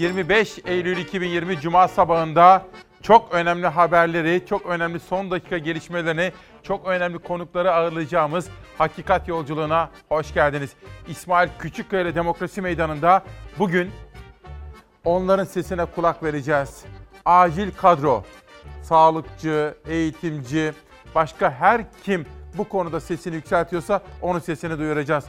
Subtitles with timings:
[0.00, 2.66] 25 Eylül 2020 Cuma sabahında
[3.02, 8.48] çok önemli haberleri, çok önemli son dakika gelişmelerini, çok önemli konukları ağırlayacağımız
[8.78, 10.70] Hakikat Yolculuğuna hoş geldiniz.
[11.08, 13.24] İsmail Küçükkaya Demokrasi Meydanı'nda
[13.58, 13.90] bugün
[15.04, 16.84] onların sesine kulak vereceğiz.
[17.24, 18.24] Acil kadro,
[18.82, 20.72] sağlıkçı, eğitimci,
[21.14, 22.26] başka her kim
[22.58, 25.24] bu konuda sesini yükseltiyorsa onun sesini duyuracağız.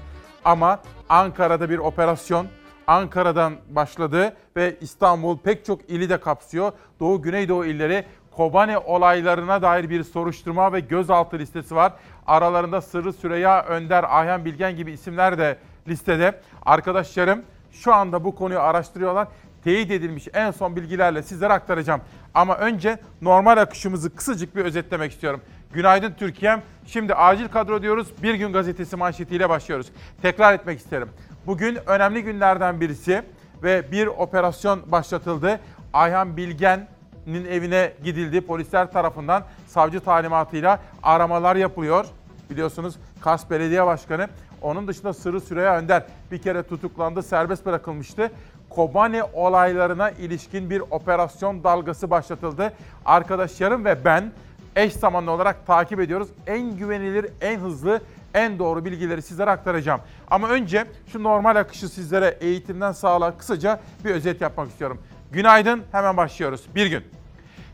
[0.46, 0.80] Ama
[1.10, 2.48] Ankara'da bir operasyon
[2.91, 6.72] Ankara'dan başladı ve İstanbul pek çok ili de kapsıyor.
[6.99, 11.94] Doğu Güneydoğu illeri Kobane olaylarına dair bir soruşturma ve gözaltı listesi var.
[12.27, 16.41] Aralarında Sırrı Süreyya Önder, Ayhan Bilgen gibi isimler de listede.
[16.66, 17.41] Arkadaşlarım
[17.72, 19.27] şu anda bu konuyu araştırıyorlar.
[19.63, 22.02] Teyit edilmiş en son bilgilerle sizlere aktaracağım.
[22.34, 25.41] Ama önce normal akışımızı kısacık bir özetlemek istiyorum.
[25.73, 26.62] Günaydın Türkiye'm.
[26.85, 28.07] Şimdi acil kadro diyoruz.
[28.23, 29.88] Bir gün gazetesi manşetiyle başlıyoruz.
[30.21, 31.10] Tekrar etmek isterim.
[31.48, 33.24] Bugün önemli günlerden birisi
[33.64, 35.60] ve bir operasyon başlatıldı.
[35.94, 38.42] Ayhan Bilgen'in evine gidildi.
[38.42, 42.06] Polisler tarafından savcı talimatıyla aramalar yapılıyor.
[42.50, 44.28] Biliyorsunuz Kars Belediye Başkanı.
[44.62, 48.32] Onun dışında Sırrı Süreyya Önder bir kere tutuklandı, serbest bırakılmıştı.
[48.70, 52.74] Kobani olaylarına ilişkin bir operasyon dalgası başlatıldı.
[53.06, 54.32] Arkadaşlarım ve ben
[54.76, 56.28] eş zamanlı olarak takip ediyoruz.
[56.48, 58.02] En güvenilir, en hızlı,
[58.34, 60.01] en doğru bilgileri sizlere aktaracağım.
[60.32, 65.01] Ama önce şu normal akışı sizlere eğitimden sağlığa kısaca bir özet yapmak istiyorum.
[65.31, 66.62] Günaydın, hemen başlıyoruz.
[66.75, 67.03] Bir gün.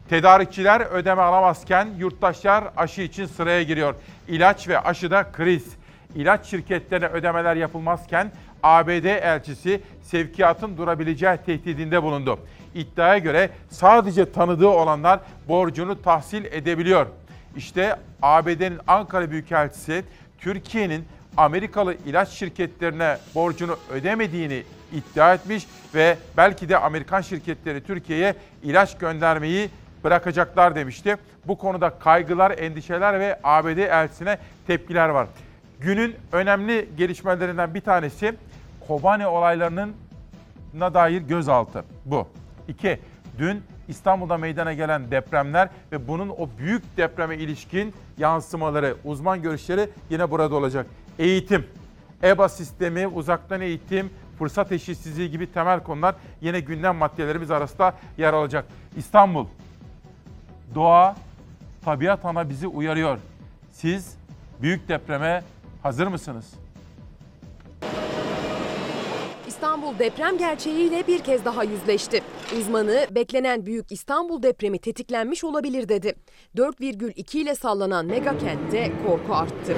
[0.09, 3.95] Tedarikçiler ödeme alamazken yurttaşlar aşı için sıraya giriyor.
[4.27, 5.65] İlaç ve aşıda kriz.
[6.15, 8.31] İlaç şirketlerine ödemeler yapılmazken
[8.63, 12.39] ABD elçisi sevkiyatın durabileceği tehdidinde bulundu.
[12.75, 17.07] İddiaya göre sadece tanıdığı olanlar borcunu tahsil edebiliyor.
[17.55, 20.03] İşte ABD'nin Ankara Büyükelçisi
[20.37, 21.05] Türkiye'nin
[21.37, 29.69] Amerikalı ilaç şirketlerine borcunu ödemediğini iddia etmiş ve belki de Amerikan şirketleri Türkiye'ye ilaç göndermeyi
[30.03, 31.17] bırakacaklar demişti.
[31.47, 34.37] Bu konuda kaygılar, endişeler ve ABD elçisine
[34.67, 35.27] tepkiler var.
[35.79, 38.33] Günün önemli gelişmelerinden bir tanesi
[38.87, 39.93] Kobane olaylarının
[40.73, 42.27] na dair gözaltı bu.
[42.67, 42.99] İki,
[43.39, 50.31] dün İstanbul'da meydana gelen depremler ve bunun o büyük depreme ilişkin yansımaları, uzman görüşleri yine
[50.31, 50.85] burada olacak.
[51.19, 51.67] Eğitim,
[52.23, 54.09] EBA sistemi, uzaktan eğitim,
[54.39, 58.65] fırsat eşitsizliği gibi temel konular yine gündem maddelerimiz arasında yer alacak.
[58.97, 59.45] İstanbul,
[60.75, 61.15] doğa,
[61.85, 63.17] tabiat ana bizi uyarıyor.
[63.71, 64.17] Siz
[64.61, 65.43] büyük depreme
[65.83, 66.53] hazır mısınız?
[69.57, 72.21] İstanbul deprem gerçeğiyle bir kez daha yüzleşti.
[72.59, 76.15] Uzmanı beklenen büyük İstanbul depremi tetiklenmiş olabilir dedi.
[76.55, 79.75] 4,2 ile sallanan mega kentte korku arttı.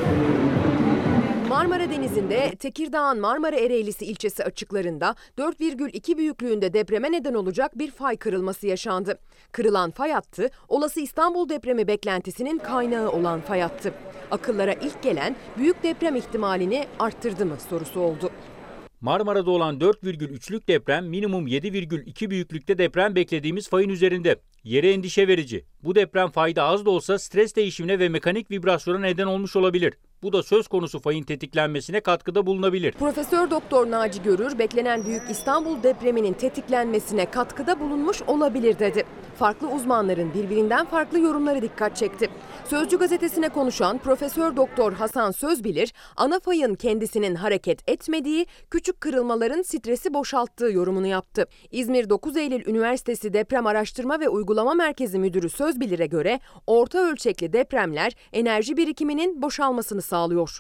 [1.50, 8.68] Marmara Denizi'nde Tekirdağ'ın Marmara Ereğlisi ilçesi açıklarında 4,2 büyüklüğünde depreme neden olacak bir fay kırılması
[8.68, 9.20] yaşandı.
[9.52, 13.94] Kırılan fay hattı olası İstanbul depremi beklentisinin kaynağı olan fay hattı.
[14.32, 18.32] Akıllara ilk gelen büyük deprem ihtimalini arttırdı mı sorusu oldu.
[19.02, 24.36] Marmara'da olan 4,3'lük deprem minimum 7,2 büyüklükte deprem beklediğimiz fayın üzerinde.
[24.64, 25.66] Yere endişe verici.
[25.84, 29.94] Bu deprem fayda az da olsa stres değişimine ve mekanik vibrasyona neden olmuş olabilir.
[30.24, 32.92] Bu da söz konusu fayın tetiklenmesine katkıda bulunabilir.
[32.92, 39.04] Profesör Doktor Naci Görür beklenen büyük İstanbul depreminin tetiklenmesine katkıda bulunmuş olabilir dedi.
[39.36, 42.30] Farklı uzmanların birbirinden farklı yorumları dikkat çekti.
[42.70, 50.14] Sözcü gazetesine konuşan Profesör Doktor Hasan Sözbilir, ana fayın kendisinin hareket etmediği, küçük kırılmaların stresi
[50.14, 51.46] boşalttığı yorumunu yaptı.
[51.72, 58.14] İzmir 9 Eylül Üniversitesi Deprem Araştırma ve Uygulama Merkezi Müdürü Sözbilir'e göre orta ölçekli depremler
[58.34, 60.60] enerji birikiminin boşalmasını sağlıyor.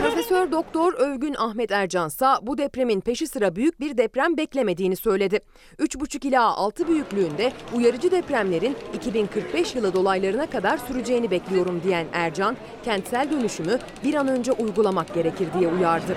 [0.00, 5.40] Profesör Doktor Övgün Ahmet Ercansa bu depremin peşi sıra büyük bir deprem beklemediğini söyledi.
[5.78, 13.30] 3,5 ila 6 büyüklüğünde uyarıcı depremlerin 2045 yılı dolaylarına kadar süreceğini bekliyorum diyen Ercan, kentsel
[13.30, 16.16] dönüşümü bir an önce uygulamak gerekir diye uyardı.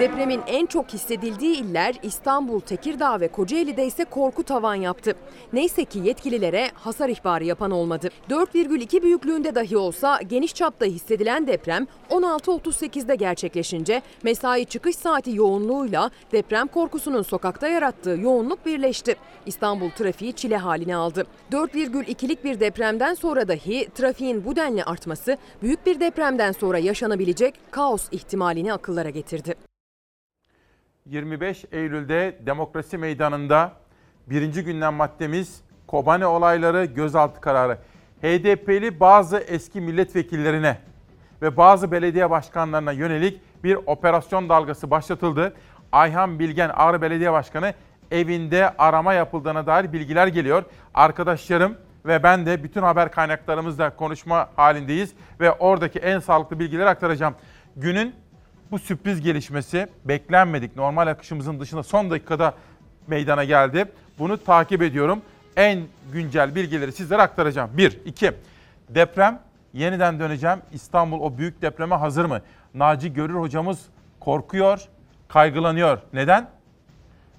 [0.00, 5.14] Depremin en çok hissedildiği iller İstanbul, Tekirdağ ve Kocaeli'de ise korku tavan yaptı.
[5.52, 8.08] Neyse ki yetkililere hasar ihbarı yapan olmadı.
[8.30, 16.66] 4,2 büyüklüğünde dahi olsa geniş çapta hissedilen deprem 16.38'de gerçekleşince mesai çıkış saati yoğunluğuyla deprem
[16.66, 19.16] korkusunun sokakta yarattığı yoğunluk birleşti.
[19.46, 21.26] İstanbul trafiği çile haline aldı.
[21.52, 28.08] 4,2'lik bir depremden sonra dahi trafiğin bu denli artması büyük bir depremden sonra yaşanabilecek kaos
[28.12, 29.73] ihtimalini akıllara getirdi.
[31.10, 33.72] 25 Eylül'de Demokrasi Meydanı'nda
[34.26, 37.78] birinci gündem maddemiz Kobane olayları gözaltı kararı.
[38.22, 40.78] HDP'li bazı eski milletvekillerine
[41.42, 45.54] ve bazı belediye başkanlarına yönelik bir operasyon dalgası başlatıldı.
[45.92, 47.74] Ayhan Bilgen Ağrı Belediye Başkanı
[48.10, 50.64] evinde arama yapıldığına dair bilgiler geliyor.
[50.94, 51.76] Arkadaşlarım
[52.06, 57.34] ve ben de bütün haber kaynaklarımızla konuşma halindeyiz ve oradaki en sağlıklı bilgileri aktaracağım.
[57.76, 58.14] Günün
[58.74, 60.76] bu sürpriz gelişmesi beklenmedik.
[60.76, 62.54] Normal akışımızın dışında son dakikada
[63.06, 63.84] meydana geldi.
[64.18, 65.22] Bunu takip ediyorum.
[65.56, 65.82] En
[66.12, 67.70] güncel bilgileri sizlere aktaracağım.
[67.74, 68.32] 1, 2.
[68.88, 69.40] Deprem
[69.72, 70.58] yeniden döneceğim.
[70.72, 72.40] İstanbul o büyük depreme hazır mı?
[72.74, 73.78] Naci Görür hocamız
[74.20, 74.80] korkuyor,
[75.28, 75.98] kaygılanıyor.
[76.12, 76.50] Neden?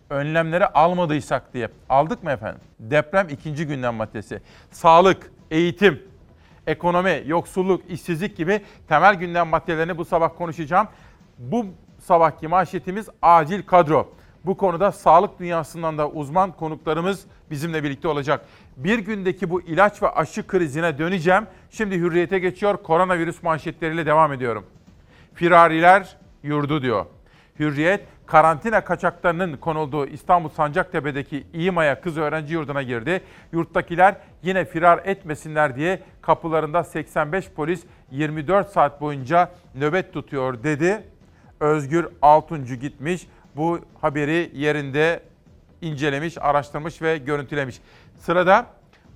[0.09, 1.69] Önlemleri almadıysak diye.
[1.89, 2.61] Aldık mı efendim?
[2.79, 4.41] Deprem ikinci gündem maddesi.
[4.71, 6.03] Sağlık, eğitim,
[6.67, 10.87] ekonomi, yoksulluk, işsizlik gibi temel gündem maddelerini bu sabah konuşacağım.
[11.39, 11.65] Bu
[11.99, 14.11] sabahki manşetimiz acil kadro.
[14.45, 18.45] Bu konuda sağlık dünyasından da uzman konuklarımız bizimle birlikte olacak.
[18.77, 21.47] Bir gündeki bu ilaç ve aşı krizine döneceğim.
[21.69, 22.77] Şimdi hürriyete geçiyor.
[22.83, 24.65] Koronavirüs manşetleriyle devam ediyorum.
[25.33, 27.05] Firariler yurdu diyor.
[27.59, 33.21] Hürriyet, karantina kaçaklarının konulduğu İstanbul Sancaktepe'deki İMA'ya kız öğrenci yurduna girdi.
[33.51, 41.03] Yurttakiler yine firar etmesinler diye kapılarında 85 polis 24 saat boyunca nöbet tutuyor dedi.
[41.59, 43.27] Özgür Altuncu gitmiş.
[43.55, 45.19] Bu haberi yerinde
[45.81, 47.75] incelemiş, araştırmış ve görüntülemiş.
[48.19, 48.65] Sırada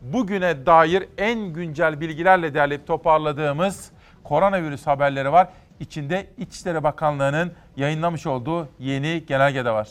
[0.01, 3.91] bugüne dair en güncel bilgilerle derleyip toparladığımız
[4.23, 5.49] koronavirüs haberleri var.
[5.79, 9.89] İçinde İçişleri Bakanlığı'nın yayınlamış olduğu yeni genelge de var.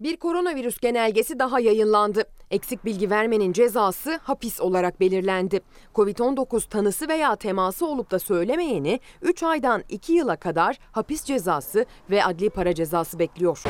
[0.00, 2.24] Bir koronavirüs genelgesi daha yayınlandı.
[2.54, 5.60] Eksik bilgi vermenin cezası hapis olarak belirlendi.
[5.94, 12.24] Covid-19 tanısı veya teması olup da söylemeyeni 3 aydan 2 yıla kadar hapis cezası ve
[12.24, 13.62] adli para cezası bekliyor.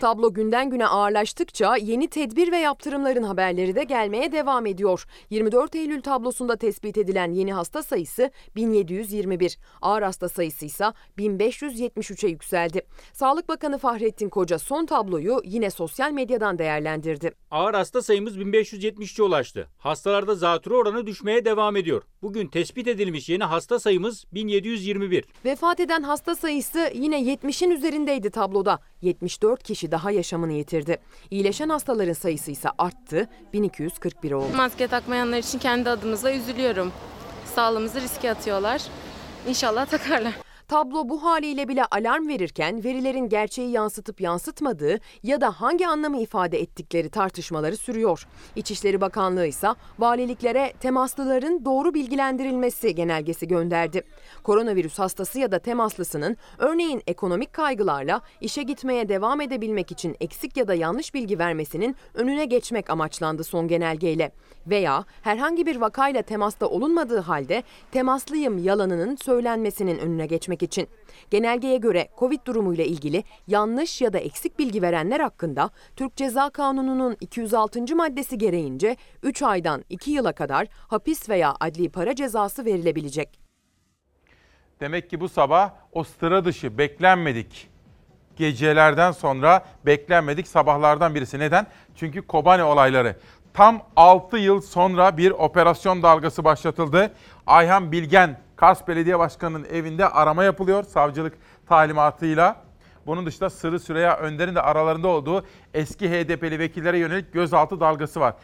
[0.00, 5.06] Tablo günden güne ağırlaştıkça yeni tedbir ve yaptırımların haberleri de gelmeye devam ediyor.
[5.30, 10.84] 24 Eylül tablosunda tespit edilen yeni hasta sayısı 1721, ağır hasta sayısı ise
[11.18, 12.82] 1573'e yükseldi.
[13.12, 17.32] Sağlık Bakanı Fahrettin Koca son tabloyu yine sosyal medyadan değerlendirdi.
[17.50, 19.68] Ağır hasta sayımız 1573'e ulaştı.
[19.78, 22.02] Hastalarda zatürre oranı düşmeye devam ediyor.
[22.22, 25.24] Bugün tespit edilmiş yeni hasta sayımız 1721.
[25.44, 28.78] Vefat eden hasta sayısı yine 70'in üzerindeydi tabloda.
[29.02, 30.98] 74 kişi daha yaşamını yitirdi.
[31.30, 34.56] İyileşen hastaların sayısı ise arttı, 1241 oldu.
[34.56, 36.92] Maske takmayanlar için kendi adımıza üzülüyorum.
[37.54, 38.82] Sağlığımızı riske atıyorlar.
[39.48, 40.49] İnşallah takarlar.
[40.70, 46.60] Tablo bu haliyle bile alarm verirken verilerin gerçeği yansıtıp yansıtmadığı ya da hangi anlamı ifade
[46.60, 48.26] ettikleri tartışmaları sürüyor.
[48.56, 49.68] İçişleri Bakanlığı ise
[49.98, 54.02] valiliklere temaslıların doğru bilgilendirilmesi genelgesi gönderdi.
[54.42, 60.68] Koronavirüs hastası ya da temaslısının örneğin ekonomik kaygılarla işe gitmeye devam edebilmek için eksik ya
[60.68, 64.32] da yanlış bilgi vermesinin önüne geçmek amaçlandı son genelgeyle.
[64.66, 67.62] Veya herhangi bir vakayla temasta olunmadığı halde
[67.92, 70.88] temaslıyım yalanının söylenmesinin önüne geçmek için.
[71.30, 77.16] Genelgeye göre Covid durumuyla ilgili yanlış ya da eksik bilgi verenler hakkında Türk Ceza Kanunu'nun
[77.20, 77.96] 206.
[77.96, 83.40] maddesi gereğince 3 aydan 2 yıla kadar hapis veya adli para cezası verilebilecek.
[84.80, 87.70] Demek ki bu sabah o sıra dışı beklenmedik
[88.36, 91.38] gecelerden sonra beklenmedik sabahlardan birisi.
[91.38, 91.66] Neden?
[91.96, 93.16] Çünkü Kobane olayları.
[93.54, 97.12] Tam 6 yıl sonra bir operasyon dalgası başlatıldı.
[97.46, 101.32] Ayhan Bilgen, Kars Belediye Başkanı'nın evinde arama yapılıyor savcılık
[101.68, 102.56] talimatıyla.
[103.06, 108.34] Bunun dışında Sırrı Süreyya Önder'in de aralarında olduğu eski HDP'li vekillere yönelik gözaltı dalgası var.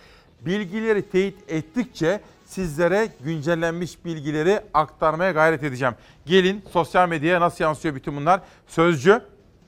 [0.40, 5.94] Bilgileri teyit ettikçe sizlere güncellenmiş bilgileri aktarmaya gayret edeceğim.
[6.26, 8.40] Gelin sosyal medyaya nasıl yansıyor bütün bunlar?
[8.66, 9.20] Sözcü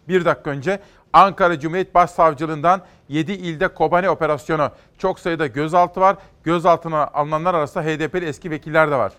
[0.08, 0.80] bir dakika önce
[1.12, 4.70] Ankara Cumhuriyet Başsavcılığından 7 ilde Kobane operasyonu.
[4.98, 6.16] Çok sayıda gözaltı var.
[6.44, 9.12] Gözaltına alınanlar arasında HDP'li eski vekiller de var.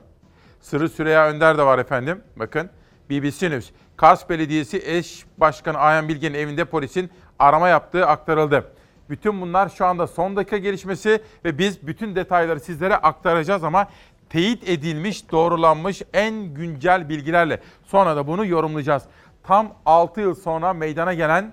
[0.61, 2.21] Sırrı Süreyya Önder de var efendim.
[2.35, 2.69] Bakın
[3.09, 3.69] BBC News.
[3.97, 8.71] Kars Belediyesi eş başkanı Ayhan Bilge'nin evinde polisin arama yaptığı aktarıldı.
[9.09, 13.87] Bütün bunlar şu anda son dakika gelişmesi ve biz bütün detayları sizlere aktaracağız ama
[14.29, 17.59] teyit edilmiş, doğrulanmış en güncel bilgilerle.
[17.83, 19.03] Sonra da bunu yorumlayacağız.
[19.43, 21.51] Tam 6 yıl sonra meydana gelen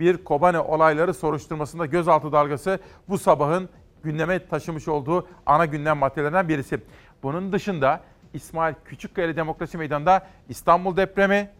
[0.00, 2.78] bir Kobane olayları soruşturmasında gözaltı dalgası
[3.08, 3.68] bu sabahın
[4.02, 6.80] gündeme taşımış olduğu ana gündem maddelerinden birisi.
[7.22, 8.00] Bunun dışında
[8.36, 11.50] İsmail Küçükkaya Demokrasi Meydanı'nda İstanbul depremi,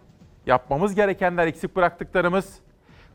[0.47, 2.59] yapmamız gerekenler eksik bıraktıklarımız,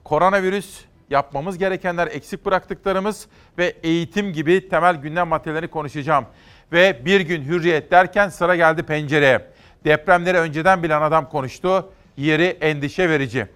[0.03, 3.27] koronavirüs, yapmamız gerekenler eksik bıraktıklarımız
[3.57, 6.25] ve eğitim gibi temel gündem maddelerini konuşacağım.
[6.71, 9.47] Ve bir gün hürriyet derken sıra geldi pencereye.
[9.85, 11.93] Depremleri önceden bilen adam konuştu.
[12.17, 13.47] Yeri endişe verici.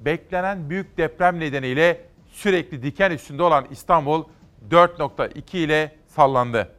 [0.00, 2.00] Beklenen büyük deprem nedeniyle
[2.30, 4.24] sürekli diken üstünde olan İstanbul
[4.70, 6.77] 4.2 ile sallandı.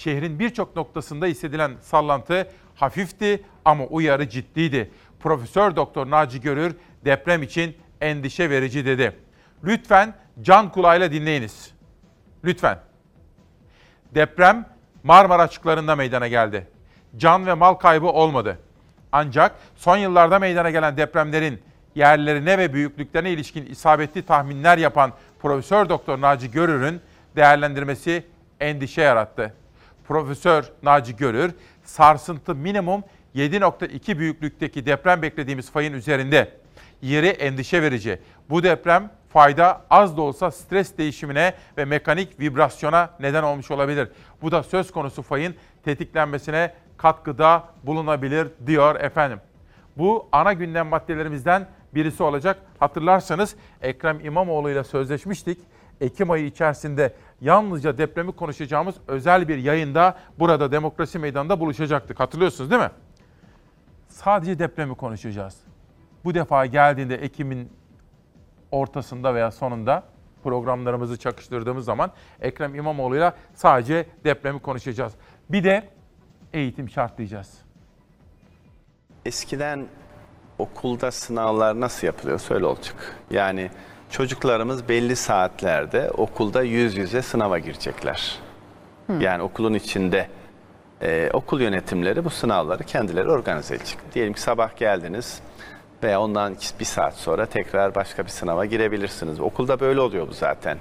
[0.00, 4.90] Şehrin birçok noktasında hissedilen sallantı hafifti ama uyarı ciddiydi.
[5.20, 9.16] Profesör Doktor Naci Görür deprem için endişe verici dedi.
[9.64, 11.70] Lütfen can kulağıyla dinleyiniz.
[12.44, 12.78] Lütfen.
[14.14, 14.66] Deprem
[15.02, 16.66] Marmara açıklarında meydana geldi.
[17.16, 18.58] Can ve mal kaybı olmadı.
[19.12, 21.62] Ancak son yıllarda meydana gelen depremlerin
[21.94, 27.00] yerlerine ve büyüklüklerine ilişkin isabetli tahminler yapan Profesör Doktor Naci Görür'ün
[27.36, 28.24] değerlendirmesi
[28.60, 29.59] endişe yarattı.
[30.10, 31.52] Profesör Naci Görür,
[31.84, 36.52] sarsıntı minimum 7.2 büyüklükteki deprem beklediğimiz fayın üzerinde.
[37.02, 38.18] Yeri endişe verici.
[38.50, 44.08] Bu deprem fayda az da olsa stres değişimine ve mekanik vibrasyona neden olmuş olabilir.
[44.42, 49.40] Bu da söz konusu fayın tetiklenmesine katkıda bulunabilir diyor efendim.
[49.96, 52.58] Bu ana gündem maddelerimizden birisi olacak.
[52.78, 55.58] Hatırlarsanız Ekrem İmamoğlu ile sözleşmiştik.
[56.00, 62.20] Ekim ayı içerisinde yalnızca depremi konuşacağımız özel bir yayında burada Demokrasi Meydanı'nda buluşacaktık.
[62.20, 62.90] Hatırlıyorsunuz değil mi?
[64.08, 65.56] Sadece depremi konuşacağız.
[66.24, 67.72] Bu defa geldiğinde Ekim'in
[68.70, 70.04] ortasında veya sonunda
[70.42, 75.12] programlarımızı çakıştırdığımız zaman Ekrem İmamoğlu'yla sadece depremi konuşacağız.
[75.50, 75.88] Bir de
[76.52, 77.58] eğitim şartlayacağız.
[79.24, 79.86] Eskiden
[80.58, 82.40] okulda sınavlar nasıl yapılıyor?
[82.50, 83.16] Öyle olacak.
[83.30, 83.70] Yani
[84.10, 88.38] çocuklarımız belli saatlerde okulda yüz yüze sınava girecekler.
[89.20, 90.28] Yani okulun içinde
[91.02, 93.98] e, okul yönetimleri bu sınavları kendileri organize edecek.
[94.14, 95.40] Diyelim ki sabah geldiniz
[96.02, 99.40] veya ondan bir saat sonra tekrar başka bir sınava girebilirsiniz.
[99.40, 100.78] Okulda böyle oluyor bu zaten.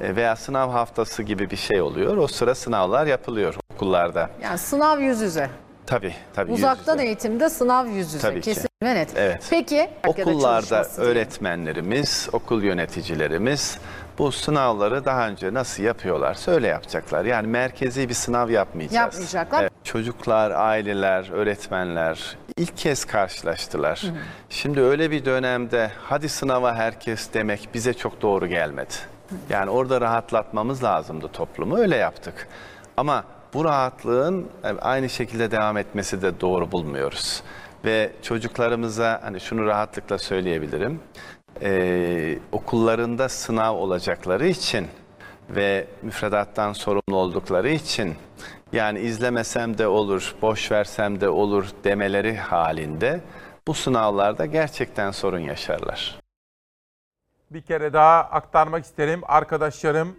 [0.00, 2.16] E, veya sınav haftası gibi bir şey oluyor.
[2.16, 4.30] O sıra sınavlar yapılıyor okullarda.
[4.42, 5.50] Yani sınav yüz yüze.
[5.86, 6.50] Tabii tabii.
[6.50, 7.06] yüz Uzaktan yüze.
[7.06, 8.18] eğitimde sınav yüz yüze.
[8.28, 8.54] Tabii ki.
[8.54, 9.08] Kesin ve net.
[9.16, 9.46] Evet.
[9.50, 9.90] Peki.
[10.06, 13.78] Okullarda öğretmenlerimiz, okul yöneticilerimiz
[14.18, 16.38] bu sınavları daha önce nasıl yapıyorlar?
[16.46, 17.24] Öyle yapacaklar.
[17.24, 18.94] Yani merkezi bir sınav yapmayacağız.
[19.14, 19.62] Yapmayacaklar.
[19.62, 19.72] Evet.
[19.84, 24.02] Çocuklar, aileler, öğretmenler ilk kez karşılaştılar.
[24.50, 28.94] Şimdi öyle bir dönemde hadi sınava herkes demek bize çok doğru gelmedi.
[29.50, 31.78] Yani orada rahatlatmamız lazımdı toplumu.
[31.78, 32.48] Öyle yaptık.
[32.96, 33.24] Ama
[33.56, 34.48] bu rahatlığın
[34.80, 37.42] aynı şekilde devam etmesi de doğru bulmuyoruz.
[37.84, 41.00] Ve çocuklarımıza hani şunu rahatlıkla söyleyebilirim.
[41.62, 44.86] Ee, okullarında sınav olacakları için
[45.50, 48.14] ve müfredattan sorumlu oldukları için
[48.72, 53.20] yani izlemesem de olur, boş versem de olur demeleri halinde
[53.66, 56.20] bu sınavlarda gerçekten sorun yaşarlar.
[57.50, 59.20] Bir kere daha aktarmak isterim.
[59.26, 60.16] Arkadaşlarım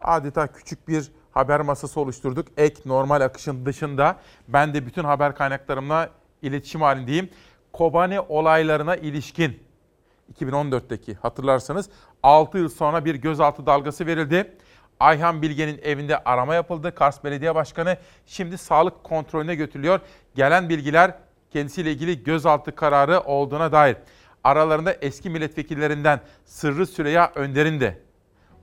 [0.00, 2.48] adeta küçük bir haber masası oluşturduk.
[2.56, 4.16] Ek normal akışın dışında
[4.48, 6.10] ben de bütün haber kaynaklarımla
[6.42, 7.30] iletişim halindeyim.
[7.72, 9.62] Kobani olaylarına ilişkin
[10.40, 11.90] 2014'teki hatırlarsanız
[12.22, 14.56] 6 yıl sonra bir gözaltı dalgası verildi.
[15.00, 16.94] Ayhan Bilge'nin evinde arama yapıldı.
[16.94, 20.00] Kars Belediye Başkanı şimdi sağlık kontrolüne götürülüyor.
[20.34, 21.14] Gelen bilgiler
[21.50, 23.96] kendisiyle ilgili gözaltı kararı olduğuna dair.
[24.44, 27.98] Aralarında eski milletvekillerinden Sırrı Süreyya Önder'in de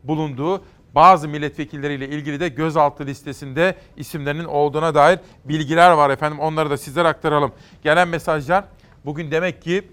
[0.04, 0.63] bulunduğu
[0.96, 6.40] bazı milletvekilleriyle ilgili de gözaltı listesinde isimlerinin olduğuna dair bilgiler var efendim.
[6.40, 7.52] Onları da sizlere aktaralım.
[7.84, 8.64] Gelen mesajlar
[9.06, 9.92] bugün demek ki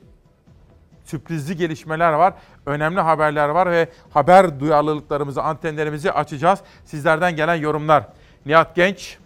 [1.05, 2.35] sürprizli gelişmeler var.
[2.67, 6.61] Önemli haberler var ve haber duyarlılıklarımızı, antenlerimizi açacağız.
[6.85, 8.05] Sizlerden gelen yorumlar.
[8.47, 9.19] Nihat Genç,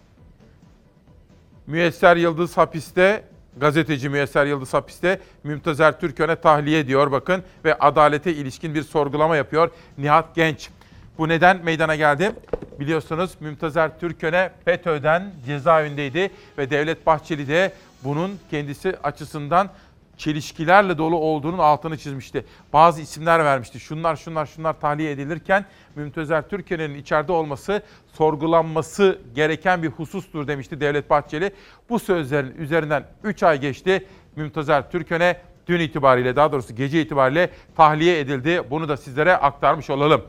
[1.67, 3.23] Müyesser Yıldız hapiste,
[3.57, 9.69] gazeteci Müyesser Yıldız hapiste, Mümtazer Türkön'e tahliye diyor bakın ve adalete ilişkin bir sorgulama yapıyor
[9.97, 10.69] Nihat Genç.
[11.17, 12.31] Bu neden meydana geldi?
[12.79, 19.69] Biliyorsunuz Mümtazer Türkön'e FETÖ'den cezaevindeydi ve Devlet Bahçeli de bunun kendisi açısından
[20.17, 22.45] çelişkilerle dolu olduğunun altını çizmişti.
[22.73, 23.79] Bazı isimler vermişti.
[23.79, 25.65] Şunlar şunlar şunlar tahliye edilirken
[25.95, 27.81] Mümtazer Türkiye'nin içeride olması
[28.13, 31.51] sorgulanması gereken bir husustur demişti Devlet Bahçeli.
[31.89, 34.07] Bu sözlerin üzerinden 3 ay geçti.
[34.35, 38.61] Mümtazer Türkön'e dün itibariyle daha doğrusu gece itibariyle tahliye edildi.
[38.69, 40.21] Bunu da sizlere aktarmış olalım.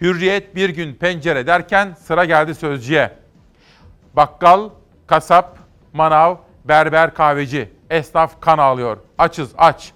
[0.00, 3.12] Hürriyet bir gün pencere derken sıra geldi sözcüye.
[4.16, 4.70] Bakkal,
[5.06, 5.58] kasap,
[5.92, 7.70] manav, berber, kahveci.
[7.90, 8.98] Esnaf kan ağlıyor.
[9.18, 9.92] Açız, aç.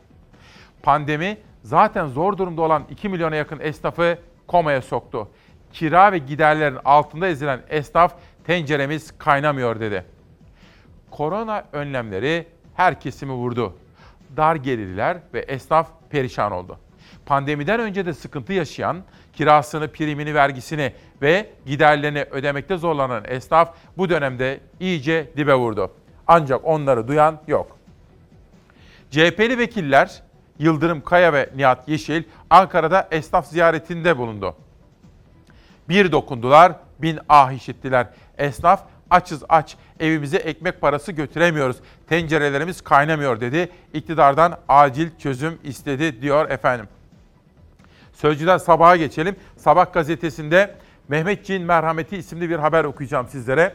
[0.83, 5.29] Pandemi zaten zor durumda olan 2 milyona yakın esnafı komaya soktu.
[5.73, 8.15] Kira ve giderlerin altında ezilen esnaf
[8.47, 10.05] tenceremiz kaynamıyor dedi.
[11.11, 13.77] Korona önlemleri her kesimi vurdu.
[14.37, 16.79] Dar gelirliler ve esnaf perişan oldu.
[17.27, 18.97] Pandemiden önce de sıkıntı yaşayan,
[19.37, 25.91] kirasını, primini, vergisini ve giderlerini ödemekte zorlanan esnaf bu dönemde iyice dibe vurdu.
[26.27, 27.77] Ancak onları duyan yok.
[29.11, 30.23] CHP'li vekiller
[30.59, 34.57] Yıldırım Kaya ve Nihat Yeşil Ankara'da esnaf ziyaretinde bulundu.
[35.89, 38.07] Bir dokundular, bin ah işittiler.
[38.39, 41.77] Esnaf Açız aç, evimize ekmek parası götüremiyoruz.
[42.09, 43.69] Tencerelerimiz kaynamıyor dedi.
[43.93, 46.89] İktidardan acil çözüm istedi diyor efendim.
[48.15, 49.37] Sözcüden sabaha geçelim.
[49.57, 50.75] Sabah gazetesinde
[51.09, 53.75] Mehmetçiğin Merhameti isimli bir haber okuyacağım sizlere.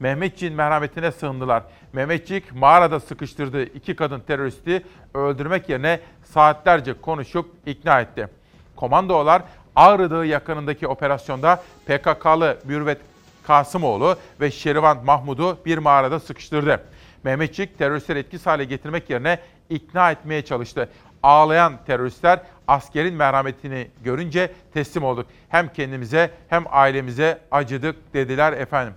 [0.00, 1.62] Mehmetçiğin merhametine sığındılar.
[1.92, 8.28] Mehmetçik mağarada sıkıştırdığı iki kadın teröristi öldürmek yerine saatlerce konuşup ikna etti.
[8.76, 9.42] Komandolar
[9.76, 12.98] Ağrı Dağı yakınındaki operasyonda PKK'lı Mürvet
[13.46, 16.84] Kasımoğlu ve Şerivan Mahmud'u bir mağarada sıkıştırdı.
[17.24, 19.38] Mehmetçik teröristleri etkisiz hale getirmek yerine
[19.70, 20.88] ikna etmeye çalıştı.
[21.22, 25.26] Ağlayan teröristler askerin merhametini görünce teslim olduk.
[25.48, 28.94] Hem kendimize hem ailemize acıdık dediler efendim.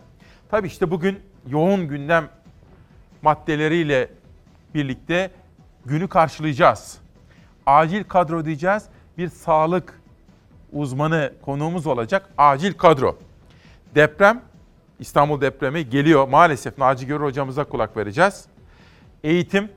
[0.51, 2.29] Tabii işte bugün yoğun gündem
[3.21, 4.09] maddeleriyle
[4.75, 5.31] birlikte
[5.85, 6.97] günü karşılayacağız.
[7.65, 8.83] Acil kadro diyeceğiz.
[9.17, 10.01] Bir sağlık
[10.71, 12.29] uzmanı konuğumuz olacak.
[12.37, 13.17] Acil kadro.
[13.95, 14.41] Deprem,
[14.99, 16.27] İstanbul depremi geliyor.
[16.27, 18.45] Maalesef Naci Görür hocamıza kulak vereceğiz.
[19.23, 19.69] Eğitim,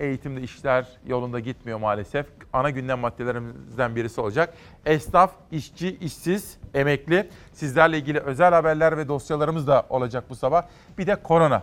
[0.00, 2.26] eğitimde işler yolunda gitmiyor maalesef.
[2.52, 4.54] Ana gündem maddelerimizden birisi olacak.
[4.86, 7.28] Esnaf, işçi, işsiz, emekli.
[7.52, 10.62] Sizlerle ilgili özel haberler ve dosyalarımız da olacak bu sabah.
[10.98, 11.62] Bir de korona.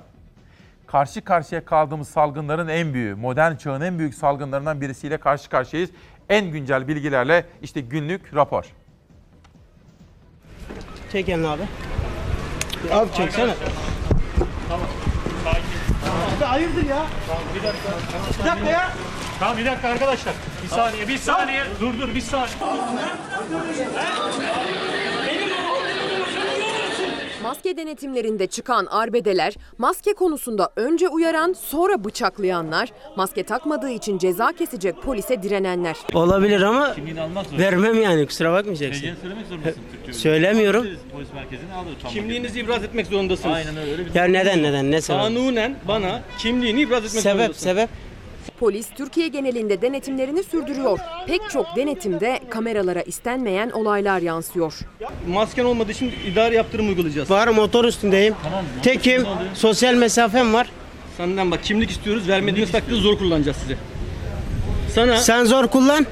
[0.88, 5.90] Karşı karşıya kaldığımız salgınların en büyüğü, modern çağın en büyük salgınlarından birisiyle karşı karşıyayız.
[6.30, 8.66] En güncel bilgilerle işte günlük rapor.
[11.12, 11.62] Çek elini abi.
[12.92, 13.54] Abi çeksene.
[14.70, 14.88] Tamam.
[16.36, 17.06] Abi hayırdır ya?
[17.56, 17.90] bir dakika.
[18.44, 18.90] Bir dakika ya.
[19.40, 20.34] Tamam bir dakika arkadaşlar.
[20.64, 21.64] Bir saniye, bir saniye.
[21.82, 22.56] Dur dur bir saniye.
[27.46, 35.02] Maske denetimlerinde çıkan arbedeler, maske konusunda önce uyaran sonra bıçaklayanlar, maske takmadığı için ceza kesecek
[35.02, 35.96] polise direnenler.
[36.14, 36.96] Olabilir ama
[37.60, 38.92] vermem yani kusura bakmayacaksın.
[38.92, 40.14] Vereceğini söylemek zorundasın Türkçe.
[40.20, 40.88] Söylemiyorum.
[41.14, 41.94] Polis merkezine alır.
[42.14, 43.56] Kimliğinizi ibraz etmek zorundasınız.
[43.56, 44.04] Aynen öyle.
[44.14, 45.22] Ya neden neden ne sebep?
[45.22, 47.58] Kanunen bana kimliğini ibraz etmek Sebep zorundasınız.
[47.64, 47.90] sebep.
[48.60, 51.00] Polis Türkiye genelinde denetimlerini sürdürüyor.
[51.28, 54.74] Pek çok denetimde kameralara istenmeyen olaylar yansıyor.
[55.28, 57.32] Masken olmadığı için idari yaptırım uygulayacağız.
[57.32, 58.36] Var motor üstündeyim.
[58.84, 59.26] Tekim.
[59.54, 60.70] Sosyal mesafem var.
[61.18, 62.28] Senden bak kimlik istiyoruz.
[62.30, 63.78] Vermediğiniz takdirde zor kullanacağız sizi.
[64.96, 66.06] Sana Sen zor kullan.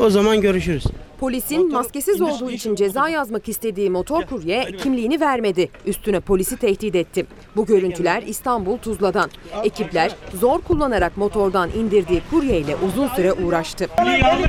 [0.00, 0.84] O zaman görüşürüz.
[1.20, 5.68] Polisin maskesiz olduğu için ceza yazmak istediği motor kurye kimliğini vermedi.
[5.86, 7.26] Üstüne polisi tehdit etti.
[7.56, 9.30] Bu görüntüler İstanbul Tuzla'dan.
[9.64, 13.88] Ekipler zor kullanarak motordan indirdiği kuryeyle uzun süre uğraştı.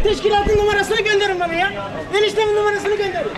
[0.04, 1.72] Teşkilatın numarasını gönderin bana ya.
[2.20, 3.32] Eniştemin numarasını gönderin.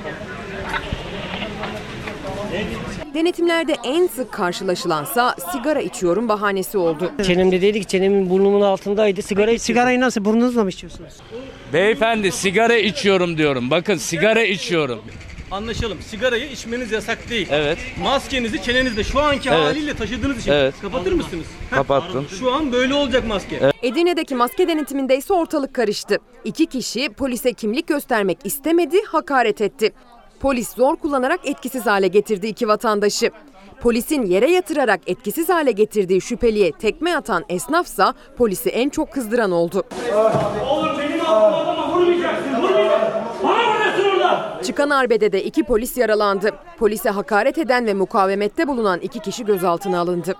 [3.13, 7.11] Denetimlerde en sık karşılaşılansa sigara içiyorum bahanesi oldu.
[7.25, 9.21] Çenemde dedi ki çenemin burnumun altındaydı.
[9.21, 11.13] Sigara Sigarayı nasıl burnunuzla mı içiyorsunuz?
[11.73, 13.71] Beyefendi sigara içiyorum diyorum.
[13.71, 15.01] Bakın sigara içiyorum.
[15.51, 15.97] anlaşalım.
[16.01, 17.47] Sigarayı içmeniz yasak değil.
[17.51, 17.77] Evet.
[18.03, 19.59] Maskenizi çenenizde şu anki Evet.
[19.59, 20.73] haliyle taşıdığınız için Evet.
[20.81, 21.45] kapatır mısınız?
[21.69, 22.25] Heh, Kapattım.
[22.39, 23.71] Şu an böyle olacak maske.
[23.83, 26.17] Edirne'deki maske denetiminde ise ortalık karıştı.
[26.45, 29.93] İki kişi polise kimlik göstermek istemedi, hakaret etti.
[30.43, 33.31] Polis zor kullanarak etkisiz hale getirdi iki vatandaşı.
[33.81, 39.83] Polisin yere yatırarak etkisiz hale getirdiği şüpheliye tekme atan esnafsa polisi en çok kızdıran oldu.
[44.63, 46.51] Çıkan arbedede iki polis yaralandı.
[46.77, 50.35] Polise hakaret eden ve mukavemette bulunan iki kişi gözaltına alındı.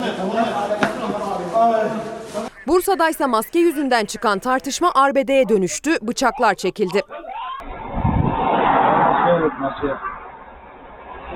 [2.66, 7.02] Bursa'da ise maske yüzünden çıkan tartışma arbedeye dönüştü, bıçaklar çekildi.
[9.64, 9.96] Evet maske.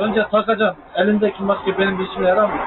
[0.02, 0.76] Önce takacağım.
[0.94, 2.60] Elindeki maske benim bir işime yarar mı?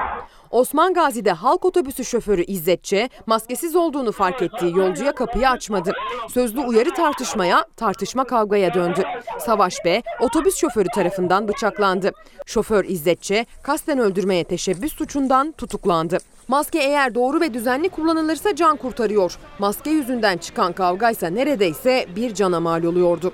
[0.50, 2.94] Osman Gazi'de halk otobüsü şoförü İzzet Ç,
[3.26, 5.92] maskesiz olduğunu fark ettiği yolcuya kapıyı açmadı.
[6.28, 9.02] Sözlü uyarı tartışmaya, tartışma kavgaya döndü.
[9.38, 12.10] Savaş B, otobüs şoförü tarafından bıçaklandı.
[12.46, 16.18] Şoför İzzet Ç, kasten öldürmeye teşebbüs suçundan tutuklandı.
[16.48, 19.38] Maske eğer doğru ve düzenli kullanılırsa can kurtarıyor.
[19.58, 23.32] Maske yüzünden çıkan kavgaysa neredeyse bir cana mal oluyordu.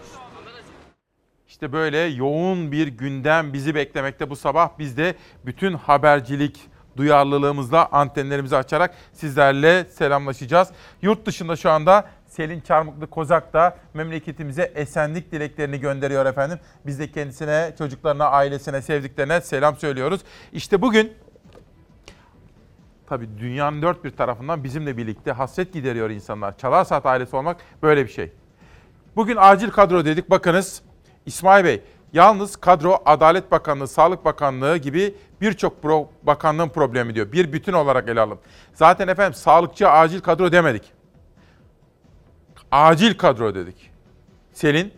[1.58, 4.70] İşte böyle yoğun bir gündem bizi beklemekte bu sabah.
[4.78, 5.14] Biz de
[5.46, 6.60] bütün habercilik
[6.96, 10.68] duyarlılığımızla antenlerimizi açarak sizlerle selamlaşacağız.
[11.02, 16.58] Yurt dışında şu anda Selin Çarmıklı Kozak da memleketimize esenlik dileklerini gönderiyor efendim.
[16.86, 20.20] Biz de kendisine, çocuklarına, ailesine, sevdiklerine selam söylüyoruz.
[20.52, 21.12] İşte bugün
[23.06, 26.58] tabii dünyanın dört bir tarafından bizimle birlikte hasret gideriyor insanlar.
[26.58, 28.32] Çalar ailesi olmak böyle bir şey.
[29.16, 30.30] Bugün acil kadro dedik.
[30.30, 30.87] Bakınız
[31.28, 37.32] İsmail Bey, yalnız kadro Adalet Bakanlığı, Sağlık Bakanlığı gibi birçok pro, bakanlığın problemi diyor.
[37.32, 38.38] Bir bütün olarak ele alın.
[38.74, 40.92] Zaten efendim sağlıkçı acil kadro demedik.
[42.70, 43.90] Acil kadro dedik.
[44.52, 44.92] Selin,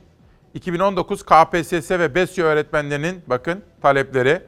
[0.55, 4.43] 2019 KPSS ve BESYO öğretmenlerinin bakın talepleri.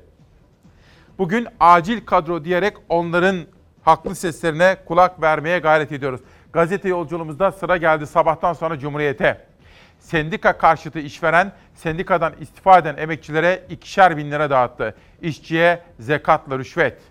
[1.19, 3.37] Bugün acil kadro diyerek onların
[3.83, 6.21] haklı seslerine kulak vermeye gayret ediyoruz.
[6.53, 9.52] Gazete yolculuğumuzda sıra geldi sabahtan sonra Cumhuriyet'e.
[10.03, 14.95] Sendika karşıtı işveren sendikadan istifa eden emekçilere ikişer bin lira dağıttı.
[15.23, 17.03] İşçiye zekatla rüşvet.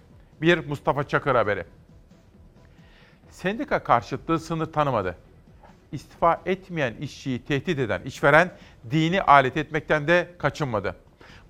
[0.42, 1.64] Bir Mustafa Çakır haberi.
[3.30, 5.16] Sendika karşıtlığı sınır tanımadı.
[5.92, 8.52] İstifa etmeyen işçiyi tehdit eden işveren
[8.92, 10.96] dini alet etmekten de kaçınmadı.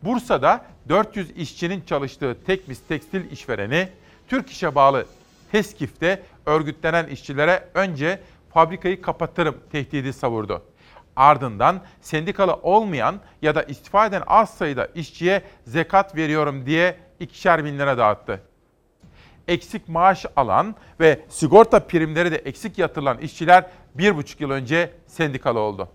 [0.03, 3.89] Bursa'da 400 işçinin çalıştığı Tekmis Tekstil işvereni
[4.27, 5.05] Türk İş'e bağlı
[5.51, 8.19] HESKİF'te örgütlenen işçilere önce
[8.53, 10.70] fabrikayı kapatırım tehdidi savurdu.
[11.15, 17.79] Ardından sendikalı olmayan ya da istifa eden az sayıda işçiye zekat veriyorum diye ikişer bin
[17.79, 18.41] lira dağıttı.
[19.47, 25.59] Eksik maaş alan ve sigorta primleri de eksik yatırılan işçiler bir buçuk yıl önce sendikalı
[25.59, 25.89] oldu.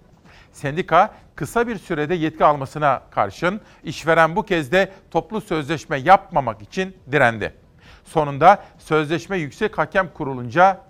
[0.52, 6.96] Sendika kısa bir sürede yetki almasına karşın işveren bu kez de toplu sözleşme yapmamak için
[7.12, 7.54] direndi.
[8.04, 10.80] Sonunda sözleşme yüksek hakem kurulunca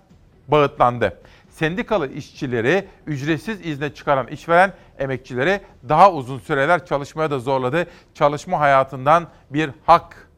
[0.47, 1.21] bağıtlandı.
[1.57, 7.85] Sendikalı işçileri ücretsiz izne çıkaran işveren emekçileri daha uzun süreler çalışmaya da zorladı.
[8.13, 10.29] Çalışma hayatından bir hak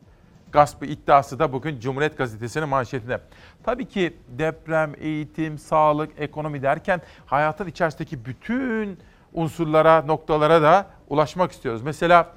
[0.51, 3.19] gaspı iddiası da bugün Cumhuriyet Gazetesi'nin manşetinde.
[3.63, 8.99] Tabii ki deprem, eğitim, sağlık, ekonomi derken hayatın içerisindeki bütün
[9.33, 11.81] unsurlara, noktalara da ulaşmak istiyoruz.
[11.81, 12.33] Mesela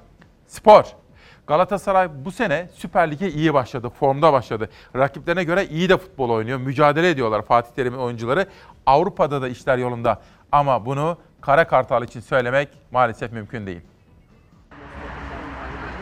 [0.47, 1.02] spor.
[1.47, 4.69] Galatasaray bu sene Süper Lig'e iyi başladı, formda başladı.
[4.95, 8.47] Rakiplerine göre iyi de futbol oynuyor, mücadele ediyorlar Fatih Terim'in oyuncuları.
[8.85, 13.81] Avrupa'da da işler yolunda ama bunu Kara Kartal için söylemek maalesef mümkün değil.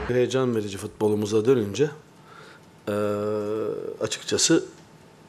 [0.08, 1.89] Heyecan verici futbolumuza dönünce
[4.01, 4.63] açıkçası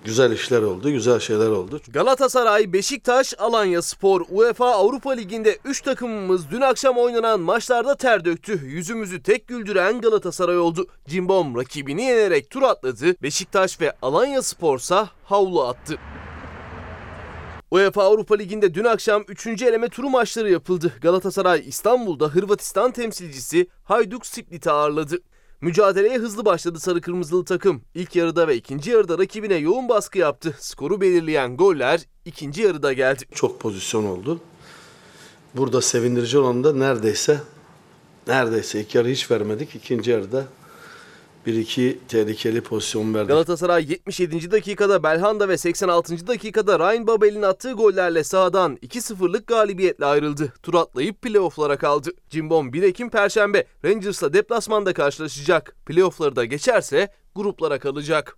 [0.05, 1.81] güzel işler oldu, güzel şeyler oldu.
[1.89, 8.61] Galatasaray, Beşiktaş, Alanya Spor, UEFA Avrupa Ligi'nde 3 takımımız dün akşam oynanan maçlarda ter döktü.
[8.65, 10.87] Yüzümüzü tek güldüren Galatasaray oldu.
[11.09, 13.23] Cimbom rakibini yenerek tur atladı.
[13.23, 15.99] Beşiktaş ve Alanya Spor'sa havlu attı.
[17.71, 19.47] UEFA Avrupa Ligi'nde dün akşam 3.
[19.47, 20.93] eleme turu maçları yapıldı.
[21.03, 25.19] Galatasaray İstanbul'da Hırvatistan temsilcisi Hajduk Split'i ağırladı.
[25.63, 27.83] Mücadeleye hızlı başladı sarı kırmızılı takım.
[27.95, 30.57] İlk yarıda ve ikinci yarıda rakibine yoğun baskı yaptı.
[30.59, 33.25] Skoru belirleyen goller ikinci yarıda geldi.
[33.35, 34.41] Çok pozisyon oldu.
[35.55, 37.41] Burada sevindirici olan da neredeyse
[38.27, 39.75] neredeyse ilk yarı hiç vermedik.
[39.75, 40.47] İkinci yarıda
[41.47, 43.29] bir iki tehlikeli pozisyon verdik.
[43.29, 44.51] Galatasaray 77.
[44.51, 46.27] dakikada Belhanda ve 86.
[46.27, 50.53] dakikada Ryan Babel'in attığı gollerle sahadan 2-0'lık galibiyetle ayrıldı.
[50.63, 52.11] Tur atlayıp playofflara kaldı.
[52.31, 55.77] Cimbom 1 Ekim Perşembe Rangers'la deplasmanda karşılaşacak.
[55.87, 58.37] Playoffları da geçerse gruplara kalacak.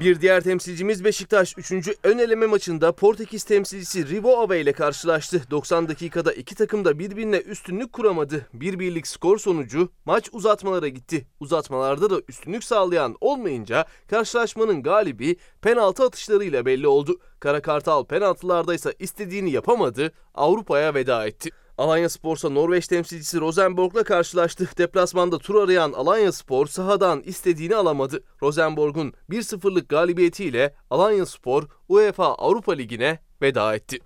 [0.00, 1.72] Bir diğer temsilcimiz Beşiktaş 3.
[2.02, 5.42] ön eleme maçında Portekiz temsilcisi Rivo Ave ile karşılaştı.
[5.50, 8.46] 90 dakikada iki takım da birbirine üstünlük kuramadı.
[8.52, 11.26] Bir birlik skor sonucu maç uzatmalara gitti.
[11.40, 17.20] Uzatmalarda da üstünlük sağlayan olmayınca karşılaşmanın galibi penaltı atışlarıyla belli oldu.
[17.40, 21.50] Kara Kartal penaltılarda ise istediğini yapamadı, Avrupa'ya veda etti.
[21.78, 24.68] Alanya Spor'sa Norveç temsilcisi Rosenborg'la karşılaştı.
[24.78, 28.24] Deplasmanda tur arayan Alanya Spor sahadan istediğini alamadı.
[28.42, 33.98] Rosenborg'un 1-0'lık galibiyetiyle Alanya Spor UEFA Avrupa Ligi'ne veda etti.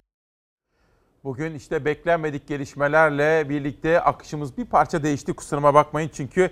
[1.25, 6.51] Bugün işte beklenmedik gelişmelerle birlikte akışımız bir parça değişti kusuruma bakmayın çünkü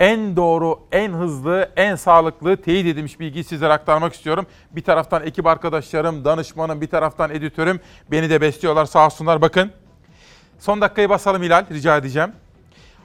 [0.00, 4.46] en doğru, en hızlı, en sağlıklı teyit edilmiş bilgiyi sizlere aktarmak istiyorum.
[4.70, 9.72] Bir taraftan ekip arkadaşlarım, danışmanım, bir taraftan editörüm beni de besliyorlar sağ olsunlar bakın.
[10.58, 12.32] Son dakikayı basalım Hilal rica edeceğim.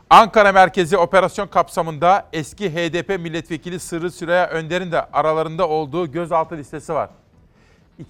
[0.10, 6.94] Ankara merkezi operasyon kapsamında eski HDP milletvekili Sırrı Süreyya Önder'in de aralarında olduğu gözaltı listesi
[6.94, 7.10] var.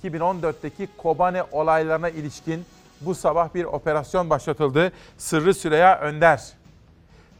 [0.03, 2.65] 2014'teki Kobane olaylarına ilişkin
[3.01, 4.91] bu sabah bir operasyon başlatıldı.
[5.17, 6.41] Sırrı Süreyya Önder,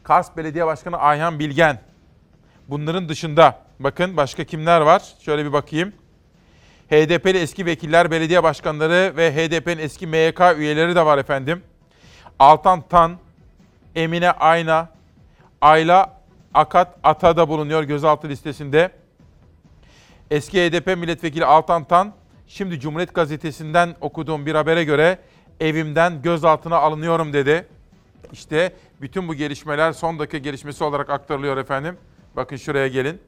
[0.03, 1.79] Kars Belediye Başkanı Ayhan Bilgen.
[2.67, 5.03] Bunların dışında bakın başka kimler var?
[5.19, 5.93] Şöyle bir bakayım.
[6.89, 11.63] HDP'li eski vekiller, belediye başkanları ve HDP'nin eski MYK üyeleri de var efendim.
[12.39, 13.17] Altan Tan,
[13.95, 14.89] Emine Ayna,
[15.61, 16.13] Ayla
[16.53, 18.91] Akat Ata da bulunuyor gözaltı listesinde.
[20.31, 22.13] Eski HDP milletvekili Altan Tan,
[22.47, 25.19] şimdi Cumhuriyet Gazetesi'nden okuduğum bir habere göre
[25.59, 27.67] evimden gözaltına alınıyorum dedi.
[28.31, 31.97] İşte bütün bu gelişmeler son dakika gelişmesi olarak aktarılıyor efendim.
[32.35, 33.21] Bakın şuraya gelin.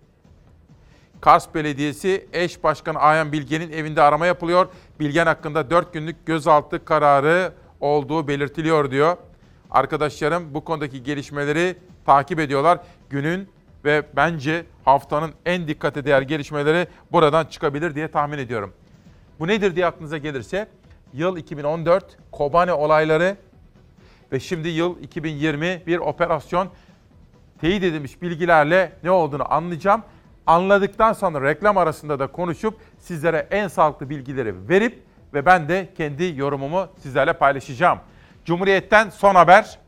[1.21, 4.67] Kars Belediyesi eş başkanı Ayhan Bilgen'in evinde arama yapılıyor.
[4.99, 7.53] Bilgen hakkında 4 günlük gözaltı kararı
[7.85, 9.17] olduğu belirtiliyor diyor.
[9.71, 12.79] Arkadaşlarım bu konudaki gelişmeleri takip ediyorlar.
[13.09, 13.49] Günün
[13.85, 18.73] ve bence haftanın en dikkate değer gelişmeleri buradan çıkabilir diye tahmin ediyorum.
[19.39, 20.67] Bu nedir diye aklınıza gelirse
[21.13, 23.37] yıl 2014 Kobane olayları
[24.31, 26.67] ve şimdi yıl 2020 bir operasyon
[27.61, 30.03] teyit edilmiş bilgilerle ne olduğunu anlayacağım.
[30.47, 35.04] Anladıktan sonra reklam arasında da konuşup sizlere en sağlıklı bilgileri verip
[35.35, 37.99] ve ben de kendi yorumumu sizlerle paylaşacağım.
[38.45, 39.79] Cumhuriyet'ten son haber.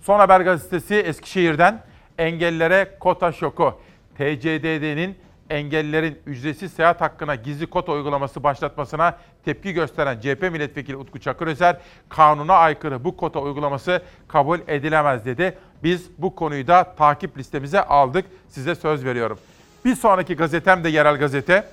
[0.00, 1.82] Son Haber Gazetesi Eskişehir'den
[2.18, 3.80] engellilere kota şoku.
[4.14, 5.18] TCDD'nin
[5.50, 11.76] engellilerin ücretsiz seyahat hakkına gizli kota uygulaması başlatmasına tepki gösteren CHP milletvekili Utku Çakırözer,
[12.08, 15.58] kanuna aykırı bu kota uygulaması kabul edilemez dedi.
[15.82, 18.26] Biz bu konuyu da takip listemize aldık.
[18.48, 19.38] Size söz veriyorum.
[19.84, 21.64] Bir sonraki gazetem de yerel gazete.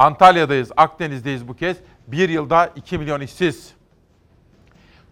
[0.00, 1.76] Antalya'dayız, Akdeniz'deyiz bu kez.
[2.06, 3.74] Bir yılda 2 milyon işsiz.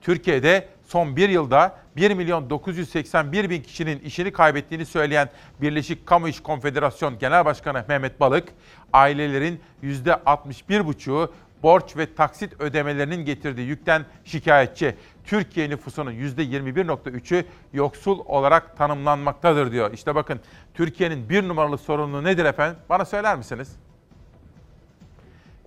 [0.00, 6.40] Türkiye'de son bir yılda 1 milyon 981 bin kişinin işini kaybettiğini söyleyen Birleşik Kamu İş
[6.40, 8.48] Konfederasyon Genel Başkanı Mehmet Balık,
[8.92, 14.96] ailelerin %61,5'u borç ve taksit ödemelerinin getirdiği yükten şikayetçi.
[15.24, 19.92] Türkiye nüfusunun %21,3'ü yoksul olarak tanımlanmaktadır diyor.
[19.92, 20.40] İşte bakın
[20.74, 22.78] Türkiye'nin bir numaralı sorunu nedir efendim?
[22.88, 23.76] Bana söyler misiniz?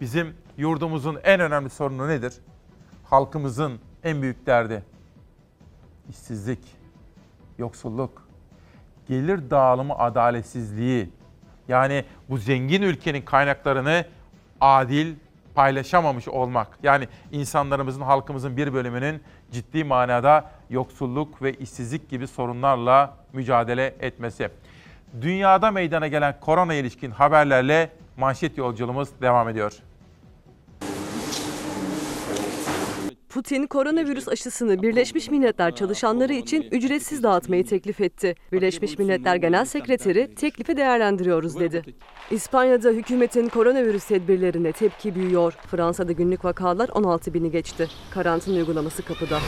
[0.01, 2.33] Bizim yurdumuzun en önemli sorunu nedir?
[3.03, 4.83] Halkımızın en büyük derdi
[6.09, 6.59] işsizlik,
[7.57, 8.27] yoksulluk,
[9.07, 11.09] gelir dağılımı adaletsizliği.
[11.67, 14.05] Yani bu zengin ülkenin kaynaklarını
[14.61, 15.15] adil
[15.55, 16.67] paylaşamamış olmak.
[16.83, 24.49] Yani insanlarımızın, halkımızın bir bölümünün ciddi manada yoksulluk ve işsizlik gibi sorunlarla mücadele etmesi.
[25.21, 29.73] Dünyada meydana gelen korona ilişkin haberlerle manşet yolculuğumuz devam ediyor.
[33.31, 38.35] Putin koronavirüs aşısını Birleşmiş Milletler çalışanları için ücretsiz dağıtmayı teklif etti.
[38.51, 41.83] Birleşmiş Milletler Genel Sekreteri teklifi değerlendiriyoruz dedi.
[42.31, 45.53] İspanya'da hükümetin koronavirüs tedbirlerine tepki büyüyor.
[45.67, 47.87] Fransa'da günlük vakalar 16 bini geçti.
[48.13, 49.39] Karantina uygulaması kapıda.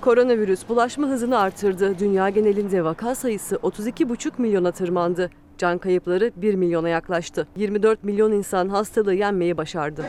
[0.00, 1.98] Koronavirüs bulaşma hızını artırdı.
[1.98, 5.30] Dünya genelinde vaka sayısı 32,5 milyona tırmandı.
[5.58, 7.48] Can kayıpları 1 milyona yaklaştı.
[7.56, 10.04] 24 milyon insan hastalığı yenmeyi başardı.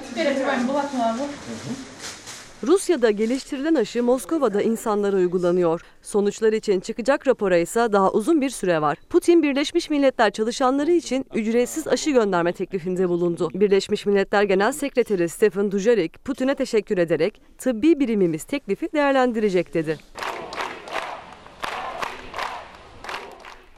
[2.68, 5.82] Rusya'da geliştirilen aşı Moskova'da insanlara uygulanıyor.
[6.02, 8.98] Sonuçlar için çıkacak rapora ise daha uzun bir süre var.
[9.10, 13.50] Putin Birleşmiş Milletler çalışanları için ücretsiz aşı gönderme teklifinde bulundu.
[13.54, 19.98] Birleşmiş Milletler Genel Sekreteri Stephen Dujarric, Putin'e teşekkür ederek tıbbi birimimiz teklifi değerlendirecek dedi.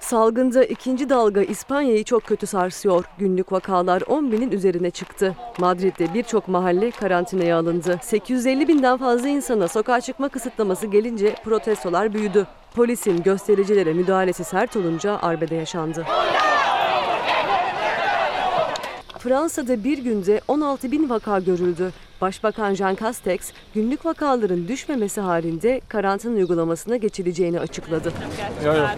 [0.03, 3.05] Salgında ikinci dalga İspanya'yı çok kötü sarsıyor.
[3.17, 5.35] Günlük vakalar 10 binin üzerine çıktı.
[5.59, 7.99] Madrid'de birçok mahalle karantinaya alındı.
[8.03, 12.47] 850 binden fazla insana sokağa çıkma kısıtlaması gelince protestolar büyüdü.
[12.75, 16.05] Polisin göstericilere müdahalesi sert olunca arbede yaşandı.
[19.19, 21.91] Fransa'da bir günde 16 bin vaka görüldü.
[22.21, 28.13] Başbakan Jean Castex, günlük vakaların düşmemesi halinde karantina uygulamasına geçileceğini açıkladı.
[28.65, 28.89] Yok yok.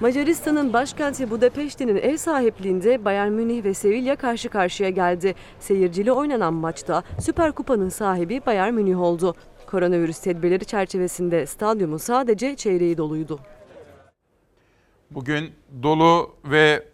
[0.00, 5.34] Macaristan'ın başkenti Budapeşte'nin ev sahipliğinde Bayern Münih ve Sevilla karşı karşıya geldi.
[5.60, 9.34] Seyircili oynanan maçta Süper Kupa'nın sahibi Bayern Münih oldu.
[9.66, 13.40] Koronavirüs tedbirleri çerçevesinde stadyumun sadece çeyreği doluydu.
[15.10, 16.84] Bugün dolu ve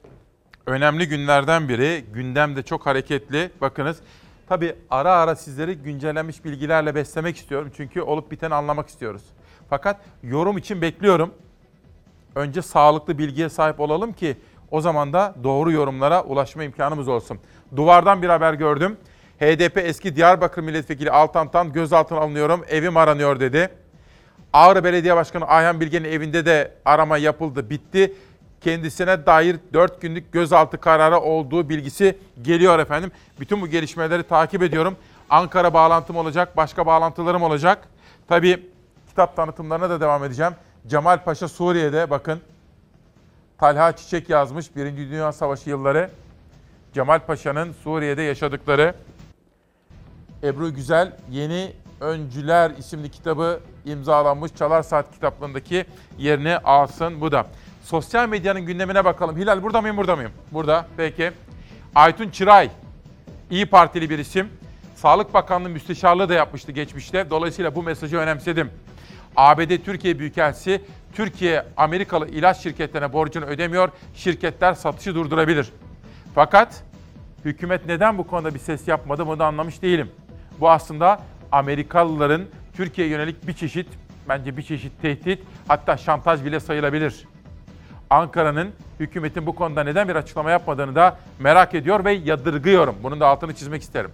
[0.67, 2.05] önemli günlerden biri.
[2.15, 3.51] Gündem de çok hareketli.
[3.61, 4.01] Bakınız
[4.49, 7.71] tabii ara ara sizleri güncellenmiş bilgilerle beslemek istiyorum.
[7.77, 9.23] Çünkü olup biteni anlamak istiyoruz.
[9.71, 11.35] Fakat yorum için bekliyorum.
[12.35, 14.37] Önce sağlıklı bilgiye sahip olalım ki
[14.71, 17.39] o zaman da doğru yorumlara ulaşma imkanımız olsun.
[17.77, 18.97] Duvardan bir haber gördüm.
[19.41, 23.69] HDP eski Diyarbakır Milletvekili Altan Tan gözaltına alınıyorum, evim aranıyor dedi.
[24.53, 28.15] Ağrı Belediye Başkanı Ayhan Bilge'nin evinde de arama yapıldı, bitti.
[28.61, 33.13] Kendisine dair 4 günlük gözaltı kararı olduğu bilgisi geliyor efendim.
[33.41, 34.97] Bütün bu gelişmeleri takip ediyorum.
[35.31, 37.89] Ankara bağlantım olacak, başka bağlantılarım olacak.
[38.29, 38.71] Tabii
[39.09, 40.53] kitap tanıtımlarına da devam edeceğim.
[40.87, 42.41] Cemal Paşa Suriye'de bakın.
[43.59, 46.11] Talha Çiçek yazmış Birinci Dünya Savaşı yılları.
[46.93, 48.95] Cemal Paşa'nın Suriye'de yaşadıkları.
[50.43, 55.85] Ebru Güzel Yeni Öncüler isimli kitabı imzalanmış Çalar Saat kitaplığındaki
[56.19, 57.47] yerini alsın bu da.
[57.83, 59.37] Sosyal medyanın gündemine bakalım.
[59.37, 60.33] Hilal burada mıyım burada mıyım?
[60.53, 61.33] Burada peki.
[61.95, 62.71] Aytun Çıray
[63.51, 64.49] İyi Partili bir isim.
[64.97, 67.31] Sağlık Bakanlığı müsteşarlığı da yapmıştı geçmişte.
[67.31, 68.71] Dolayısıyla bu mesajı önemsedim.
[69.37, 70.81] ABD Türkiye Büyükelçisi
[71.13, 73.89] Türkiye Amerikalı ilaç şirketlerine borcunu ödemiyor.
[74.15, 75.73] Şirketler satışı durdurabilir.
[76.35, 76.83] Fakat
[77.45, 80.11] hükümet neden bu konuda bir ses yapmadı bunu da anlamış değilim.
[80.61, 81.21] Bu aslında
[81.53, 82.43] Amerikalıların
[82.77, 83.89] Türkiye'ye yönelik bir çeşit
[84.29, 87.25] bence bir çeşit tehdit hatta şantaj bile sayılabilir.
[88.11, 88.71] Ankara'nın
[89.01, 92.97] hükümetin bu konuda neden bir açıklama yapmadığını da merak ediyor ve yadırgıyorum.
[93.03, 94.11] Bunun da altını çizmek isterim.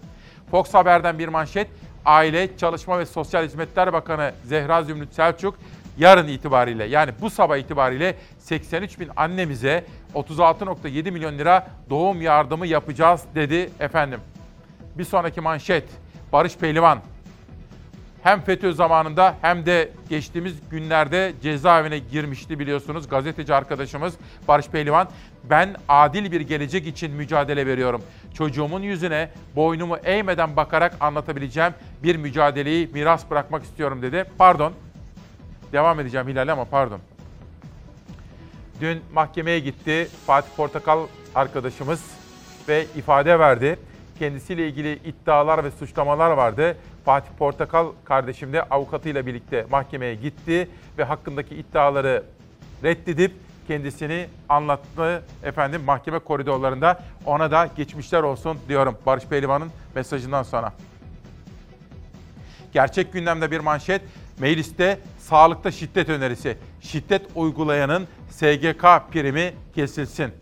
[0.50, 1.68] Fox Haber'den bir manşet.
[2.04, 5.54] Aile, Çalışma ve Sosyal Hizmetler Bakanı Zehra Zümrüt Selçuk
[5.98, 9.84] yarın itibariyle yani bu sabah itibariyle 83 bin annemize
[10.14, 14.20] 36.7 milyon lira doğum yardımı yapacağız dedi efendim.
[14.98, 15.84] Bir sonraki manşet
[16.32, 16.98] Barış Pehlivan
[18.22, 24.14] hem FETÖ zamanında hem de geçtiğimiz günlerde cezaevine girmişti biliyorsunuz gazeteci arkadaşımız
[24.48, 25.08] Barış Pehlivan.
[25.44, 28.02] Ben adil bir gelecek için mücadele veriyorum.
[28.34, 34.24] Çocuğumun yüzüne boynumu eğmeden bakarak anlatabileceğim bir mücadeleyi miras bırakmak istiyorum dedi.
[34.38, 34.72] Pardon.
[35.72, 37.00] Devam edeceğim Hilal ama pardon.
[38.80, 42.04] Dün mahkemeye gitti Fatih Portakal arkadaşımız
[42.68, 43.78] ve ifade verdi.
[44.18, 46.76] Kendisiyle ilgili iddialar ve suçlamalar vardı.
[47.04, 52.22] Fatih Portakal kardeşim de avukatıyla birlikte mahkemeye gitti ve hakkındaki iddiaları
[52.82, 53.32] reddedip
[53.68, 57.04] kendisini anlattı efendim mahkeme koridorlarında.
[57.26, 60.72] Ona da geçmişler olsun diyorum Barış Pehlivan'ın mesajından sonra.
[62.72, 64.02] Gerçek gündemde bir manşet.
[64.38, 66.56] Mecliste sağlıkta şiddet önerisi.
[66.80, 70.32] Şiddet uygulayanın SGK primi kesilsin.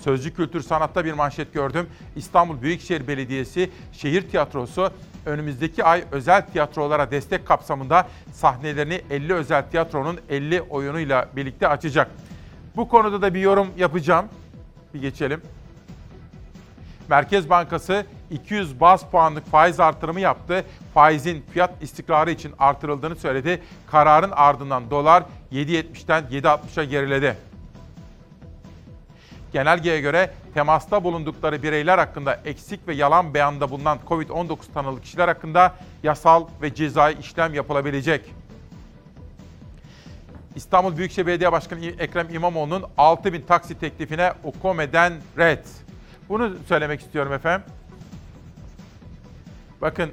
[0.00, 1.86] Sözcü Kültür Sanat'ta bir manşet gördüm.
[2.16, 4.90] İstanbul Büyükşehir Belediyesi Şehir Tiyatrosu
[5.26, 12.10] önümüzdeki ay özel tiyatrolara destek kapsamında sahnelerini 50 özel tiyatronun 50 oyunuyla birlikte açacak.
[12.76, 14.26] Bu konuda da bir yorum yapacağım.
[14.94, 15.42] Bir geçelim.
[17.08, 20.64] Merkez Bankası 200 baz puanlık faiz artırımı yaptı.
[20.94, 23.62] Faizin fiyat istikrarı için artırıldığını söyledi.
[23.86, 27.49] Kararın ardından dolar 7.70'ten 7.60'a geriledi.
[29.52, 35.74] Genelgeye göre temasta bulundukları bireyler hakkında eksik ve yalan beyanda bulunan COVID-19 tanılı kişiler hakkında
[36.02, 38.34] yasal ve cezai işlem yapılabilecek.
[40.56, 45.64] İstanbul Büyükşehir Belediye Başkanı Ekrem İmamoğlu'nun 6000 taksi teklifine UKOME'den red.
[46.28, 47.66] Bunu söylemek istiyorum efendim.
[49.80, 50.10] Bakın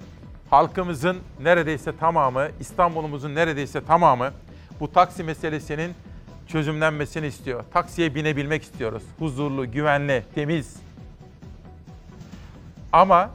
[0.50, 4.32] halkımızın neredeyse tamamı, İstanbul'umuzun neredeyse tamamı
[4.80, 5.94] bu taksi meselesinin
[6.48, 7.64] çözümlenmesini istiyor.
[7.74, 9.04] Taksiye binebilmek istiyoruz.
[9.20, 10.76] Huzurlu, güvenli, temiz.
[12.94, 13.32] Ama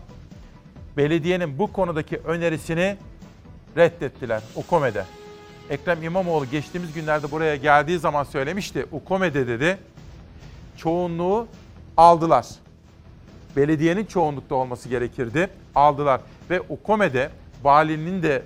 [0.97, 2.97] belediyenin bu konudaki önerisini
[3.77, 5.05] reddettiler UKOME'de.
[5.71, 8.87] Ekrem İmamoğlu geçtiğimiz günlerde buraya geldiği zaman söylemişti.
[8.93, 9.79] UKOME'de dedi
[10.77, 11.47] çoğunluğu
[11.97, 12.47] aldılar.
[13.57, 15.49] Belediyenin çoğunlukta olması gerekirdi.
[15.75, 16.21] Aldılar
[16.51, 17.31] ve UKOME'de
[17.63, 18.43] valinin de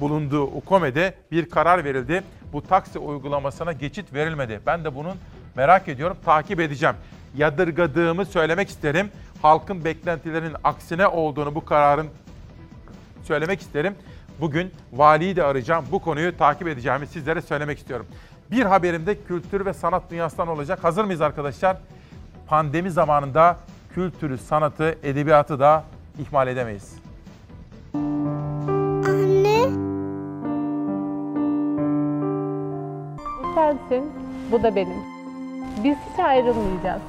[0.00, 2.24] bulunduğu UKOME'de bir karar verildi.
[2.52, 4.60] Bu taksi uygulamasına geçit verilmedi.
[4.66, 5.16] Ben de bunun
[5.54, 6.96] merak ediyorum, takip edeceğim.
[7.36, 9.10] Yadırgadığımı söylemek isterim.
[9.42, 12.08] Halkın beklentilerinin aksine olduğunu bu kararın
[13.24, 13.94] söylemek isterim.
[14.40, 15.84] Bugün valiyi de arayacağım.
[15.92, 18.06] Bu konuyu takip edeceğimi sizlere söylemek istiyorum.
[18.50, 20.84] Bir haberim de kültür ve sanat dünyasından olacak.
[20.84, 21.76] Hazır mıyız arkadaşlar?
[22.46, 23.56] Pandemi zamanında
[23.94, 25.84] kültürü, sanatı, edebiyatı da
[26.18, 26.94] ihmal edemeyiz.
[27.94, 28.77] Bu
[33.54, 34.12] sensin,
[34.52, 35.02] bu da benim.
[35.84, 37.02] Biz hiç ayrılmayacağız.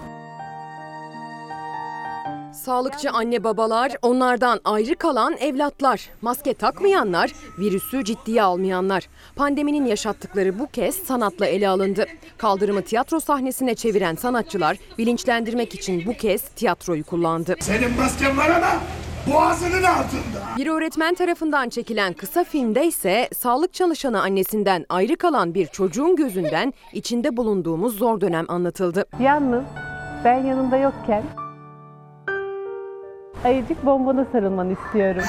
[2.53, 9.07] Sağlıkçı anne babalar, onlardan ayrı kalan evlatlar, maske takmayanlar, virüsü ciddiye almayanlar.
[9.35, 12.05] Pandeminin yaşattıkları bu kez sanatla ele alındı.
[12.37, 17.55] Kaldırımı tiyatro sahnesine çeviren sanatçılar bilinçlendirmek için bu kez tiyatroyu kullandı.
[17.59, 18.81] Senin masken var ama
[19.27, 20.57] boğazının altında.
[20.57, 26.73] Bir öğretmen tarafından çekilen kısa filmde ise sağlık çalışanı annesinden ayrı kalan bir çocuğun gözünden
[26.93, 29.05] içinde bulunduğumuz zor dönem anlatıldı.
[29.19, 29.63] Yalnız
[30.25, 31.23] ben yanında yokken
[33.43, 35.23] ayıcık bombana sarılmanı istiyorum.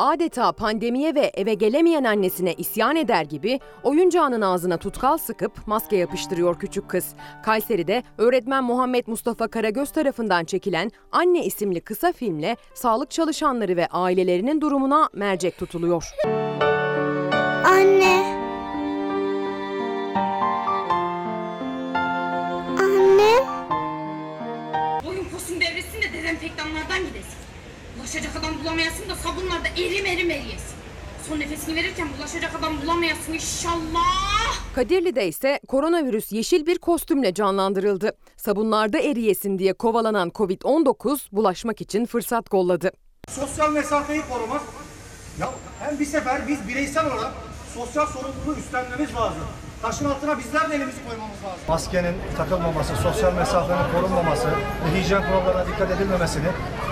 [0.00, 6.58] Adeta pandemiye ve eve gelemeyen annesine isyan eder gibi oyuncağının ağzına tutkal sıkıp maske yapıştırıyor
[6.58, 7.14] küçük kız.
[7.42, 14.60] Kayseri'de öğretmen Muhammed Mustafa Karagöz tarafından çekilen Anne isimli kısa filmle sağlık çalışanları ve ailelerinin
[14.60, 16.04] durumuna mercek tutuluyor.
[17.64, 18.38] Anne.
[22.78, 23.32] Anne.
[25.04, 27.39] Boyun posun devresin de dezenfektanlardan gidesin.
[28.00, 30.76] Bulaşacak adam bulamayasın da sabunlarda erim erim eriyesin.
[31.28, 34.74] Son nefesini verirken bulaşacak adam bulamayasın inşallah.
[34.74, 38.12] Kadirli'de ise koronavirüs yeşil bir kostümle canlandırıldı.
[38.36, 42.90] Sabunlarda eriyesin diye kovalanan Covid-19 bulaşmak için fırsat kolladı.
[43.28, 44.62] Sosyal mesafeyi korumak.
[45.40, 47.32] Ya hem bir sefer biz bireysel olarak
[47.74, 49.42] sosyal sorumluluğu üstlenmemiz lazım.
[49.82, 51.60] Taşın altına bizler de elimizi koymamız lazım.
[51.68, 56.46] Maskenin takılmaması, sosyal mesafenin korunmaması ve hijyen kurallarına dikkat edilmemesini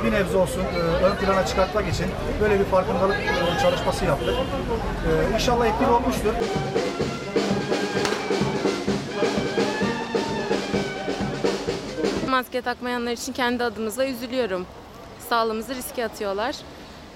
[0.04, 2.06] bir nebze olsun e, ön plana çıkartmak için
[2.40, 4.34] böyle bir farkındalık e, çalışması yaptık.
[5.30, 6.34] E, İnşallah etkili olmuştur.
[12.28, 14.66] maske takmayanlar için kendi adımıza üzülüyorum.
[15.28, 16.56] Sağlığımızı riske atıyorlar.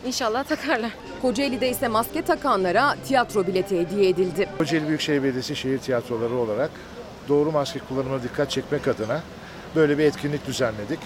[0.07, 0.91] İnşallah takarlar.
[1.23, 4.49] Kocaeli'de ise maske takanlara tiyatro bileti hediye edildi.
[4.59, 6.71] Kocaeli Büyükşehir Belediyesi şehir tiyatroları olarak
[7.29, 9.21] doğru maske kullanımına dikkat çekmek adına
[9.77, 10.99] böyle bir etkinlik düzenledik.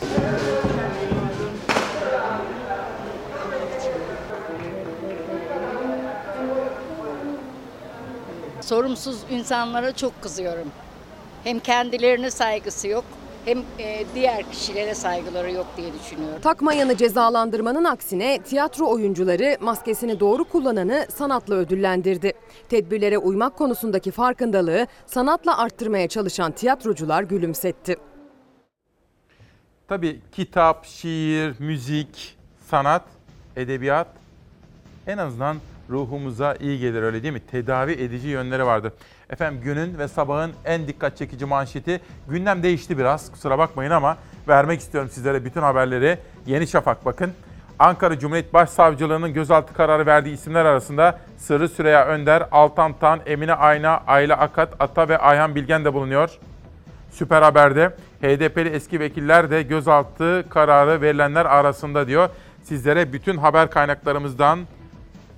[8.60, 10.68] Sorumsuz insanlara çok kızıyorum.
[11.44, 13.04] Hem kendilerine saygısı yok
[13.46, 16.40] hem e, diğer kişilere saygıları yok diye düşünüyorum.
[16.40, 22.32] Takmayanı cezalandırmanın aksine tiyatro oyuncuları maskesini doğru kullananı sanatla ödüllendirdi.
[22.68, 27.96] Tedbirlere uymak konusundaki farkındalığı sanatla arttırmaya çalışan tiyatrocular gülümsetti.
[29.88, 32.36] Tabii kitap, şiir, müzik,
[32.70, 33.02] sanat,
[33.56, 34.08] edebiyat
[35.06, 35.56] en azından
[35.90, 37.42] ruhumuza iyi gelir öyle değil mi?
[37.50, 38.92] Tedavi edici yönleri vardır.
[39.30, 44.16] Efendim günün ve sabahın en dikkat çekici manşeti gündem değişti biraz kusura bakmayın ama
[44.48, 46.18] vermek istiyorum sizlere bütün haberleri.
[46.46, 47.32] Yeni Şafak bakın.
[47.78, 54.02] Ankara Cumhuriyet Başsavcılığı'nın gözaltı kararı verdiği isimler arasında Sırrı Süreyya Önder, Altan Tan, Emine Ayna,
[54.06, 56.38] Ayla Akat, Ata ve Ayhan Bilgen de bulunuyor.
[57.10, 57.88] Süper Haber'de
[58.22, 62.28] HDP'li eski vekiller de gözaltı kararı verilenler arasında diyor.
[62.62, 64.58] Sizlere bütün haber kaynaklarımızdan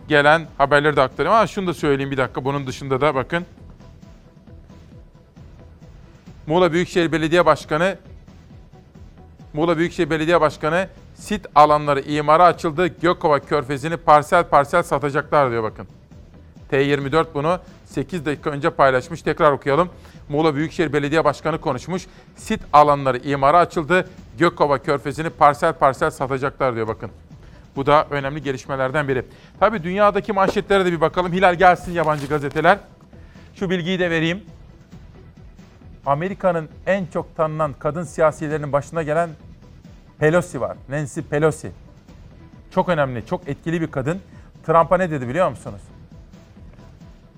[0.08, 1.36] gelen haberleri de aktarayım.
[1.36, 3.46] Ama şunu da söyleyeyim bir dakika bunun dışında da bakın.
[6.48, 7.96] Muğla Büyükşehir Belediye Başkanı
[9.52, 12.86] Muğla Büyükşehir Belediye Başkanı sit alanları imara açıldı.
[12.86, 15.86] Gökova Körfezi'ni parsel parsel satacaklar diyor bakın.
[16.72, 19.22] T24 bunu 8 dakika önce paylaşmış.
[19.22, 19.88] Tekrar okuyalım.
[20.28, 22.06] Muğla Büyükşehir Belediye Başkanı konuşmuş.
[22.36, 24.08] Sit alanları imara açıldı.
[24.38, 27.10] Gökova Körfezi'ni parsel parsel satacaklar diyor bakın.
[27.76, 29.24] Bu da önemli gelişmelerden biri.
[29.60, 31.32] Tabii dünyadaki manşetlere de bir bakalım.
[31.32, 32.78] Hilal gelsin yabancı gazeteler.
[33.54, 34.42] Şu bilgiyi de vereyim.
[36.08, 39.30] Amerika'nın en çok tanınan kadın siyasilerinin başına gelen
[40.18, 40.76] Pelosi var.
[40.88, 41.72] Nancy Pelosi.
[42.70, 44.20] Çok önemli, çok etkili bir kadın.
[44.66, 45.80] Trump'a ne dedi biliyor musunuz?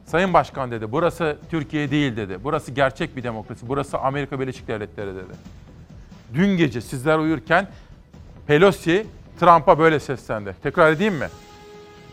[0.06, 2.38] Sayın Başkan dedi, burası Türkiye değil dedi.
[2.44, 3.68] Burası gerçek bir demokrasi.
[3.68, 5.32] Burası Amerika Birleşik Devletleri dedi.
[6.34, 7.68] Dün gece sizler uyurken
[8.46, 9.06] Pelosi
[9.40, 10.56] Trump'a böyle seslendi.
[10.62, 11.28] Tekrar edeyim mi?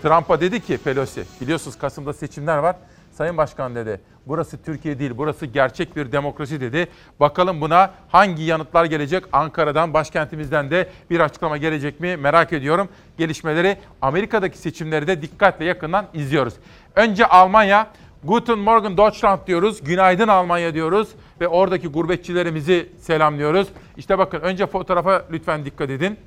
[0.01, 2.76] Trump'a dedi ki Pelosi, biliyorsunuz Kasım'da seçimler var.
[3.14, 6.88] Sayın Başkan dedi, burası Türkiye değil, burası gerçek bir demokrasi dedi.
[7.19, 9.23] Bakalım buna hangi yanıtlar gelecek?
[9.32, 12.17] Ankara'dan, başkentimizden de bir açıklama gelecek mi?
[12.17, 12.89] Merak ediyorum.
[13.17, 16.53] Gelişmeleri Amerika'daki seçimleri de dikkatle yakından izliyoruz.
[16.95, 17.88] Önce Almanya,
[18.23, 19.84] Guten Morgen Deutschland diyoruz.
[19.84, 21.09] Günaydın Almanya diyoruz
[21.41, 23.67] ve oradaki gurbetçilerimizi selamlıyoruz.
[23.97, 26.17] İşte bakın önce fotoğrafa lütfen dikkat edin.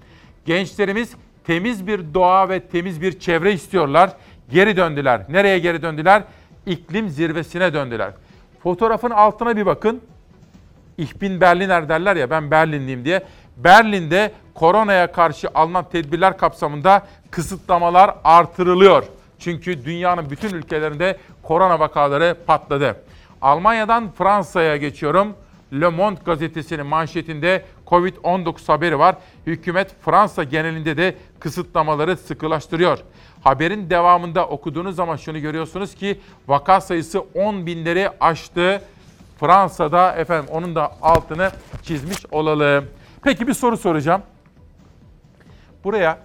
[0.45, 1.13] Gençlerimiz
[1.47, 4.11] temiz bir doğa ve temiz bir çevre istiyorlar.
[4.51, 5.23] Geri döndüler.
[5.29, 6.23] Nereye geri döndüler?
[6.67, 8.13] İklim zirvesine döndüler.
[8.63, 10.01] Fotoğrafın altına bir bakın.
[10.99, 13.23] Ich bin Berliner derler ya ben Berlinliyim diye.
[13.57, 19.05] Berlin'de koronaya karşı alınan tedbirler kapsamında kısıtlamalar artırılıyor.
[19.39, 22.97] Çünkü dünyanın bütün ülkelerinde korona vakaları patladı.
[23.43, 25.35] Almanya'dan Fransa'ya geçiyorum.
[25.73, 29.17] Le Monde gazetesinin manşetinde Covid-19 haberi var.
[29.47, 32.99] Hükümet Fransa genelinde de kısıtlamaları sıkılaştırıyor.
[33.45, 38.83] Haberin devamında okuduğunuz zaman şunu görüyorsunuz ki vaka sayısı 10 binleri aştı.
[39.41, 41.51] Fransa'da efendim onun da altını
[41.83, 42.85] çizmiş olalım.
[43.23, 44.23] Peki bir soru soracağım.
[45.85, 46.19] Buraya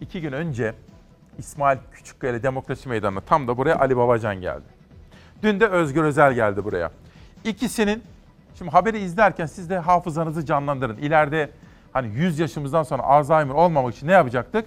[0.00, 0.74] iki gün önce
[1.38, 4.78] İsmail Küçükkaya Demokrasi Meydanı'na tam da buraya Ali Babacan geldi.
[5.42, 6.90] Dün de Özgür Özel geldi buraya.
[7.44, 8.02] İkisinin
[8.58, 10.96] Şimdi haberi izlerken siz de hafızanızı canlandırın.
[10.96, 11.50] İleride
[11.92, 14.66] hani 100 yaşımızdan sonra Alzheimer olmamak için ne yapacaktık?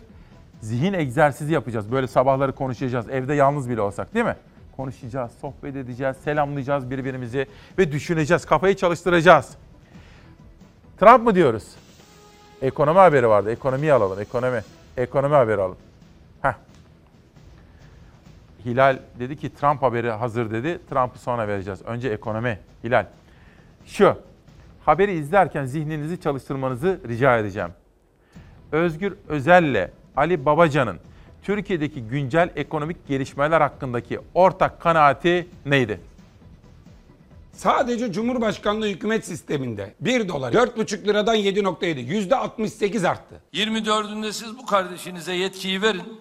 [0.62, 1.91] Zihin egzersizi yapacağız.
[1.91, 3.09] Böyle sabahları konuşacağız.
[3.09, 4.36] Evde yalnız bile olsak değil mi?
[4.78, 7.47] Konuşacağız, sohbet edeceğiz, selamlayacağız birbirimizi
[7.78, 8.45] ve düşüneceğiz.
[8.45, 9.49] Kafayı çalıştıracağız.
[10.99, 11.64] Trump mı diyoruz?
[12.62, 13.51] Ekonomi haberi vardı.
[13.51, 14.20] Ekonomiyi alalım.
[14.20, 14.62] Ekonomi.
[14.97, 15.78] Ekonomi haberi alalım.
[16.41, 16.53] Heh.
[18.66, 20.80] Hilal dedi ki Trump haberi hazır dedi.
[20.89, 21.82] Trump'ı sonra vereceğiz.
[21.82, 22.59] Önce ekonomi.
[22.84, 23.05] Hilal
[23.86, 24.18] şu.
[24.86, 27.70] Haberi izlerken zihninizi çalıştırmanızı rica edeceğim.
[28.72, 30.99] Özgür Özel'le Ali Babacan'ın
[31.43, 35.99] Türkiye'deki güncel ekonomik gelişmeler hakkındaki ortak kanaati neydi?
[37.53, 43.41] Sadece Cumhurbaşkanlığı hükümet sisteminde 1 dolar 4,5 liradan 7.7 yüzde 68 arttı.
[43.53, 46.20] 24'ünde siz bu kardeşinize yetkiyi verin.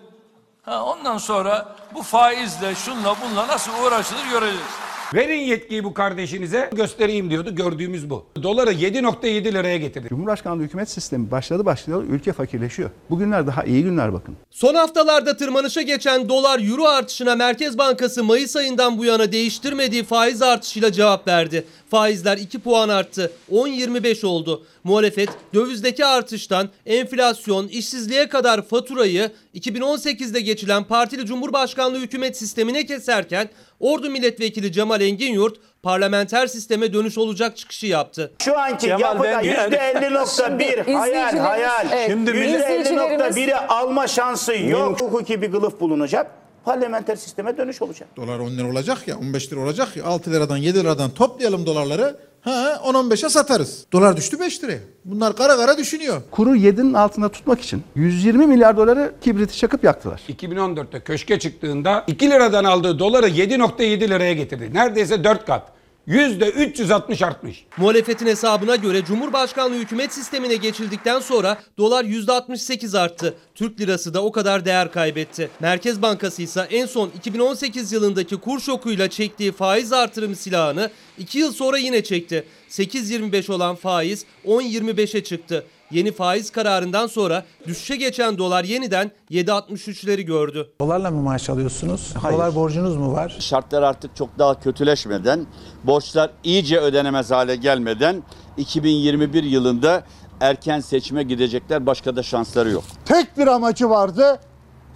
[0.62, 4.66] Ha, ondan sonra bu faizle şunla bunla nasıl uğraşılır göreceğiz.
[5.14, 7.54] Verin yetkiyi bu kardeşinize göstereyim diyordu.
[7.54, 8.24] Gördüğümüz bu.
[8.42, 10.08] Doları 7.7 liraya getirdi.
[10.08, 12.90] Cumhurbaşkanlığı hükümet sistemi başladı başlayalı ülke fakirleşiyor.
[13.10, 14.36] Bugünler daha iyi günler bakın.
[14.50, 20.42] Son haftalarda tırmanışa geçen dolar euro artışına Merkez Bankası Mayıs ayından bu yana değiştirmediği faiz
[20.42, 21.64] artışıyla cevap verdi.
[21.90, 23.32] Faizler 2 puan arttı.
[23.52, 24.64] 10.25 oldu.
[24.84, 33.48] Muhalefet dövizdeki artıştan enflasyon, işsizliğe kadar faturayı 2018'de geçilen partili Cumhurbaşkanlığı hükümet sistemine keserken
[33.80, 38.32] Ordu Milletvekili Cemal Enginyurt parlamenter sisteme dönüş olacak çıkışı yaptı.
[38.44, 41.86] Şu anki Cemal, yapıda yüzde elli nokta bir hayal hayal.
[41.92, 45.00] Evet, Şimdi yüzde elli nokta biri alma şansı yok.
[45.00, 46.30] Hukuki bir kılıf bulunacak.
[46.64, 48.08] Parlamenter sisteme dönüş olacak.
[48.16, 52.16] Dolar 10 lira olacak ya 15 lira olacak ya 6 liradan 7 liradan toplayalım dolarları.
[52.42, 53.84] Ha 10-15'e satarız.
[53.92, 54.78] Dolar düştü 5 liraya.
[55.04, 56.22] Bunlar kara kara düşünüyor.
[56.30, 60.22] Kuru 7'nin altında tutmak için 120 milyar doları kibriti çakıp yaktılar.
[60.28, 64.70] 2014'te köşke çıktığında 2 liradan aldığı doları 7.7 liraya getirdi.
[64.74, 65.79] Neredeyse 4 kat.
[66.08, 67.64] %360 artmış.
[67.76, 73.34] Muhalefetin hesabına göre Cumhurbaşkanlığı hükümet sistemine geçildikten sonra dolar %68 arttı.
[73.54, 75.50] Türk lirası da o kadar değer kaybetti.
[75.60, 81.52] Merkez Bankası ise en son 2018 yılındaki kur şokuyla çektiği faiz artırım silahını 2 yıl
[81.52, 82.44] sonra yine çekti.
[82.70, 85.64] 8.25 olan faiz 10.25'e çıktı.
[85.90, 90.70] Yeni faiz kararından sonra düşüşe geçen dolar yeniden 7.63'leri gördü.
[90.80, 92.14] Dolarla mı maaş alıyorsunuz?
[92.32, 93.36] Dolar borcunuz mu var?
[93.40, 95.46] Şartlar artık çok daha kötüleşmeden,
[95.84, 98.22] borçlar iyice ödenemez hale gelmeden
[98.56, 100.04] 2021 yılında
[100.40, 101.86] erken seçime gidecekler.
[101.86, 102.84] Başka da şansları yok.
[103.04, 104.40] Tek bir amacı vardı.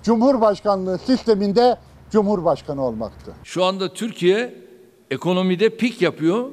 [0.03, 1.78] Cumhurbaşkanlığı sisteminde
[2.11, 3.32] Cumhurbaşkanı olmaktı.
[3.45, 4.55] Şu anda Türkiye
[5.11, 6.45] ekonomide pik yapıyor.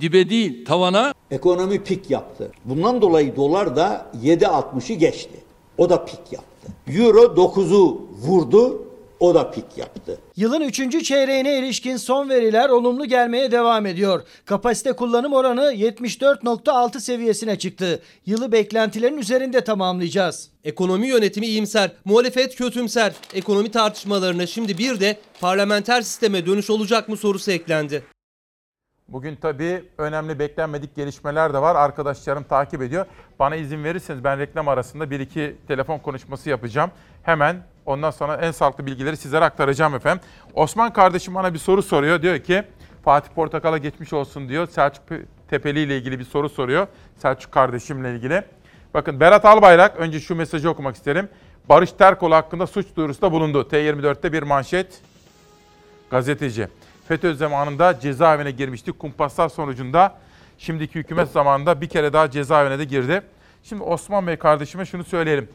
[0.00, 1.14] Dibe değil tavana.
[1.30, 2.52] Ekonomi pik yaptı.
[2.64, 5.44] Bundan dolayı dolar da 7.60'ı geçti.
[5.78, 6.68] O da pik yaptı.
[6.86, 8.84] Euro 9'u vurdu.
[9.20, 10.18] O da pik yaptı.
[10.36, 11.04] Yılın 3.
[11.04, 14.22] çeyreğine ilişkin son veriler olumlu gelmeye devam ediyor.
[14.44, 18.02] Kapasite kullanım oranı 74.6 seviyesine çıktı.
[18.26, 20.50] Yılı beklentilerin üzerinde tamamlayacağız.
[20.64, 23.12] Ekonomi yönetimi iyimser, muhalefet kötümser.
[23.34, 28.02] Ekonomi tartışmalarına şimdi bir de parlamenter sisteme dönüş olacak mı sorusu eklendi.
[29.08, 31.76] Bugün tabii önemli beklenmedik gelişmeler de var.
[31.76, 33.06] Arkadaşlarım takip ediyor.
[33.38, 36.90] Bana izin verirseniz ben reklam arasında bir iki telefon konuşması yapacağım.
[37.22, 37.56] Hemen
[37.86, 40.24] ondan sonra en sağlıklı bilgileri sizlere aktaracağım efendim.
[40.54, 42.22] Osman kardeşim bana bir soru soruyor.
[42.22, 42.62] Diyor ki
[43.04, 44.66] Fatih Portakal'a geçmiş olsun diyor.
[44.66, 45.02] Selçuk
[45.50, 46.86] Tepeli ile ilgili bir soru soruyor.
[47.16, 48.42] Selçuk kardeşimle ilgili.
[48.94, 51.28] Bakın Berat Albayrak önce şu mesajı okumak isterim.
[51.68, 53.68] Barış Terkoğlu hakkında suç duyurusunda bulundu.
[53.70, 55.00] T24'te bir manşet
[56.10, 56.68] gazeteci.
[57.08, 58.92] FETÖ zamanında cezaevine girmişti.
[58.92, 60.14] Kumpaslar sonucunda
[60.58, 63.22] şimdiki hükümet zamanında bir kere daha cezaevine de girdi.
[63.62, 65.48] Şimdi Osman Bey kardeşime şunu söyleyelim.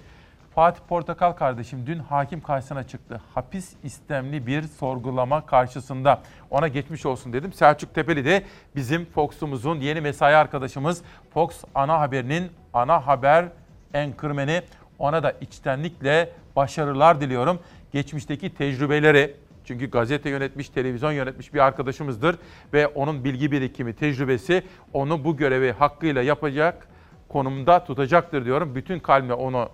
[0.56, 3.22] Fatih Portakal kardeşim dün hakim karşısına çıktı.
[3.36, 6.22] Hapis istemli bir sorgulama karşısında.
[6.49, 7.54] Ona geçmiş olsun dedim.
[7.54, 8.43] Selçuk Tepeli de
[8.76, 11.01] bizim Fox'umuzun yeni mesai arkadaşımız.
[11.34, 13.45] Fox ana haberinin ana haber
[13.93, 14.62] enkırmeni.
[14.99, 17.60] Ona da içtenlikle başarılar diliyorum.
[17.91, 19.36] Geçmişteki tecrübeleri,
[19.66, 22.36] çünkü gazete yönetmiş, televizyon yönetmiş bir arkadaşımızdır
[22.74, 26.88] ve onun bilgi birikimi, tecrübesi onu bu görevi hakkıyla yapacak
[27.30, 28.76] konumda tutacaktır diyorum.
[28.76, 29.70] Bütün kalbimle onu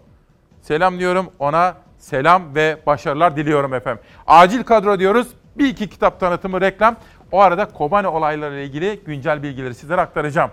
[0.62, 1.30] selam diyorum.
[1.40, 4.04] Ona selam ve başarılar diliyorum efendim.
[4.28, 5.28] Acil kadro diyoruz.
[5.58, 6.96] Bir iki kitap tanıtımı, reklam.
[7.32, 10.52] O arada Kobane olaylarıyla ilgili güncel bilgileri sizlere aktaracağım.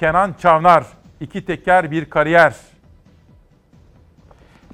[0.00, 0.84] Kenan Çavnar,
[1.20, 2.54] iki teker bir kariyer.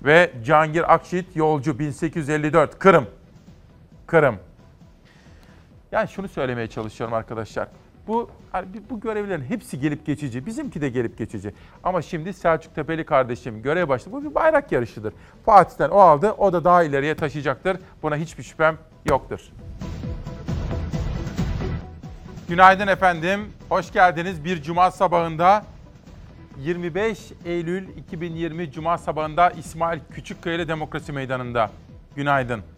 [0.05, 3.07] Ve Cangir Akşit, yolcu 1854, Kırım.
[4.07, 4.38] Kırım.
[5.92, 7.68] Yani şunu söylemeye çalışıyorum arkadaşlar.
[8.07, 10.46] Bu hani bu görevlerin hepsi gelip geçici.
[10.46, 11.55] Bizimki de gelip geçici.
[11.84, 14.12] Ama şimdi Selçuk Tepeli kardeşim görev başladı.
[14.12, 15.14] Bu bir bayrak yarışıdır.
[15.44, 16.32] Fatih'ten o aldı.
[16.32, 17.76] O da daha ileriye taşıyacaktır.
[18.02, 18.78] Buna hiçbir şüphem
[19.09, 19.40] yoktur.
[22.48, 23.40] Günaydın efendim.
[23.68, 24.44] Hoş geldiniz.
[24.44, 25.64] Bir cuma sabahında
[26.59, 31.70] 25 Eylül 2020 Cuma sabahında İsmail Küçükkaya'lı Demokrasi Meydanı'nda.
[32.16, 32.73] Günaydın.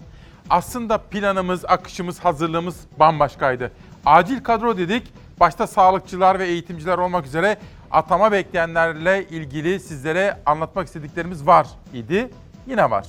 [0.51, 3.73] Aslında planımız, akışımız, hazırlığımız bambaşkaydı.
[4.07, 5.13] Acil kadro dedik.
[5.41, 7.57] Başta sağlıkçılar ve eğitimciler olmak üzere
[7.91, 12.31] atama bekleyenlerle ilgili sizlere anlatmak istediklerimiz var idi.
[12.67, 13.07] Yine var.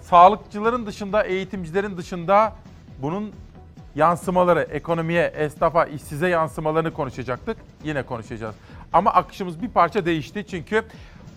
[0.00, 2.52] Sağlıkçıların dışında, eğitimcilerin dışında
[2.98, 3.32] bunun
[3.94, 7.56] yansımaları, ekonomiye, esnafa, işsize yansımalarını konuşacaktık.
[7.84, 8.54] Yine konuşacağız.
[8.92, 10.84] Ama akışımız bir parça değişti çünkü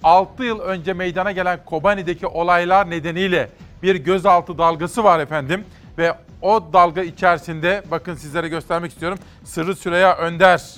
[0.03, 3.49] 6 yıl önce meydana gelen Kobani'deki olaylar nedeniyle
[3.83, 5.65] bir gözaltı dalgası var efendim.
[5.97, 9.17] Ve o dalga içerisinde bakın sizlere göstermek istiyorum.
[9.43, 10.75] Sırrı Süreyya Önder,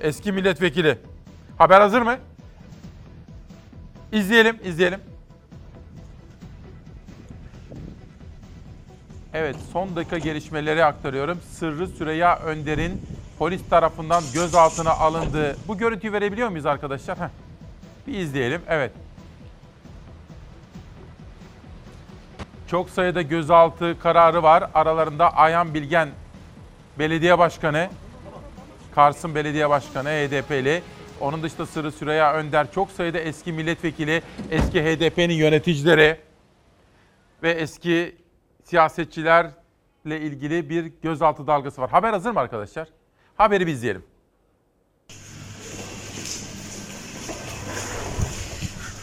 [0.00, 0.98] eski milletvekili.
[1.58, 2.16] Haber hazır mı?
[4.12, 5.00] İzleyelim, izleyelim.
[9.34, 11.38] Evet son dakika gelişmeleri aktarıyorum.
[11.50, 13.02] Sırrı Süreyya Önder'in
[13.38, 17.18] polis tarafından gözaltına alındığı bu görüntüyü verebiliyor muyuz arkadaşlar?
[17.18, 17.28] Heh.
[18.06, 18.60] Bir izleyelim.
[18.68, 18.92] Evet.
[22.70, 24.70] Çok sayıda gözaltı kararı var.
[24.74, 26.08] Aralarında Ayhan Bilgen
[26.98, 27.88] Belediye Başkanı,
[28.94, 30.82] Kars'ın Belediye Başkanı HDP'li.
[31.20, 36.20] Onun dışında Sırrı Süreyya Önder, çok sayıda eski milletvekili, eski HDP'nin yöneticileri
[37.42, 38.16] ve eski
[38.64, 41.90] siyasetçilerle ilgili bir gözaltı dalgası var.
[41.90, 42.88] Haber hazır mı arkadaşlar?
[43.36, 44.04] Haberi bir izleyelim.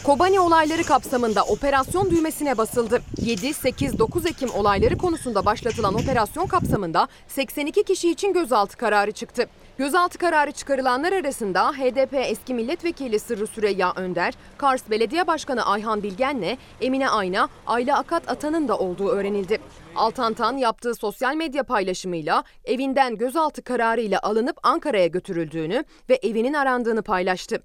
[0.04, 3.02] Kobani olayları kapsamında operasyon düğmesine basıldı.
[3.18, 9.46] 7, 8, 9 Ekim olayları konusunda başlatılan operasyon kapsamında 82 kişi için gözaltı kararı çıktı.
[9.78, 16.58] Gözaltı kararı çıkarılanlar arasında HDP eski milletvekili Sırrı Süreyya Önder, Kars Belediye Başkanı Ayhan Bilgen'le
[16.80, 19.58] Emine Ayna, Ayla Akat Atan'ın da olduğu öğrenildi.
[19.96, 27.62] Altantan yaptığı sosyal medya paylaşımıyla evinden gözaltı kararıyla alınıp Ankara'ya götürüldüğünü ve evinin arandığını paylaştı.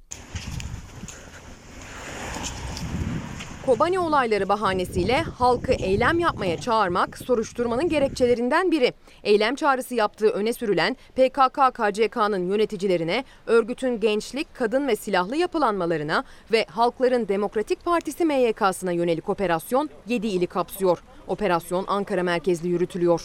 [3.68, 8.94] Kobani olayları bahanesiyle halkı eylem yapmaya çağırmak soruşturmanın gerekçelerinden biri.
[9.24, 17.28] Eylem çağrısı yaptığı öne sürülen PKK-KCK'nın yöneticilerine, örgütün gençlik, kadın ve silahlı yapılanmalarına ve Halkların
[17.28, 21.04] Demokratik Partisi MYK'sına yönelik operasyon 7 ili kapsıyor.
[21.28, 23.22] Operasyon Ankara merkezli yürütülüyor.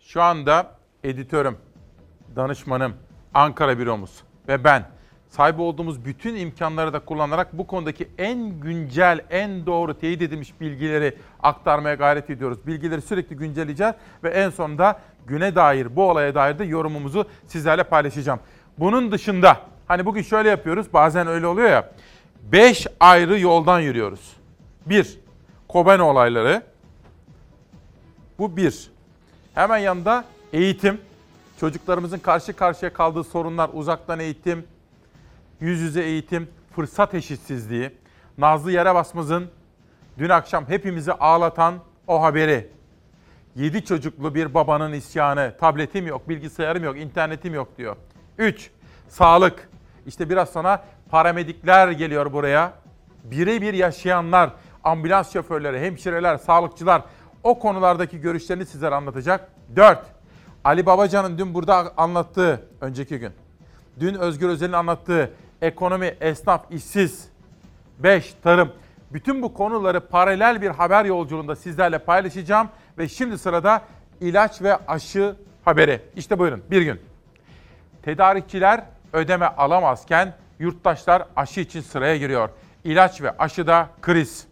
[0.00, 1.58] Şu anda editörüm,
[2.36, 2.94] danışmanım,
[3.34, 4.95] Ankara büromuz ve ben
[5.36, 11.16] sahip olduğumuz bütün imkanları da kullanarak bu konudaki en güncel, en doğru teyit edilmiş bilgileri
[11.42, 12.66] aktarmaya gayret ediyoruz.
[12.66, 18.40] Bilgileri sürekli güncelleyeceğiz ve en sonunda güne dair, bu olaya dair de yorumumuzu sizlerle paylaşacağım.
[18.78, 21.90] Bunun dışında hani bugün şöyle yapıyoruz, bazen öyle oluyor ya.
[22.52, 24.36] 5 ayrı yoldan yürüyoruz.
[24.86, 25.18] 1.
[25.68, 26.62] Kobani olayları.
[28.38, 28.90] Bu bir.
[29.54, 31.00] Hemen yanında eğitim.
[31.60, 34.64] Çocuklarımızın karşı karşıya kaldığı sorunlar, uzaktan eğitim,
[35.60, 37.90] yüz yüze eğitim, fırsat eşitsizliği,
[38.38, 39.50] Nazlı Yere Basmaz'ın
[40.18, 41.74] dün akşam hepimizi ağlatan
[42.06, 42.70] o haberi.
[43.56, 47.96] 7 çocuklu bir babanın isyanı, tabletim yok, bilgisayarım yok, internetim yok diyor.
[48.38, 48.70] 3.
[49.08, 49.68] Sağlık.
[50.06, 52.72] İşte biraz sonra paramedikler geliyor buraya.
[53.24, 54.50] Birebir yaşayanlar,
[54.84, 57.02] ambulans şoförleri, hemşireler, sağlıkçılar
[57.42, 59.48] o konulardaki görüşlerini sizlere anlatacak.
[59.76, 59.98] 4.
[60.64, 63.32] Ali Babacan'ın dün burada anlattığı, önceki gün.
[64.00, 65.30] Dün Özgür Özel'in anlattığı
[65.62, 67.28] ekonomi, esnaf, işsiz,
[67.98, 68.72] 5 tarım.
[69.12, 73.82] Bütün bu konuları paralel bir haber yolculuğunda sizlerle paylaşacağım ve şimdi sırada
[74.20, 76.00] ilaç ve aşı haberi.
[76.16, 77.00] İşte buyurun bir gün.
[78.02, 82.48] Tedarikçiler ödeme alamazken yurttaşlar aşı için sıraya giriyor.
[82.84, 84.46] İlaç ve aşıda kriz.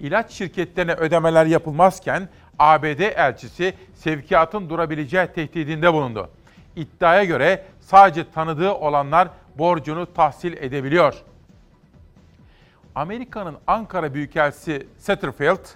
[0.00, 2.28] İlaç şirketlerine ödemeler yapılmazken
[2.58, 6.30] ABD elçisi sevkiyatın durabileceği tehdidinde bulundu.
[6.76, 9.28] İddiaya göre sadece tanıdığı olanlar
[9.58, 11.14] borcunu tahsil edebiliyor.
[12.94, 15.66] Amerika'nın Ankara Büyükelçisi Satterfield,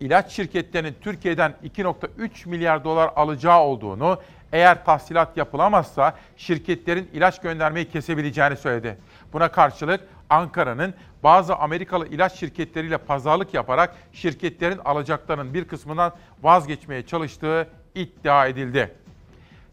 [0.00, 4.20] ilaç şirketlerinin Türkiye'den 2.3 milyar dolar alacağı olduğunu,
[4.52, 8.98] eğer tahsilat yapılamazsa şirketlerin ilaç göndermeyi kesebileceğini söyledi.
[9.32, 10.00] Buna karşılık
[10.30, 16.12] Ankara'nın bazı Amerikalı ilaç şirketleriyle pazarlık yaparak şirketlerin alacaklarının bir kısmından
[16.42, 18.94] vazgeçmeye çalıştığı iddia edildi.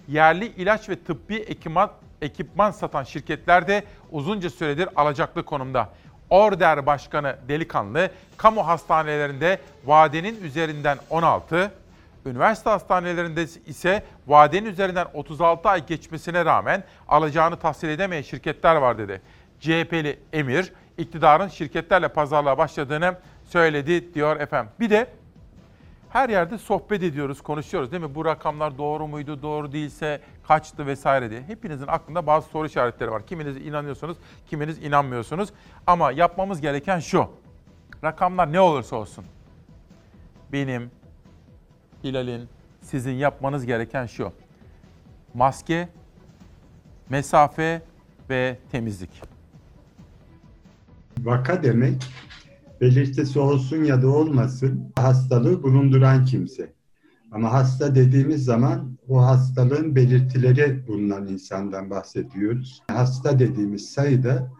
[0.07, 1.91] Yerli ilaç ve tıbbi ekipman,
[2.21, 5.89] ekipman satan şirketler de uzunca süredir alacaklı konumda.
[6.29, 11.71] Order Başkanı Delikanlı, kamu hastanelerinde vadenin üzerinden 16,
[12.25, 19.21] üniversite hastanelerinde ise vadenin üzerinden 36 ay geçmesine rağmen alacağını tahsil edemeyen şirketler var dedi.
[19.59, 24.71] CHP'li Emir, iktidarın şirketlerle pazarlığa başladığını söyledi diyor efendim.
[24.79, 25.07] Bir de
[26.13, 28.15] her yerde sohbet ediyoruz, konuşuyoruz değil mi?
[28.15, 31.43] Bu rakamlar doğru muydu, doğru değilse kaçtı vesaire diye.
[31.43, 33.25] Hepinizin aklında bazı soru işaretleri var.
[33.27, 35.49] Kiminiz inanıyorsunuz, kiminiz inanmıyorsunuz.
[35.87, 37.27] Ama yapmamız gereken şu.
[38.03, 39.25] Rakamlar ne olursa olsun.
[40.51, 40.91] Benim,
[42.03, 42.49] Hilal'in,
[42.81, 44.31] sizin yapmanız gereken şu.
[45.33, 45.89] Maske,
[47.09, 47.81] mesafe
[48.29, 49.21] ve temizlik.
[51.19, 52.03] Vaka demek
[52.83, 56.73] belirtisi olsun ya da olmasın hastalığı bulunduran kimse.
[57.31, 62.81] Ama hasta dediğimiz zaman o hastalığın belirtileri bulunan insandan bahsediyoruz.
[62.87, 64.51] Hasta dediğimiz sayıda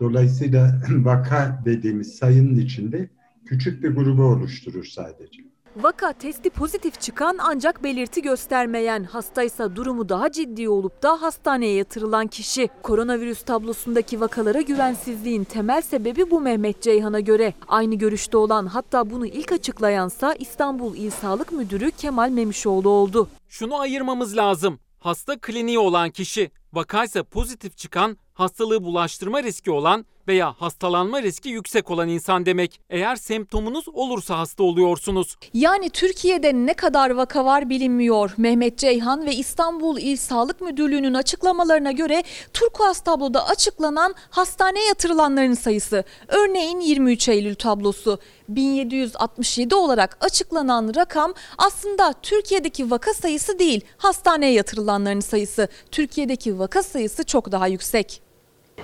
[0.00, 3.10] dolayısıyla vaka dediğimiz sayının içinde
[3.46, 5.49] küçük bir grubu oluşturur sadece.
[5.82, 12.26] Vaka testi pozitif çıkan ancak belirti göstermeyen, hastaysa durumu daha ciddi olup da hastaneye yatırılan
[12.26, 12.68] kişi.
[12.82, 17.54] Koronavirüs tablosundaki vakalara güvensizliğin temel sebebi bu Mehmet Ceyhan'a göre.
[17.68, 23.28] Aynı görüşte olan hatta bunu ilk açıklayansa İstanbul İl Sağlık Müdürü Kemal Memişoğlu oldu.
[23.48, 24.78] Şunu ayırmamız lazım.
[24.98, 31.90] Hasta kliniği olan kişi, vakaysa pozitif çıkan, hastalığı bulaştırma riski olan veya hastalanma riski yüksek
[31.90, 32.80] olan insan demek.
[32.90, 35.36] Eğer semptomunuz olursa hasta oluyorsunuz.
[35.54, 38.30] Yani Türkiye'de ne kadar vaka var bilinmiyor.
[38.36, 42.22] Mehmet Ceyhan ve İstanbul İl Sağlık Müdürlüğü'nün açıklamalarına göre
[42.54, 46.04] turkuaz tabloda açıklanan hastaneye yatırılanların sayısı.
[46.28, 48.18] Örneğin 23 Eylül tablosu
[48.48, 55.68] 1767 olarak açıklanan rakam aslında Türkiye'deki vaka sayısı değil, hastaneye yatırılanların sayısı.
[55.90, 58.29] Türkiye'deki vaka sayısı çok daha yüksek.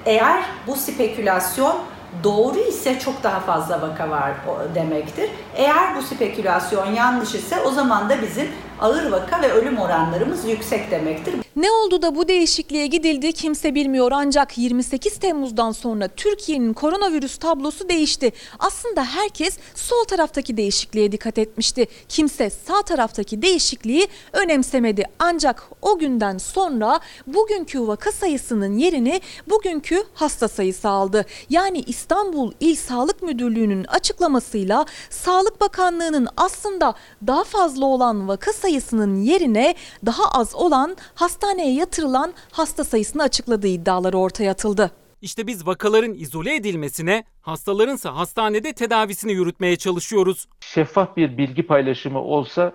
[0.04, 1.76] Eğer bu spekülasyon
[2.24, 4.32] doğru ise çok daha fazla vaka var
[4.74, 5.30] demektir.
[5.56, 8.48] Eğer bu spekülasyon yanlış ise o zaman da bizim
[8.80, 11.34] ağır vaka ve ölüm oranlarımız yüksek demektir.
[11.56, 17.88] Ne oldu da bu değişikliğe gidildi kimse bilmiyor ancak 28 Temmuz'dan sonra Türkiye'nin koronavirüs tablosu
[17.88, 18.32] değişti.
[18.58, 21.86] Aslında herkes sol taraftaki değişikliğe dikkat etmişti.
[22.08, 25.04] Kimse sağ taraftaki değişikliği önemsemedi.
[25.18, 29.20] Ancak o günden sonra bugünkü vaka sayısının yerini
[29.50, 31.26] bugünkü hasta sayısı aldı.
[31.50, 36.94] Yani İstanbul İl Sağlık Müdürlüğü'nün açıklamasıyla Sağlık Bakanlığı'nın aslında
[37.26, 39.74] daha fazla olan vaka sayısının yerine
[40.06, 44.90] daha az olan hastaneye yatırılan hasta sayısını açıkladığı iddiaları ortaya atıldı.
[45.22, 50.48] İşte biz vakaların izole edilmesine, hastalarınsa hastanede tedavisini yürütmeye çalışıyoruz.
[50.60, 52.72] şeffaf bir bilgi paylaşımı olsa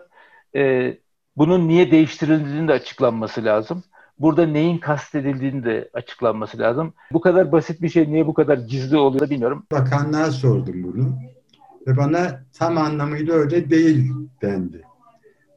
[0.55, 0.93] e,
[1.37, 3.83] bunun niye değiştirildiğinin de açıklanması lazım.
[4.19, 6.93] Burada neyin kastedildiğini de açıklanması lazım.
[7.11, 9.65] Bu kadar basit bir şey niye bu kadar gizli oluyor da bilmiyorum.
[9.71, 11.13] Bakanlığa sordum bunu
[11.87, 14.90] ve bana tam anlamıyla öyle değil dendi.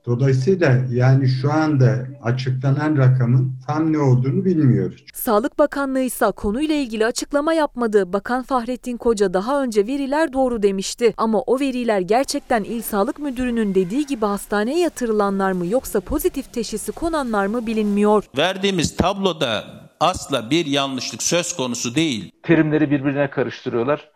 [0.07, 5.05] Dolayısıyla yani şu anda açıklanan rakamın tam ne olduğunu bilmiyoruz.
[5.15, 8.13] Sağlık Bakanlığı ise konuyla ilgili açıklama yapmadı.
[8.13, 11.15] Bakan Fahrettin Koca daha önce veriler doğru demişti.
[11.17, 16.93] Ama o veriler gerçekten İl Sağlık Müdürü'nün dediği gibi hastaneye yatırılanlar mı yoksa pozitif teşhisi
[16.93, 18.25] konanlar mı bilinmiyor.
[18.37, 19.65] Verdiğimiz tabloda
[20.01, 22.33] asla bir yanlışlık söz konusu değil.
[22.43, 24.14] Terimleri birbirine karıştırıyorlar.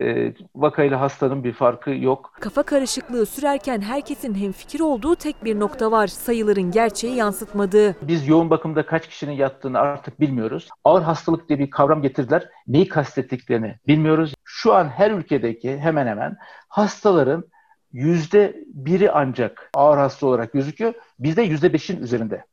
[0.00, 2.32] E, vakayla hastanın bir farkı yok.
[2.40, 6.06] Kafa karışıklığı sürerken herkesin hemfikir olduğu tek bir nokta var.
[6.06, 7.96] Sayıların gerçeği yansıtmadığı.
[8.02, 10.68] Biz yoğun bakımda kaç kişinin yattığını artık bilmiyoruz.
[10.84, 12.48] Ağır hastalık diye bir kavram getirdiler.
[12.66, 14.34] Neyi kastettiklerini bilmiyoruz.
[14.44, 16.36] Şu an her ülkedeki hemen hemen
[16.68, 17.44] hastaların
[17.92, 20.94] yüzde biri ancak ağır hasta olarak gözüküyor.
[21.18, 22.44] Bizde yüzde beşin üzerinde.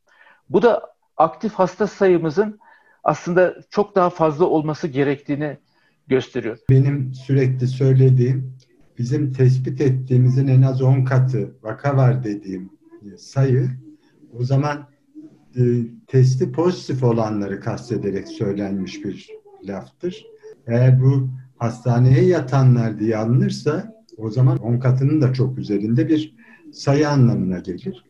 [0.49, 2.59] Bu da aktif hasta sayımızın
[3.03, 5.57] aslında çok daha fazla olması gerektiğini
[6.07, 6.57] gösteriyor.
[6.69, 8.57] Benim sürekli söylediğim
[8.97, 12.69] bizim tespit ettiğimizin en az 10 katı vaka var dediğim
[13.17, 13.69] sayı
[14.39, 14.89] o zaman
[15.55, 15.61] e,
[16.07, 19.29] testi pozitif olanları kastederek söylenmiş bir
[19.63, 20.25] laftır.
[20.67, 26.35] Eğer bu hastaneye yatanlar diye alınırsa o zaman 10 katının da çok üzerinde bir
[26.73, 28.05] sayı anlamına gelir.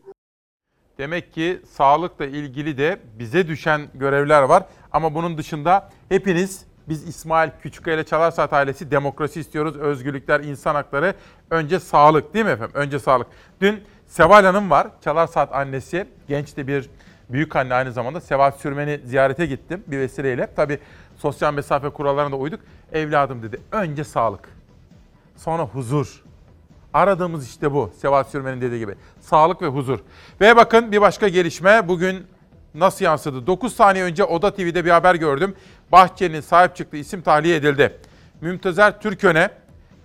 [0.98, 4.66] Demek ki sağlıkla ilgili de bize düşen görevler var.
[4.92, 9.76] Ama bunun dışında hepiniz biz İsmail Küçükkaya ile Çalar Saat ailesi demokrasi istiyoruz.
[9.76, 11.14] Özgürlükler, insan hakları.
[11.50, 12.74] Önce sağlık değil mi efendim?
[12.74, 13.26] Önce sağlık.
[13.60, 14.86] Dün Seval Hanım var.
[15.04, 16.06] Çalar Saat annesi.
[16.28, 16.90] Genç de bir
[17.30, 18.20] büyük anne aynı zamanda.
[18.20, 20.48] Seval Sürmen'i ziyarete gittim bir vesileyle.
[20.56, 20.78] Tabii
[21.16, 22.60] sosyal mesafe kurallarına da uyduk.
[22.92, 23.60] Evladım dedi.
[23.72, 24.48] Önce sağlık.
[25.36, 26.24] Sonra huzur.
[26.92, 27.90] Aradığımız işte bu.
[28.00, 28.94] Seval Sürmen'in dediği gibi.
[29.20, 29.98] Sağlık ve huzur.
[30.40, 31.88] Ve bakın bir başka gelişme.
[31.88, 32.26] Bugün
[32.74, 33.46] nasıl yansıdı?
[33.46, 35.54] 9 saniye önce Oda TV'de bir haber gördüm.
[35.92, 37.98] Bahçeli'nin sahip çıktığı isim tahliye edildi.
[38.40, 39.50] Mümtezer Türköne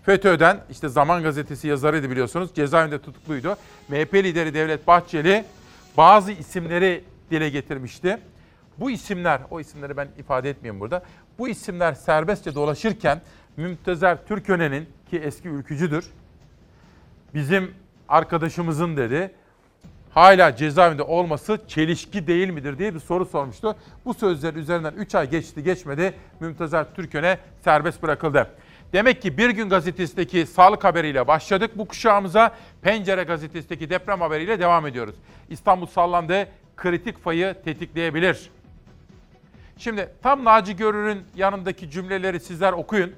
[0.03, 2.49] FETÖ'den işte Zaman Gazetesi yazarıydı biliyorsunuz.
[2.55, 3.57] Cezaevinde tutukluydu.
[3.89, 5.45] MHP lideri Devlet Bahçeli
[5.97, 8.17] bazı isimleri dile getirmişti.
[8.77, 11.03] Bu isimler, o isimleri ben ifade etmiyorum burada.
[11.39, 13.21] Bu isimler serbestçe dolaşırken
[13.57, 16.05] Mümtezer Türköne'nin ki eski ülkücüdür.
[17.33, 17.73] Bizim
[18.09, 19.31] arkadaşımızın dedi
[20.13, 23.75] hala cezaevinde olması çelişki değil midir diye bir soru sormuştu.
[24.05, 28.49] Bu sözler üzerinden 3 ay geçti geçmedi Mümtezer Türköne serbest bırakıldı.
[28.93, 32.55] Demek ki Bir Gün Gazetesi'ndeki sağlık haberiyle başladık bu kuşağımıza.
[32.81, 35.15] Pencere Gazetesi'ndeki deprem haberiyle devam ediyoruz.
[35.49, 36.47] İstanbul sallandı,
[36.77, 38.49] kritik fayı tetikleyebilir.
[39.77, 43.13] Şimdi tam Naci Görür'ün yanındaki cümleleri sizler okuyun.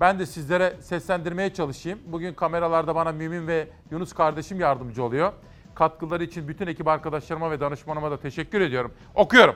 [0.00, 1.98] Ben de sizlere seslendirmeye çalışayım.
[2.06, 5.32] Bugün kameralarda bana Mümin ve Yunus kardeşim yardımcı oluyor.
[5.74, 8.92] Katkıları için bütün ekip arkadaşlarıma ve danışmanıma da teşekkür ediyorum.
[9.14, 9.54] Okuyorum.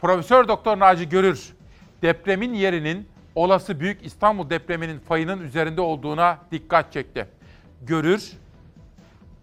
[0.00, 1.52] Profesör Doktor Naci Görür,
[2.02, 7.26] depremin yerinin olası büyük İstanbul depreminin fayının üzerinde olduğuna dikkat çekti.
[7.82, 8.32] Görür,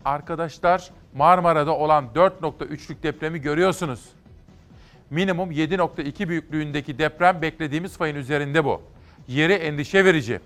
[0.05, 3.99] Arkadaşlar Marmara'da olan 4.3'lük depremi görüyorsunuz.
[5.09, 8.81] Minimum 7.2 büyüklüğündeki deprem beklediğimiz fayın üzerinde bu.
[9.27, 10.39] Yeri endişe verici.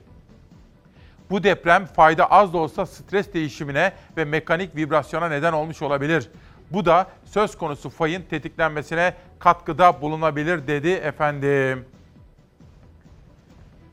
[1.29, 6.29] Bu deprem fayda az da olsa stres değişimine ve mekanik vibrasyona neden olmuş olabilir.
[6.71, 11.85] Bu da söz konusu fayın tetiklenmesine katkıda bulunabilir dedi efendim.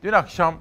[0.03, 0.55] Dün akşam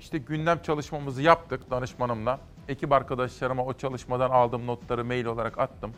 [0.00, 2.40] işte gündem çalışmamızı yaptık danışmanımla.
[2.68, 5.92] Ekip arkadaşlarıma o çalışmadan aldığım notları mail olarak attım.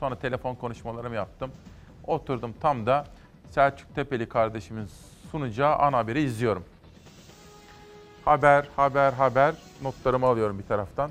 [0.00, 1.50] Sonra telefon konuşmalarımı yaptım.
[2.06, 3.04] Oturdum tam da
[3.50, 4.88] Selçuk Tepeli kardeşimin
[5.30, 6.64] sunacağı ana haberi izliyorum.
[8.24, 11.10] Haber, haber, haber notlarımı alıyorum bir taraftan.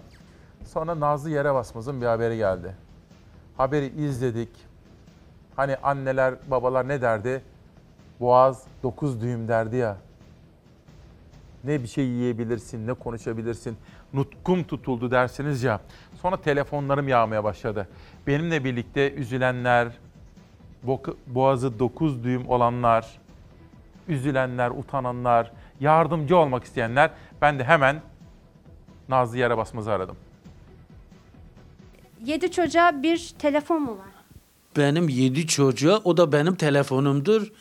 [0.66, 2.76] Sonra Nazlı Yere Basmaz'ın bir haberi geldi.
[3.58, 4.50] Haberi izledik.
[5.56, 7.42] Hani anneler, babalar ne derdi?
[8.20, 9.98] Boğaz 9 düğüm derdi ya.
[11.64, 13.78] Ne bir şey yiyebilirsin, ne konuşabilirsin.
[14.14, 15.80] Nutkum tutuldu dersiniz ya.
[16.22, 17.88] Sonra telefonlarım yağmaya başladı.
[18.28, 19.88] Benimle birlikte üzülenler,
[21.28, 23.20] boğazı 9 düğüm olanlar,
[24.08, 27.12] üzülenler, utananlar, yardımcı olmak isteyenler
[27.42, 28.02] ben de hemen
[29.10, 30.18] Nazlı Yere Basmaz'ı aradım.
[32.26, 34.08] 7 çocuğa bir telefon mu var?
[34.78, 37.52] Benim yedi çocuğa o da benim telefonumdur.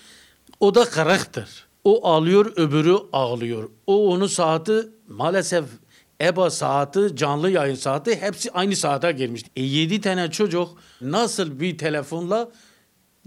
[0.60, 1.66] O da kırıktır.
[1.84, 3.70] O alıyor öbürü ağlıyor.
[3.86, 5.64] O onun saati maalesef
[6.20, 9.44] EBA saati, canlı yayın saati hepsi aynı saate girmiş.
[9.56, 12.50] E 7 tane çocuk nasıl bir telefonla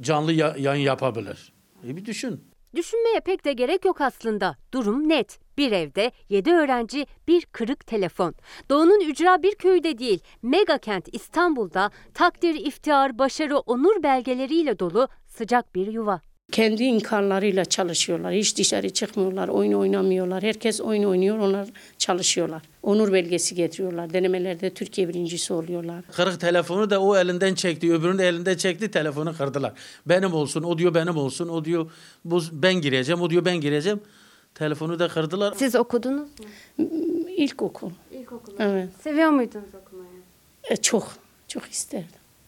[0.02, 1.54] canlı yayın yapabilir?
[1.88, 2.51] E bir düşün.
[2.76, 4.56] Düşünmeye pek de gerek yok aslında.
[4.74, 5.40] Durum net.
[5.58, 8.36] Bir evde 7 öğrenci, bir kırık telefon.
[8.70, 15.76] Doğu'nun ücra bir köyde değil, mega kent İstanbul'da takdir, iftihar, başarı, onur belgeleriyle dolu sıcak
[15.76, 16.22] bir yuva.
[16.52, 18.34] Kendi imkanlarıyla çalışıyorlar.
[18.34, 20.44] Hiç dışarı çıkmıyorlar, oyun oynamıyorlar.
[20.44, 22.62] Herkes oyun oynuyor, onlar çalışıyorlar.
[22.84, 24.14] Onur belgesi getiriyorlar.
[24.14, 26.04] Denemelerde Türkiye birincisi oluyorlar.
[26.12, 29.74] Kırık telefonu da o elinden çekti, öbürünün de elinden çekti, telefonu kırdılar.
[30.06, 31.92] Benim olsun, o diyor benim olsun, o diyor
[32.26, 34.00] bu ben gireceğim, o diyor ben gireceğim.
[34.56, 35.54] Telefonu da kırdılar.
[35.58, 36.88] Siz okudunuz mu?
[37.38, 37.90] İlkokul.
[38.12, 38.54] İlkokul.
[38.60, 38.90] Evet.
[39.04, 40.10] Seviyor muydunuz okumayı?
[40.70, 41.12] E, çok,
[41.48, 42.08] çok isterdim.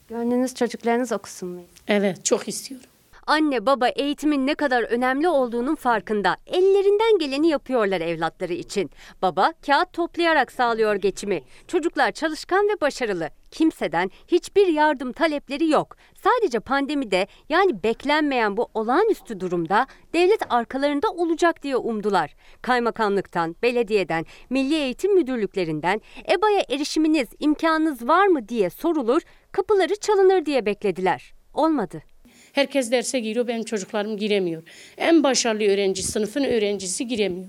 [0.10, 1.62] Gönlünüz çocuklarınız okusun mu?
[1.88, 2.88] Evet, çok istiyorum.
[3.28, 6.38] Anne baba eğitimin ne kadar önemli olduğunun farkında.
[6.48, 8.90] Ellerinden geleni yapıyorlar evlatları için.
[9.22, 11.42] Baba kağıt toplayarak sağlıyor geçimi.
[11.68, 13.30] Çocuklar çalışkan ve başarılı.
[13.52, 15.96] Kimseden hiçbir yardım talepleri yok.
[16.24, 22.36] Sadece pandemide yani beklenmeyen bu olağanüstü durumda devlet arkalarında olacak diye umdular.
[22.62, 26.02] Kaymakamlıktan, belediyeden, milli eğitim müdürlüklerinden
[26.32, 29.22] EBA'ya erişiminiz, imkanınız var mı diye sorulur,
[29.52, 31.34] kapıları çalınır diye beklediler.
[31.54, 32.13] Olmadı.
[32.54, 34.64] Herkes derse giriyor, benim çocuklarım giremiyor.
[34.98, 37.48] En başarılı öğrenci, sınıfın öğrencisi giremiyor.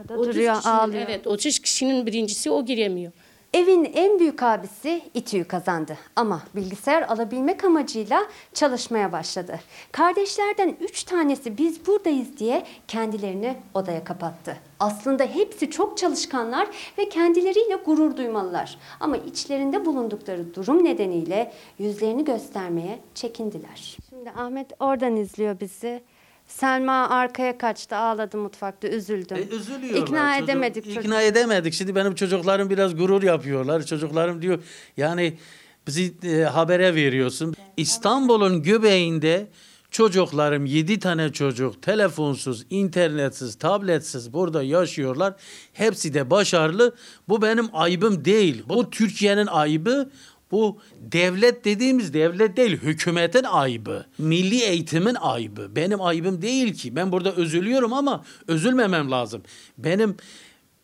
[0.00, 1.02] Arkada duruyor, ağlıyor.
[1.08, 3.12] Evet, 30 kişinin birincisi o giremiyor.
[3.54, 9.60] Evin en büyük abisi İTÜ'yü kazandı ama bilgisayar alabilmek amacıyla çalışmaya başladı.
[9.92, 14.56] Kardeşlerden üç tanesi biz buradayız diye kendilerini odaya kapattı.
[14.80, 18.78] Aslında hepsi çok çalışkanlar ve kendileriyle gurur duymalılar.
[19.00, 23.96] Ama içlerinde bulundukları durum nedeniyle yüzlerini göstermeye çekindiler.
[24.08, 26.02] Şimdi Ahmet oradan izliyor bizi.
[26.56, 29.36] Selma arkaya kaçtı, ağladı mutfakta, üzüldüm.
[29.36, 30.02] E, üzülüyorlar.
[30.02, 30.84] İkna Çocuk- edemedik.
[30.84, 31.74] çocuk- İkna edemedik.
[31.74, 33.86] Şimdi benim çocuklarım biraz gurur yapıyorlar.
[33.86, 34.62] Çocuklarım diyor
[34.96, 35.38] yani
[35.86, 37.54] bizi e, habere veriyorsun.
[37.76, 39.46] İstanbul'un göbeğinde
[39.90, 45.34] çocuklarım 7 tane çocuk telefonsuz, internetsiz, tabletsiz burada yaşıyorlar.
[45.72, 46.94] Hepsi de başarılı.
[47.28, 48.62] Bu benim ayıbım değil.
[48.68, 50.10] Bu Türkiye'nin ayıbı.
[50.52, 54.06] Bu devlet dediğimiz devlet değil, hükümetin ayıbı.
[54.18, 55.76] Milli eğitimin ayıbı.
[55.76, 56.96] Benim ayıbım değil ki.
[56.96, 59.42] Ben burada üzülüyorum ama üzülmemem lazım.
[59.78, 60.16] Benim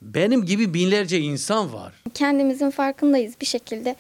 [0.03, 1.95] benim gibi binlerce insan var.
[2.14, 3.97] Kendimizin farkındayız bir şekilde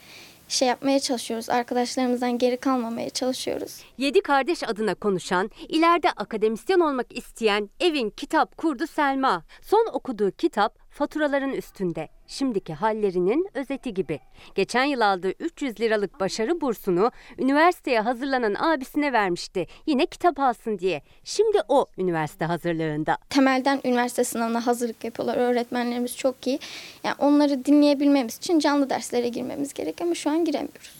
[0.48, 1.50] şey yapmaya çalışıyoruz.
[1.50, 3.80] Arkadaşlarımızdan geri kalmamaya çalışıyoruz.
[3.98, 9.44] Yedi kardeş adına konuşan, ileride akademisyen olmak isteyen evin kitap kurdu Selma.
[9.62, 12.08] Son okuduğu kitap faturaların üstünde.
[12.26, 14.20] Şimdiki hallerinin özeti gibi.
[14.54, 19.66] Geçen yıl aldığı 300 liralık başarı bursunu üniversiteye hazırlanan abisine vermişti.
[19.86, 21.02] Yine kitap alsın diye.
[21.24, 23.18] Şimdi o üniversite hazırlığında.
[23.30, 25.36] Temelden üniversite sınavına hazırlık yapıyorlar.
[25.36, 26.58] Öğretmenlerimiz çok iyi.
[27.04, 30.96] Yani onları dinleyebilmemiz için canlı derslere girmemiz gerek ama şu an giremiyoruz.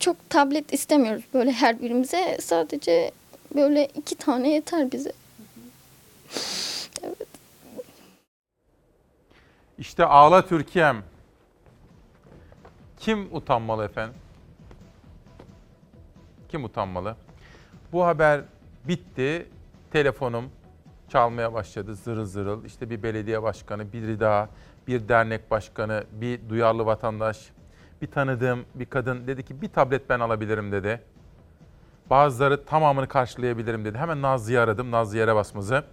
[0.00, 2.38] Çok tablet istemiyoruz böyle her birimize.
[2.40, 3.10] Sadece
[3.54, 5.12] böyle iki tane yeter bize.
[7.02, 7.33] evet.
[9.78, 10.96] İşte ağla Türkiye'm.
[12.98, 14.14] Kim utanmalı efendim?
[16.48, 17.16] Kim utanmalı?
[17.92, 18.40] Bu haber
[18.84, 19.48] bitti.
[19.90, 20.44] Telefonum
[21.08, 22.64] çalmaya başladı zırıl zırıl.
[22.64, 24.48] İşte bir belediye başkanı, biri daha
[24.86, 27.50] bir dernek başkanı, bir duyarlı vatandaş,
[28.02, 31.00] bir tanıdığım bir kadın dedi ki bir tablet ben alabilirim dedi.
[32.10, 33.98] Bazıları tamamını karşılayabilirim dedi.
[33.98, 35.84] Hemen Nazlı'yı aradım, Nazlı yere basmazı.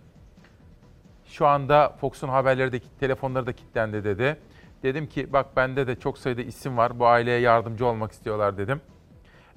[1.31, 4.37] Şu anda Fox'un haberleri de telefonları da kilitlendi dedi.
[4.83, 6.99] Dedim ki bak bende de çok sayıda isim var.
[6.99, 8.81] Bu aileye yardımcı olmak istiyorlar dedim.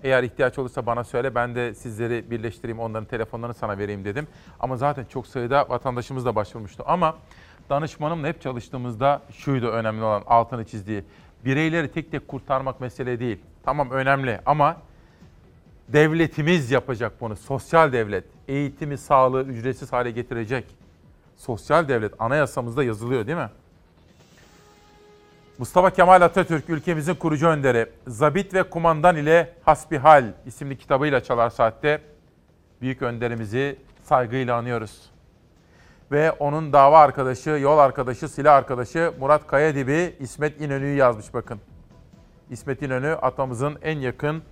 [0.03, 4.27] Eğer ihtiyaç olursa bana söyle ben de sizleri birleştireyim onların telefonlarını sana vereyim dedim.
[4.61, 6.85] Ama zaten çok sayıda vatandaşımız da başvurmuştu.
[6.87, 7.17] Ama
[7.71, 11.05] danışmanımla hep çalıştığımızda şuydu önemli olan altını çizdiği.
[11.45, 13.39] Bireyleri tek tek kurtarmak mesele değil.
[13.65, 14.77] Tamam önemli ama
[15.89, 17.37] devletimiz yapacak bunu.
[17.37, 20.84] Sosyal devlet eğitimi, sağlığı ücretsiz hale getirecek.
[21.37, 23.51] Sosyal devlet anayasamızda yazılıyor değil mi?
[25.59, 27.87] Mustafa Kemal Atatürk ülkemizin kurucu önderi.
[28.07, 32.01] Zabit ve Kumandan ile Hasbihal isimli kitabıyla Çalar Saat'te
[32.81, 35.11] büyük önderimizi saygıyla anıyoruz.
[36.13, 41.61] Ve onun dava arkadaşı, yol arkadaşı, silah arkadaşı Murat Kayadibi İsmet İnönü'yü yazmış bakın.
[42.51, 44.43] İsmet İnönü atamızın en yakın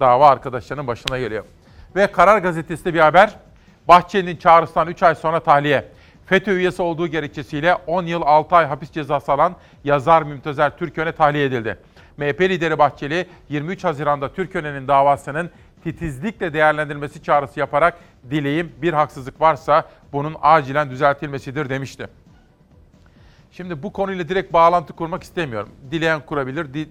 [0.00, 1.44] dava arkadaşlarının başına geliyor.
[1.96, 3.36] Ve Karar Gazetesi'de bir haber.
[3.88, 5.88] Bahçeli'nin çağrısından 3 ay sonra tahliye.
[6.30, 11.44] FETÖ üyesi olduğu gerekçesiyle 10 yıl 6 ay hapis cezası alan yazar Mümtezer Türköne tahliye
[11.44, 11.78] edildi.
[12.16, 15.50] MHP lideri Bahçeli 23 Haziran'da Türköne'nin davasının
[15.84, 17.98] titizlikle değerlendirilmesi çağrısı yaparak
[18.30, 22.08] dileğim bir haksızlık varsa bunun acilen düzeltilmesidir demişti.
[23.52, 25.68] Şimdi bu konuyla direkt bağlantı kurmak istemiyorum.
[25.90, 26.88] Dileyen kurabilir, di,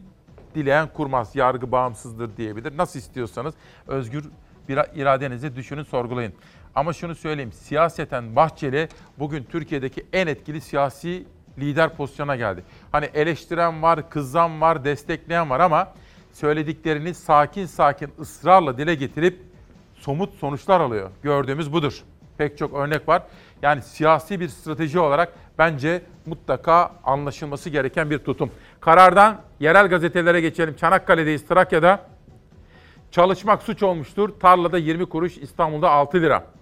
[0.55, 1.35] dileyen kurmaz.
[1.35, 2.77] Yargı bağımsızdır diyebilir.
[2.77, 3.53] Nasıl istiyorsanız
[3.87, 4.23] özgür
[4.69, 6.33] bir iradenizi düşünün, sorgulayın.
[6.79, 11.25] Ama şunu söyleyeyim, siyaseten Bahçeli bugün Türkiye'deki en etkili siyasi
[11.57, 12.63] lider pozisyona geldi.
[12.91, 15.93] Hani eleştiren var, kızan var, destekleyen var ama
[16.33, 19.41] söylediklerini sakin sakin ısrarla dile getirip
[19.95, 21.09] somut sonuçlar alıyor.
[21.23, 22.03] Gördüğümüz budur.
[22.37, 23.23] Pek çok örnek var.
[23.61, 28.51] Yani siyasi bir strateji olarak bence mutlaka anlaşılması gereken bir tutum.
[28.79, 30.75] Karardan yerel gazetelere geçelim.
[30.75, 32.05] Çanakkale'deyiz, Trakya'da.
[33.11, 34.29] Çalışmak suç olmuştur.
[34.39, 36.58] Tarlada 20 kuruş, İstanbul'da 6 lira.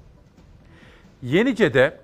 [1.22, 1.98] Yenice'de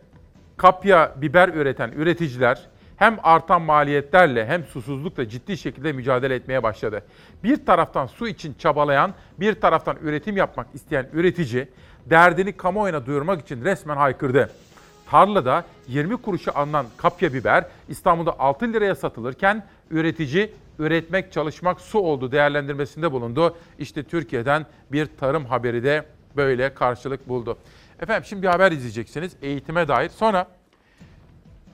[0.57, 7.03] kapya biber üreten üreticiler hem artan maliyetlerle hem susuzlukla ciddi şekilde mücadele etmeye başladı.
[7.43, 11.67] Bir taraftan su için çabalayan, bir taraftan üretim yapmak isteyen üretici
[12.05, 14.49] derdini kamuoyuna duyurmak için resmen haykırdı.
[15.09, 22.31] Tarlada 20 kuruşa alınan kapya biber İstanbul'da 6 liraya satılırken üretici üretmek, çalışmak su oldu
[22.31, 23.55] değerlendirmesinde bulundu.
[23.79, 26.05] İşte Türkiye'den bir tarım haberi de
[26.35, 27.57] böyle karşılık buldu.
[28.03, 30.09] Efendim şimdi bir haber izleyeceksiniz eğitime dair.
[30.09, 30.47] Sonra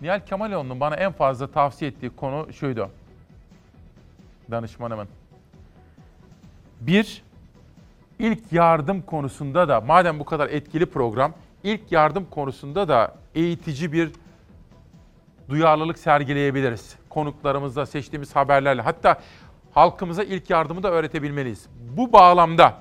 [0.02, 2.90] Nihal Kemaloğlu'nun bana en fazla tavsiye ettiği konu şuydu.
[4.52, 5.08] Danışmanımın.
[6.82, 7.24] Bir,
[8.20, 14.12] ilk yardım konusunda da madem bu kadar etkili program, ilk yardım konusunda da eğitici bir
[15.50, 16.96] duyarlılık sergileyebiliriz.
[17.10, 19.20] Konuklarımızla, seçtiğimiz haberlerle hatta
[19.72, 21.68] halkımıza ilk yardımı da öğretebilmeliyiz.
[21.98, 22.74] Bu bağlamda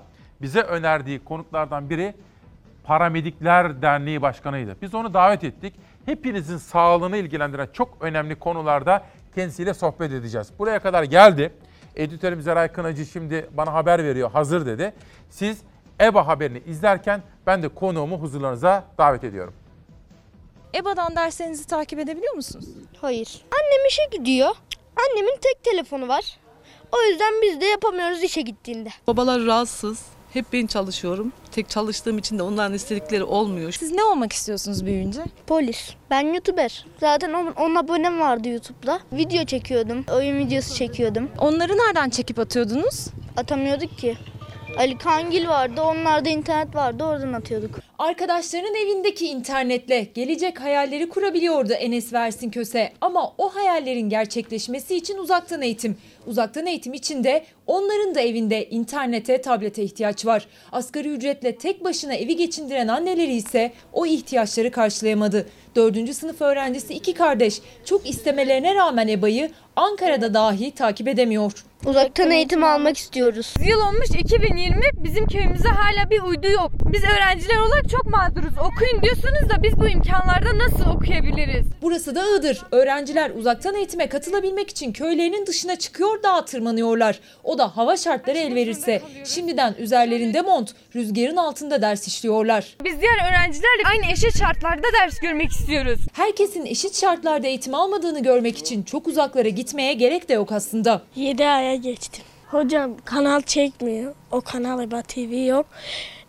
[0.42, 2.14] bize önerdiği konuklardan biri
[2.88, 4.76] Paramedikler Derneği Başkanı'ydı.
[4.82, 5.74] Biz onu davet ettik.
[6.06, 9.02] Hepinizin sağlığını ilgilendiren çok önemli konularda
[9.34, 10.48] kendisiyle sohbet edeceğiz.
[10.58, 11.52] Buraya kadar geldi.
[11.96, 14.94] Editörüm Zeray Kınacı şimdi bana haber veriyor, hazır dedi.
[15.30, 15.58] Siz
[16.00, 19.54] EBA haberini izlerken ben de konuğumu huzurlarınıza davet ediyorum.
[20.74, 22.66] EBA'dan derslerinizi takip edebiliyor musunuz?
[23.00, 23.42] Hayır.
[23.52, 24.50] Annem işe gidiyor.
[24.96, 26.38] Annemin tek telefonu var.
[26.92, 28.88] O yüzden biz de yapamıyoruz işe gittiğinde.
[29.06, 30.17] Babalar rahatsız.
[30.32, 31.32] Hep ben çalışıyorum.
[31.52, 33.72] Tek çalıştığım için de onların istedikleri olmuyor.
[33.72, 35.20] Siz ne olmak istiyorsunuz büyüyünce?
[35.46, 35.94] Polis.
[36.10, 36.86] Ben YouTuber.
[37.00, 39.00] Zaten 10 abonem vardı YouTube'da.
[39.12, 40.04] Video çekiyordum.
[40.12, 41.30] Oyun videosu çekiyordum.
[41.38, 43.06] Onları nereden çekip atıyordunuz?
[43.36, 44.16] Atamıyorduk ki.
[44.78, 45.82] Ali Kangil vardı.
[45.82, 47.04] Onlarda internet vardı.
[47.04, 47.78] Oradan atıyorduk.
[47.98, 52.92] Arkadaşlarının evindeki internetle gelecek hayalleri kurabiliyordu Enes Versin Köse.
[53.00, 55.96] Ama o hayallerin gerçekleşmesi için uzaktan eğitim.
[56.26, 60.46] Uzaktan eğitim için de onların da evinde internete, tablete ihtiyaç var.
[60.72, 65.46] Asgari ücretle tek başına evi geçindiren anneleri ise o ihtiyaçları karşılayamadı.
[65.76, 71.52] Dördüncü sınıf öğrencisi iki kardeş çok istemelerine rağmen EBA'yı Ankara'da dahi takip edemiyor.
[71.86, 73.54] Uzaktan eğitim almak istiyoruz.
[73.68, 76.70] Yıl olmuş 2020 bizim köyümüze hala bir uydu yok.
[76.92, 78.54] Biz öğrenciler olarak çok mağduruz.
[78.58, 81.66] Okuyun diyorsunuz da biz bu imkanlarda nasıl okuyabiliriz?
[81.82, 82.62] Burası da Iğdır.
[82.70, 87.20] Öğrenciler uzaktan eğitime katılabilmek için köylerinin dışına çıkıyor dağa tırmanıyorlar.
[87.44, 89.02] O da hava şartları el verirse.
[89.24, 92.76] Şimdiden üzerlerinde mont, rüzgarın altında ders işliyorlar.
[92.84, 96.00] Biz diğer öğrencilerle aynı eşit şartlarda ders görmek istiyoruz.
[96.12, 101.02] Herkesin eşit şartlarda eğitim almadığını görmek için çok uzaklara gitmeye gerek de yok aslında.
[101.16, 102.24] 7 aya geçtim.
[102.50, 104.14] Hocam kanal çekmiyor.
[104.30, 105.66] O kanal EBA TV yok.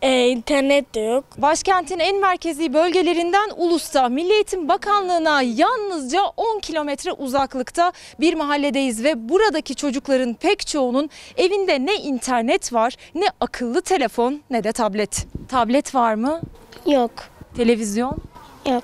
[0.01, 1.25] Ee, internet de yok.
[1.37, 9.29] Başkentin en merkezi bölgelerinden Ulus'ta Milli Eğitim Bakanlığı'na yalnızca 10 kilometre uzaklıkta bir mahalledeyiz ve
[9.29, 15.27] buradaki çocukların pek çoğunun evinde ne internet var, ne akıllı telefon ne de tablet.
[15.49, 16.41] Tablet var mı?
[16.85, 17.11] Yok.
[17.57, 18.17] Televizyon?
[18.65, 18.83] Yok.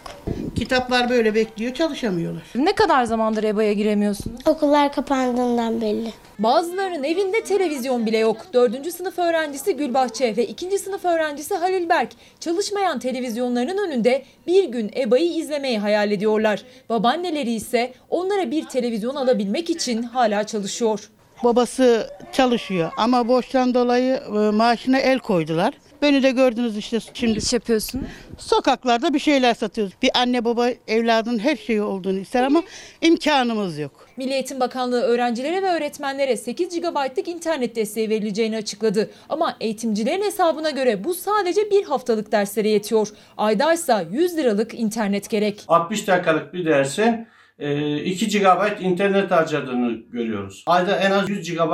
[0.55, 2.43] Kitaplar böyle bekliyor, çalışamıyorlar.
[2.55, 4.41] Ne kadar zamandır EBA'ya giremiyorsunuz?
[4.47, 6.13] Okullar kapandığından belli.
[6.39, 8.37] Bazılarının evinde televizyon bile yok.
[8.53, 8.93] 4.
[8.93, 10.79] sınıf öğrencisi Gülbahçe ve 2.
[10.79, 12.09] sınıf öğrencisi Halil Berk
[12.39, 16.63] çalışmayan televizyonların önünde bir gün EBA'yı izlemeyi hayal ediyorlar.
[16.89, 21.09] Babaanneleri ise onlara bir televizyon alabilmek için hala çalışıyor.
[21.43, 25.73] Babası çalışıyor ama borçtan dolayı e, maaşına el koydular.
[26.01, 27.33] Beni de gördünüz işte şimdi.
[27.33, 28.07] Ne iş yapıyorsun?
[28.37, 29.93] Sokaklarda bir şeyler satıyoruz.
[30.01, 32.63] Bir anne baba evladın her şeyi olduğunu ister ama
[33.01, 34.07] imkanımız yok.
[34.17, 39.11] Milli Eğitim Bakanlığı öğrencilere ve öğretmenlere 8 GB'lık internet desteği verileceğini açıkladı.
[39.29, 43.07] Ama eğitimcilerin hesabına göre bu sadece bir haftalık derslere yetiyor.
[43.37, 45.63] Aydaysa 100 liralık internet gerek.
[45.67, 47.27] 60 dakikalık bir dersin
[47.59, 50.63] e, 2 GB internet harcadığını görüyoruz.
[50.67, 51.73] Ayda en az 100 GB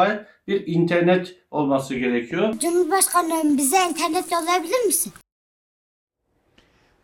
[0.51, 2.53] bir internet olması gerekiyor.
[2.59, 5.13] Cumhurbaşkanım bize internet yollayabilir misin?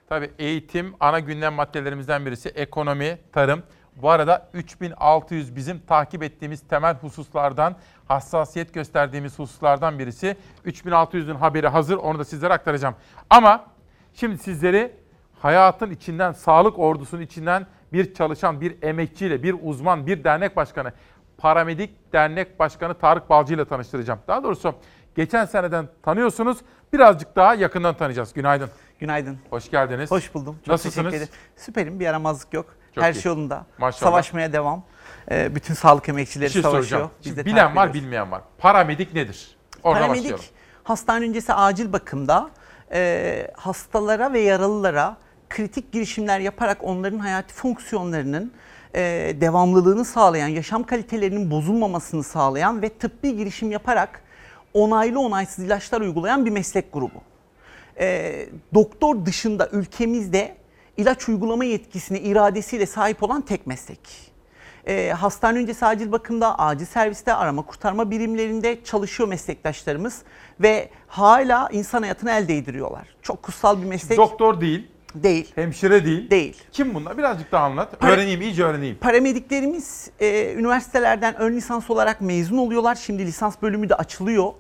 [0.10, 3.64] Tabii eğitim ana gündem maddelerimizden birisi ekonomi, tarım.
[4.02, 7.76] Bu arada 3600 bizim takip ettiğimiz temel hususlardan,
[8.08, 10.36] hassasiyet gösterdiğimiz hususlardan birisi.
[10.66, 12.96] 3600'ün haberi hazır, onu da sizlere aktaracağım.
[13.30, 13.66] Ama
[14.14, 14.92] şimdi sizleri
[15.40, 20.94] hayatın içinden, sağlık ordusunun içinden bir çalışan, bir emekçiyle, bir uzman, bir dernek başkanı,
[21.38, 24.20] paramedik dernek başkanı Tarık Balcı ile tanıştıracağım.
[24.28, 24.76] Daha doğrusu
[25.16, 26.58] geçen seneden tanıyorsunuz,
[26.94, 28.34] birazcık daha yakından tanıyacağız.
[28.34, 28.70] Günaydın.
[29.00, 29.38] Günaydın.
[29.50, 30.12] Hoş geldiniz.
[30.12, 30.56] Hoş buldum.
[30.60, 31.12] Çok Nasılsınız?
[31.12, 31.40] teşekkür ederim.
[31.56, 32.00] Süperim.
[32.00, 32.66] Bir yaramazlık yok.
[32.96, 33.22] Çok Her iyi.
[33.22, 33.66] şey yolunda.
[33.78, 34.12] Maşallah.
[34.12, 34.84] Savaşmaya devam.
[35.32, 36.84] Ee, bütün sağlık emekçileri Bir şey savaşıyor.
[36.86, 37.12] soracağım.
[37.26, 38.42] Biz de bilen var, bilmeyen var.
[38.58, 39.58] Paramedik nedir?
[39.84, 40.46] Orada Paramedik başlayalım.
[40.84, 42.50] hastane öncesi acil bakımda
[42.92, 45.18] e, hastalara ve yaralılara
[45.50, 48.54] kritik girişimler yaparak onların hayati fonksiyonlarının
[48.96, 54.24] e, devamlılığını sağlayan, yaşam kalitelerinin bozulmamasını sağlayan ve tıbbi girişim yaparak
[54.74, 57.22] onaylı onaysız ilaçlar uygulayan bir meslek grubu.
[58.00, 60.58] E, doktor dışında ülkemizde
[60.98, 64.00] ilaç uygulama yetkisine iradesiyle sahip olan tek meslek.
[64.88, 70.22] E, hastane öncesi acil bakımda, acil serviste, arama kurtarma birimlerinde çalışıyor meslektaşlarımız
[70.60, 73.08] ve hala insan hayatını el değdiriyorlar.
[73.22, 74.18] Çok kutsal bir meslek.
[74.18, 74.88] Doktor değil.
[75.24, 75.52] Değil.
[75.56, 76.30] Hemşire değil.
[76.30, 76.64] Değil.
[76.72, 77.18] Kim bunlar?
[77.18, 78.00] Birazcık daha anlat.
[78.00, 78.98] Para- öğreneyim, iyice öğreneyim.
[79.02, 82.96] Paramediklerimiz e, üniversitelerden ön lisans olarak mezun oluyorlar.
[82.96, 84.54] Şimdi lisans bölümü de açılıyor.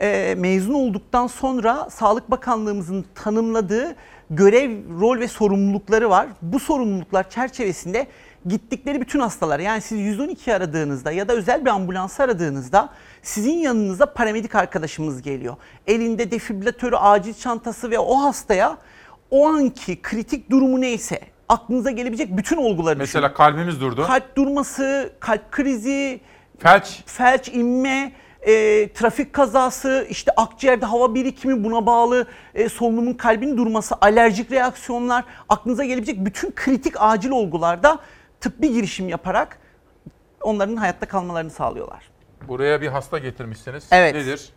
[0.00, 3.96] E, mezun olduktan sonra Sağlık Bakanlığımızın tanımladığı
[4.30, 6.26] görev, rol ve sorumlulukları var.
[6.42, 8.06] Bu sorumluluklar çerçevesinde
[8.46, 12.88] gittikleri bütün hastalar yani siz 112 aradığınızda ya da özel bir ambulans aradığınızda
[13.22, 15.56] sizin yanınıza paramedik arkadaşımız geliyor.
[15.86, 18.78] Elinde defibrilatörü, acil çantası ve o hastaya
[19.30, 23.36] o anki kritik durumu neyse aklınıza gelebilecek bütün olguları Mesela düşünün.
[23.36, 24.04] kalbimiz durdu.
[24.06, 26.20] Kalp durması, kalp krizi,
[26.58, 28.12] felç, felç inme,
[28.42, 28.52] e,
[28.92, 35.84] trafik kazası, işte akciğerde hava birikimi buna bağlı e, solunumun kalbin durması, alerjik reaksiyonlar, aklınıza
[35.84, 37.98] gelebilecek bütün kritik acil olgularda
[38.40, 39.58] tıbbi girişim yaparak
[40.40, 42.10] onların hayatta kalmalarını sağlıyorlar.
[42.48, 43.84] Buraya bir hasta getirmişsiniz.
[43.92, 44.14] Evet.
[44.14, 44.52] Nedir?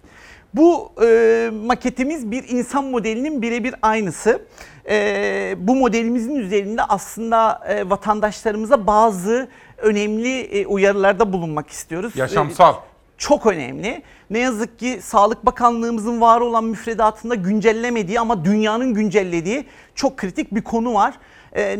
[0.54, 4.42] Bu e, maketimiz bir insan modelinin birebir aynısı.
[4.90, 12.16] E, bu modelimizin üzerinde aslında e, vatandaşlarımıza bazı önemli e, uyarılarda bulunmak istiyoruz.
[12.16, 12.74] Yaşamsal.
[12.74, 12.78] E,
[13.18, 14.02] çok önemli.
[14.30, 20.62] Ne yazık ki Sağlık Bakanlığımızın var olan müfredatında güncellemediği ama dünyanın güncellediği çok kritik bir
[20.62, 21.14] konu var.
[21.56, 21.80] E,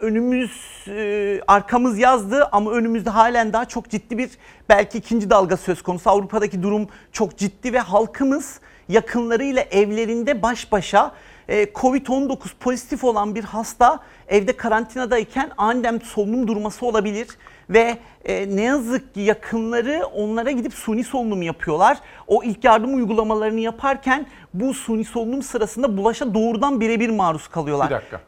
[0.00, 0.50] önümüz
[0.88, 4.30] e, arkamız yazdı ama önümüzde halen daha çok ciddi bir
[4.68, 6.10] belki ikinci dalga söz konusu.
[6.10, 11.12] Avrupa'daki durum çok ciddi ve halkımız yakınlarıyla evlerinde baş başa
[11.48, 17.28] e, Covid-19 pozitif olan bir hasta evde karantinadayken aniden solunum durması olabilir
[17.70, 21.98] ve e, ne yazık ki yakınları onlara gidip suni solunum yapıyorlar.
[22.26, 27.90] O ilk yardım uygulamalarını yaparken bu suni solunum sırasında bulaşa doğrudan birebir maruz kalıyorlar.
[27.90, 28.20] Bir dakika.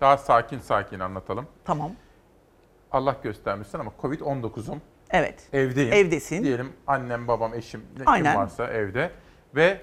[0.00, 1.46] Daha sakin sakin anlatalım.
[1.64, 1.92] Tamam.
[2.92, 4.80] Allah göstermesin ama Covid-19'um.
[5.10, 5.48] Evet.
[5.52, 5.92] Evdeyim.
[5.92, 6.44] Evdesin.
[6.44, 8.32] Diyelim annem, babam, eşim ne Aynen.
[8.32, 9.10] kim varsa evde
[9.54, 9.80] ve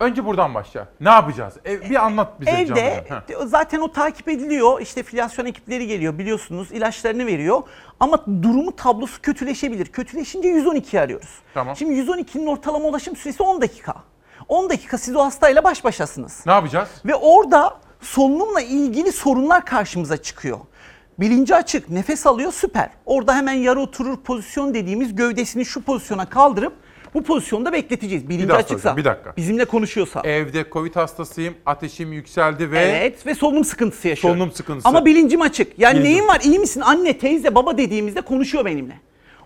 [0.00, 0.88] önce buradan başla.
[1.00, 1.54] Ne yapacağız?
[1.64, 3.48] Ev, bir anlat bize Evde canlı.
[3.48, 4.80] Zaten o takip ediliyor.
[4.80, 7.62] İşte filyasyon ekipleri geliyor biliyorsunuz ilaçlarını veriyor.
[8.00, 9.86] Ama durumu tablosu kötüleşebilir.
[9.86, 11.38] Kötüleşince 112 arıyoruz.
[11.54, 11.76] Tamam.
[11.76, 13.94] Şimdi 112'nin ortalama ulaşım süresi 10 dakika.
[14.48, 16.46] 10 dakika siz o hastayla baş başasınız.
[16.46, 16.88] Ne yapacağız?
[17.06, 20.58] Ve orada solunumla ilgili sorunlar karşımıza çıkıyor.
[21.20, 22.90] Bilinci açık, nefes alıyor süper.
[23.06, 26.72] Orada hemen yarı oturur pozisyon dediğimiz gövdesini şu pozisyona kaldırıp
[27.14, 28.28] Bu pozisyonda bekleteceğiz.
[28.28, 28.96] Bilinci daha açıksa.
[28.96, 29.36] bir dakika.
[29.36, 30.20] Bizimle konuşuyorsa.
[30.24, 34.34] Evde Covid hastasıyım, ateşim yükseldi ve Evet ve solunum sıkıntısı yaşıyor.
[34.34, 34.88] solunum sıkıntısı.
[34.88, 35.78] Ama bilincim açık.
[35.78, 36.12] Yani Bilincim.
[36.14, 36.40] neyin var?
[36.44, 36.80] İyi misin?
[36.80, 39.00] Anne, teyze, baba dediğimizde konuşuyor benimle.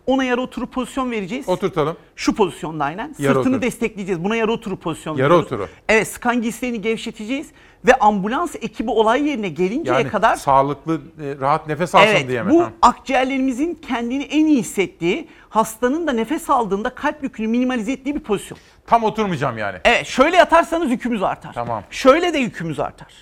[0.07, 1.49] Ona yarı oturup pozisyon vereceğiz.
[1.49, 1.97] Oturtalım.
[2.17, 3.15] Şu pozisyonda aynen.
[3.19, 3.63] Yarı Sırtını otur.
[3.63, 4.25] destekleyeceğiz.
[4.25, 5.47] Buna yarı oturup pozisyon Yarı veriyoruz.
[5.47, 5.69] oturu.
[5.89, 7.47] Evet, skan giysilerini gevşeteceğiz
[7.85, 12.43] ve ambulans ekibi olay yerine gelinceye yani kadar sağlıklı, e, rahat nefes alsın evet, diye
[12.43, 12.51] mi?
[12.51, 12.71] bu Ha.
[12.83, 18.59] akciğerlerimizin kendini en iyi hissettiği, hastanın da nefes aldığında kalp yükünü minimalize ettiği bir pozisyon.
[18.87, 19.79] Tam oturmayacağım yani.
[19.85, 21.53] Evet, şöyle yatarsanız yükümüz artar.
[21.53, 21.83] Tamam.
[21.91, 23.15] Şöyle de yükümüz artar.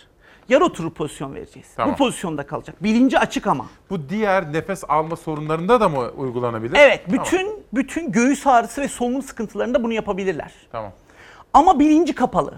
[0.48, 1.68] Yarı oturup pozisyon vereceğiz.
[1.76, 1.94] Tamam.
[1.94, 2.82] Bu pozisyonda kalacak.
[2.82, 3.66] Bilinci açık ama.
[3.90, 6.76] Bu diğer nefes alma sorunlarında da mı uygulanabilir?
[6.78, 7.24] Evet, Tamam.
[7.24, 10.52] bütün bütün göğüs ağrısı ve solunum sıkıntılarında bunu yapabilirler.
[10.72, 10.92] Tamam.
[11.52, 12.54] Ama bilinci kapalı.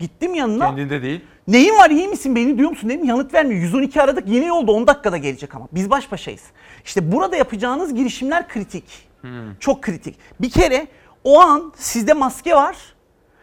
[0.00, 0.66] Gittim yanına.
[0.66, 1.20] Kendinde değil.
[1.48, 3.60] Neyin var iyi misin beni diyor musun dedim yanıt vermiyor.
[3.60, 5.68] 112 aradık yeni yolda 10 dakikada gelecek ama.
[5.72, 6.42] Biz baş başayız.
[6.84, 8.84] İşte burada yapacağınız girişimler kritik.
[9.20, 9.54] Hmm.
[9.60, 10.16] Çok kritik.
[10.40, 10.86] Bir kere
[11.24, 12.76] o an sizde maske var.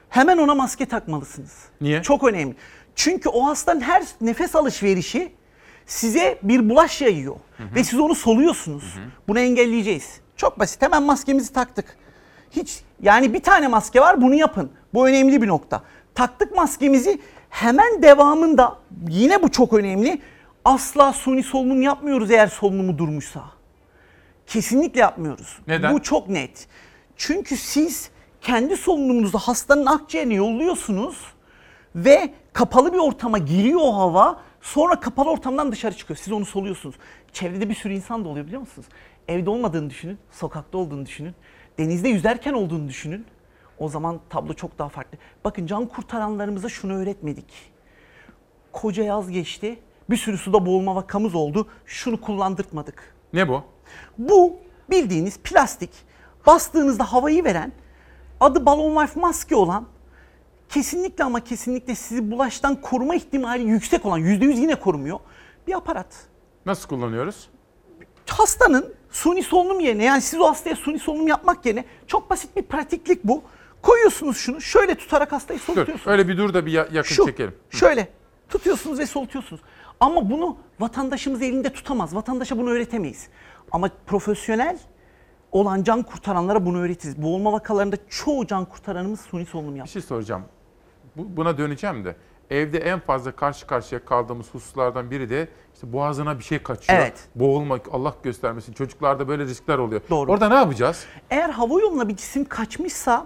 [0.10, 1.54] Hemen ona maske takmalısınız.
[1.82, 2.02] Niye?
[2.02, 2.56] Çok önemli.
[2.96, 5.32] Çünkü o hastanın her nefes alışverişi
[5.86, 7.36] size bir bulaş yayıyor.
[7.76, 8.96] Ve siz onu soluyorsunuz.
[9.28, 10.20] Bunu engelleyeceğiz.
[10.36, 10.82] Çok basit.
[10.82, 11.98] Hemen maskemizi taktık.
[12.52, 14.72] Hiç yani bir tane maske var bunu yapın.
[14.94, 15.84] Bu önemli bir nokta.
[16.18, 17.20] Taktık maskemizi
[17.50, 18.78] hemen devamında
[19.10, 20.22] yine bu çok önemli.
[20.66, 23.44] Asla suni solunum yapmıyoruz eğer solunumu durmuşsa.
[24.48, 25.60] Kesinlikle yapmıyoruz.
[25.68, 25.94] Neden?
[25.94, 26.68] Bu çok net.
[27.18, 28.10] Çünkü siz
[28.42, 31.18] kendi solunumunuzu hastanın akciğerine yolluyorsunuz
[31.96, 34.40] ve kapalı bir ortama giriyor o hava.
[34.62, 36.18] Sonra kapalı ortamdan dışarı çıkıyor.
[36.18, 36.96] Siz onu soluyorsunuz.
[37.34, 38.88] Çevrede bir sürü insan da oluyor biliyor musunuz?
[39.28, 41.36] Evde olmadığını düşünün, sokakta olduğunu düşünün,
[41.78, 43.26] denizde yüzerken olduğunu düşünün.
[43.80, 45.18] O zaman tablo çok daha farklı.
[45.46, 47.72] Bakın can kurtaranlarımıza şunu öğretmedik.
[48.72, 49.80] Koca yaz geçti.
[50.10, 51.68] Bir sürü suda boğulma vakamız oldu.
[51.86, 53.16] Şunu kullandırtmadık.
[53.34, 53.64] Ne bu?
[54.18, 54.56] Bu
[54.90, 55.90] bildiğiniz plastik
[56.46, 57.72] bastığınızda havayı veren
[58.40, 59.86] adı balon wife maske olan
[60.70, 65.20] kesinlikle ama kesinlikle sizi bulaştan koruma ihtimali yüksek olan %100 yine korumuyor
[65.68, 66.08] bir aparat.
[66.66, 67.50] Nasıl kullanıyoruz?
[68.30, 72.62] Hastanın suni solunum yerine yani siz o hastaya suni solunum yapmak yerine çok basit bir
[72.62, 73.44] pratiklik bu.
[73.92, 76.08] Koyuyorsunuz şunu şöyle tutarak hastayı Dur, solutuyorsunuz.
[76.08, 77.56] öyle bir dur da bir ya- yakın Şu, çekelim.
[77.70, 78.08] Şöyle
[78.50, 79.62] tutuyorsunuz ve solutuyorsunuz.
[80.00, 82.16] Ama bunu vatandaşımız elinde tutamaz.
[82.16, 83.28] Vatandaşa bunu öğretemeyiz.
[83.72, 84.80] Ama profesyonel
[85.52, 87.22] olan can kurtaranlara bunu öğretiriz.
[87.22, 89.92] Boğulma vakalarında çoğu can kurtaranımız suni solunum Bir yaptı.
[89.94, 90.44] şey soracağım.
[91.18, 92.16] Bu, buna döneceğim de.
[92.50, 97.00] Evde en fazla karşı karşıya kaldığımız hususlardan biri de işte boğazına bir şey kaçıyor.
[97.00, 97.14] Evet.
[97.36, 98.74] Boğulmak Allah göstermesin.
[98.74, 100.02] Çocuklarda böyle riskler oluyor.
[100.10, 100.32] Doğru.
[100.32, 101.06] Orada ne yapacağız?
[101.30, 103.26] Eğer hava yoluna bir cisim kaçmışsa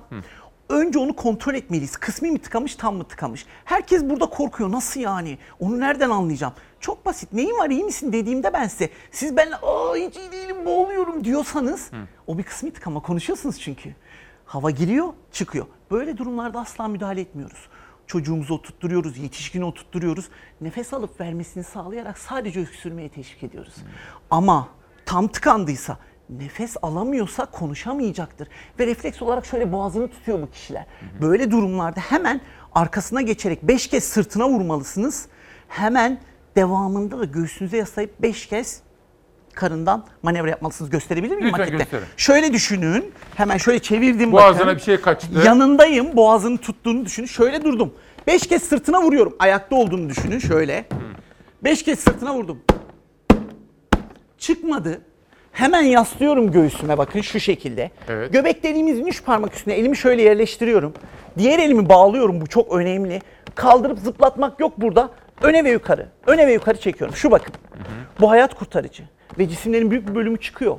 [0.72, 1.98] önce onu kontrol etmeliyiz.
[1.98, 3.46] Kısmi mi tıkamış, tam mı tıkamış?
[3.66, 4.72] Herkes burada korkuyor.
[4.72, 5.38] Nasıl yani?
[5.60, 6.54] Onu nereden anlayacağım?
[6.80, 7.34] Çok basit.
[7.34, 11.92] Neyin var iyi misin dediğimde ben size siz benimle aa hiç iyi değilim boğuluyorum diyorsanız
[12.28, 13.96] o bir kısmi tıkama konuşuyorsunuz çünkü.
[14.46, 15.66] Hava giriyor çıkıyor.
[15.92, 17.70] Böyle durumlarda asla müdahale etmiyoruz.
[18.08, 20.30] Çocuğumuzu oturtturuyoruz, yetişkini oturtturuyoruz.
[20.62, 23.76] Nefes alıp vermesini sağlayarak sadece öksürmeye teşvik ediyoruz.
[24.32, 24.68] Ama
[25.06, 25.98] tam tıkandıysa,
[26.40, 28.48] nefes alamıyorsa konuşamayacaktır.
[28.80, 30.86] Ve refleks olarak şöyle boğazını tutuyor bu kişiler.
[31.22, 32.42] Böyle durumlarda hemen
[32.76, 35.26] arkasına geçerek 5 kez sırtına vurmalısınız.
[35.68, 36.20] Hemen
[36.56, 38.82] devamında da göğsünüze yaslayıp 5 kez
[39.54, 40.92] karından manevra yapmalısınız.
[40.92, 41.78] Gösterebilir miyim Lütfen makette?
[41.78, 42.06] gösterin.
[42.18, 43.12] Şöyle düşünün.
[43.36, 44.76] Hemen şöyle çevirdim Boğazına bakın.
[44.78, 45.28] bir şey kaçtı.
[45.46, 46.16] Yanındayım.
[46.18, 47.28] Boğazını tuttuğunu düşünün.
[47.28, 47.94] Şöyle durdum.
[48.28, 49.36] Beş kez sırtına vuruyorum.
[49.40, 50.86] Ayakta olduğunu düşünün şöyle.
[51.64, 52.60] Beş kez sırtına vurdum.
[54.38, 55.02] Çıkmadı.
[55.52, 57.92] Hemen yaslıyorum göğsüme bakın şu şekilde.
[58.10, 58.34] Evet.
[58.34, 60.94] Göbek deliğimizin üç parmak üstüne elimi şöyle yerleştiriyorum.
[61.38, 63.22] Diğer elimi bağlıyorum bu çok önemli.
[63.56, 65.10] Kaldırıp zıplatmak yok burada.
[65.42, 66.08] Öne ve yukarı.
[66.28, 67.16] Öne ve yukarı çekiyorum.
[67.16, 67.54] Şu bakın.
[68.22, 69.04] Bu hayat kurtarıcı.
[69.40, 70.78] Ve cisimlerin büyük bir bölümü çıkıyor.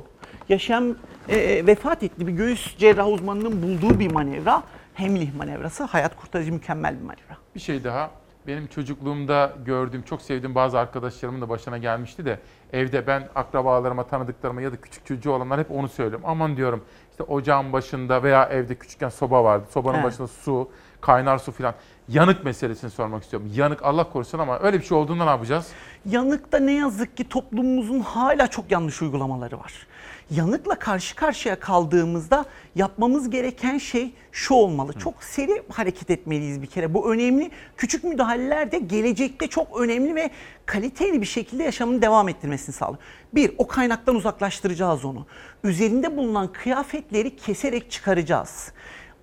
[0.49, 0.97] Yaşayan
[1.29, 4.63] e, vefat etti bir göğüs cerrah uzmanının bulduğu bir manevra.
[4.93, 7.37] Hemlih manevrası hayat kurtarıcı mükemmel bir manevra.
[7.55, 8.11] Bir şey daha.
[8.47, 12.39] Benim çocukluğumda gördüğüm, çok sevdiğim bazı arkadaşlarımın da başına gelmişti de
[12.73, 16.25] evde ben akrabalarıma, tanıdıklarıma ya da küçük çocuğu olanlar hep onu söylüyorum.
[16.27, 19.65] Aman diyorum işte ocağın başında veya evde küçükken soba vardı.
[19.71, 20.05] Sobanın Evet.
[20.05, 20.69] başında su,
[21.01, 21.73] kaynar su filan.
[22.09, 23.49] Yanık meselesini sormak istiyorum.
[23.53, 25.67] Yanık Allah korusun ama öyle bir şey olduğunda ne yapacağız?
[26.05, 29.87] Yanıkta ne yazık ki toplumumuzun hala çok yanlış uygulamaları var.
[30.31, 32.45] Yanıkla karşı karşıya kaldığımızda
[32.75, 34.93] yapmamız gereken şey şu olmalı.
[34.93, 36.93] Çok seri hareket etmeliyiz bir kere.
[36.93, 37.51] Bu önemli.
[37.77, 40.29] Küçük müdahaleler de gelecekte çok önemli ve
[40.65, 42.99] kaliteli bir şekilde yaşamını devam ettirmesini sağlıyor.
[43.33, 45.25] Bir, o kaynaktan uzaklaştıracağız onu.
[45.63, 48.71] Üzerinde bulunan kıyafetleri keserek çıkaracağız.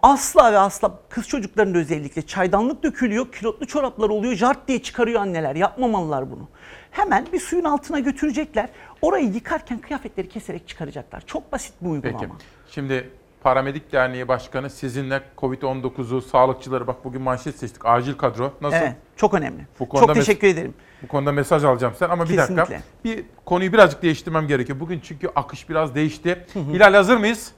[0.02, 5.56] Asla ve asla kız çocuklarında özellikle çaydanlık dökülüyor, kilotlu çoraplar oluyor, jart diye çıkarıyor anneler.
[5.56, 6.48] Yapmamalılar bunu.
[6.90, 8.68] Hemen bir suyun altına götürecekler.
[9.02, 11.22] Orayı yıkarken kıyafetleri keserek çıkaracaklar.
[11.26, 12.18] Çok basit bir uygulama.
[12.18, 12.32] Peki.
[12.70, 13.10] Şimdi
[13.42, 17.86] Paramedik Derneği Başkanı sizinle Covid-19'u, sağlıkçıları bak bugün manşet seçtik.
[17.86, 18.52] Acil kadro.
[18.60, 18.76] Nasıl?
[18.76, 19.66] Evet, çok önemli.
[19.80, 20.74] Bu konuda çok teşekkür ederim.
[21.02, 22.64] Bu konuda mesaj alacağım sen ama bir dakika.
[22.64, 22.82] Kesinlikle.
[23.04, 24.80] Bir konuyu birazcık değiştirmem gerekiyor.
[24.80, 26.46] Bugün çünkü akış biraz değişti.
[26.54, 27.52] Hilal hazır mıyız?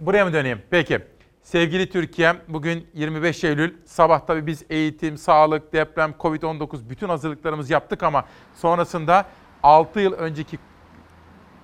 [0.00, 0.62] Buraya mı döneyim?
[0.70, 1.00] Peki.
[1.42, 3.74] Sevgili Türkiye, bugün 25 Eylül.
[3.84, 8.24] Sabah tabii biz eğitim, sağlık, deprem, Covid-19 bütün hazırlıklarımızı yaptık ama
[8.54, 9.24] sonrasında
[9.62, 10.58] 6 yıl önceki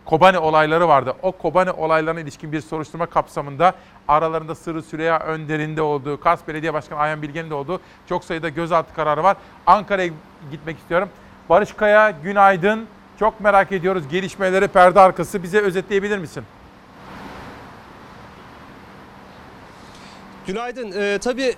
[0.05, 1.15] Kobani olayları vardı.
[1.23, 3.75] O Kobani olaylarına ilişkin bir soruşturma kapsamında
[4.09, 8.49] aralarında Sırrı Süreyya Önder'in de olduğu, Kars Belediye Başkanı Ayhan Bilge'nin de olduğu çok sayıda
[8.49, 9.37] gözaltı kararı var.
[9.67, 10.11] Ankara'ya
[10.51, 11.09] gitmek istiyorum.
[11.49, 12.87] Barış Kaya, günaydın.
[13.19, 15.43] Çok merak ediyoruz gelişmeleri perde arkası.
[15.43, 16.45] Bize özetleyebilir misin?
[20.47, 20.93] Günaydın.
[20.93, 21.55] Ee, tabii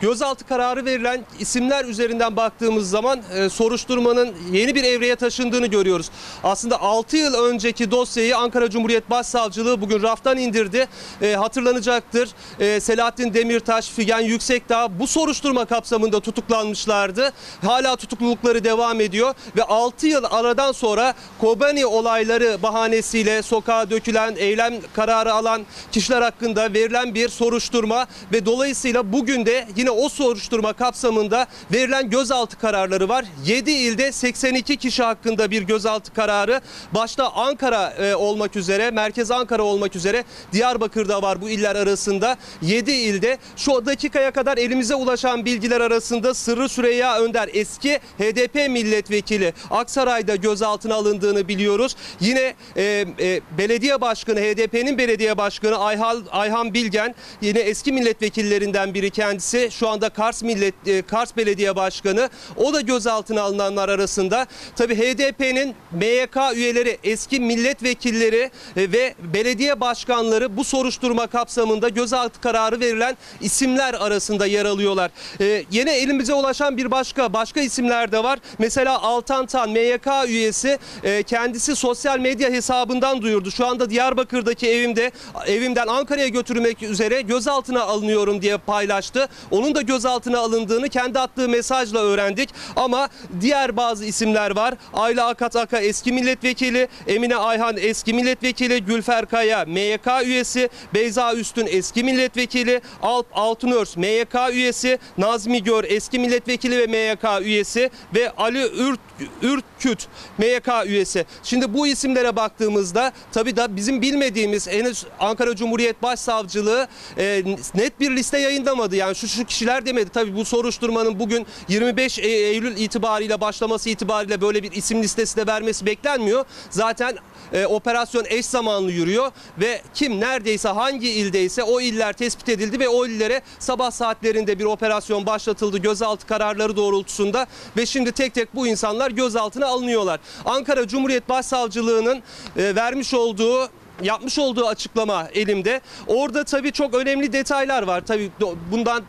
[0.00, 6.10] gözaltı kararı verilen isimler üzerinden baktığımız zaman e, soruşturmanın yeni bir evreye taşındığını görüyoruz.
[6.44, 10.88] Aslında 6 yıl önceki dosyayı Ankara Cumhuriyet Başsavcılığı bugün raftan indirdi.
[11.22, 12.28] E, hatırlanacaktır.
[12.60, 17.32] E, Selahattin Demirtaş, Figen Yüksekdağ bu soruşturma kapsamında tutuklanmışlardı.
[17.64, 24.74] Hala tutuklulukları devam ediyor ve 6 yıl aradan sonra Kobani olayları bahanesiyle sokağa dökülen, eylem
[24.96, 25.62] kararı alan
[25.92, 32.58] kişiler hakkında verilen bir soruşturma ve dolayısıyla bugün de yine o soruşturma kapsamında verilen gözaltı
[32.58, 33.24] kararları var.
[33.46, 36.60] 7 ilde 82 kişi hakkında bir gözaltı kararı.
[36.92, 42.36] Başta Ankara e, olmak üzere, merkez Ankara olmak üzere Diyarbakır'da var bu iller arasında.
[42.62, 49.52] 7 ilde şu dakikaya kadar elimize ulaşan bilgiler arasında Sırrı Süreyya Önder eski HDP milletvekili
[49.70, 51.96] Aksaray'da gözaltına alındığını biliyoruz.
[52.20, 52.82] Yine e,
[53.20, 59.70] e, belediye başkanı HDP'nin belediye başkanı Ayhan, Ayhan Bilgen yine eski milletvekillerinden biri kendisi.
[59.74, 62.30] Şu anda Kars Millet e, Kars Belediye Başkanı.
[62.56, 64.46] O da gözaltına alınanlar arasında.
[64.76, 72.80] Tabii HDP'nin MYK üyeleri, eski milletvekilleri e, ve belediye başkanları bu soruşturma kapsamında gözaltı kararı
[72.80, 75.10] verilen isimler arasında yer alıyorlar.
[75.40, 78.38] E, yine elimize ulaşan bir başka başka isimler de var.
[78.58, 80.78] Mesela Altan Tan MYK üyesi
[81.26, 83.50] kendisi sosyal medya hesabından duyurdu.
[83.50, 85.10] Şu anda Diyarbakır'daki evimde
[85.46, 89.28] evimden Ankara'ya götürmek üzere gözaltına alınıyorum diye paylaştı.
[89.64, 92.48] Onun da gözaltına alındığını kendi attığı mesajla öğrendik.
[92.76, 93.08] Ama
[93.40, 94.74] diğer bazı isimler var.
[94.92, 101.66] Ayla Akat Aka eski milletvekili, Emine Ayhan eski milletvekili, Gülfer Kaya MYK üyesi, Beyza Üstün
[101.70, 108.62] eski milletvekili, Alp Altınörs MYK üyesi, Nazmi Gör eski milletvekili ve MYK üyesi ve Ali
[108.62, 109.00] Ürt,
[109.42, 110.06] Ürtküt
[110.38, 111.24] MYK üyesi.
[111.42, 116.88] Şimdi bu isimlere baktığımızda tabii da bizim bilmediğimiz henüz Ankara Cumhuriyet Başsavcılığı
[117.18, 117.42] e,
[117.74, 118.96] net bir liste yayınlamadı.
[118.96, 120.10] Yani şu şu kişiler demedi.
[120.10, 125.46] Tabii bu soruşturmanın bugün 25 E- Eylül itibariyle başlaması itibariyle böyle bir isim listesi de
[125.46, 126.44] vermesi beklenmiyor.
[126.70, 127.16] Zaten
[127.52, 132.88] e, operasyon eş zamanlı yürüyor ve kim neredeyse hangi ildeyse o iller tespit edildi ve
[132.88, 138.66] o illere sabah saatlerinde bir operasyon başlatıldı gözaltı kararları doğrultusunda ve şimdi tek tek bu
[138.66, 140.20] insanlar gözaltına alınıyorlar.
[140.44, 142.22] Ankara Cumhuriyet Başsavcılığı'nın
[142.56, 143.68] e, vermiş olduğu
[144.02, 145.80] yapmış olduğu açıklama elimde.
[146.06, 148.02] Orada tabii çok önemli detaylar var.
[148.06, 148.30] Tabii
[148.70, 149.02] bundan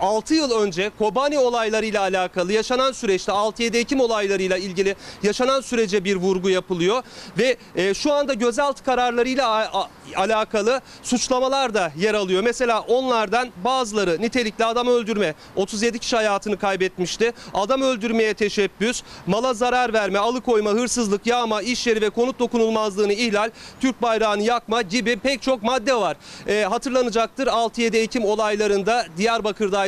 [0.00, 6.16] 6 yıl önce Kobani olaylarıyla alakalı yaşanan süreçte 6-7 Ekim olaylarıyla ilgili yaşanan sürece bir
[6.16, 7.02] vurgu yapılıyor
[7.38, 9.70] ve e, şu anda gözaltı kararlarıyla
[10.16, 12.42] alakalı suçlamalar da yer alıyor.
[12.42, 17.32] Mesela onlardan bazıları nitelikli adam öldürme 37 kişi hayatını kaybetmişti.
[17.54, 23.50] Adam öldürmeye teşebbüs, mala zarar verme, alıkoyma, hırsızlık, yağma, iş yeri ve konut dokunulmazlığını ihlal,
[23.80, 26.16] Türk bayrağını yakma gibi pek çok madde var.
[26.48, 29.06] E, hatırlanacaktır 6-7 Ekim olaylarında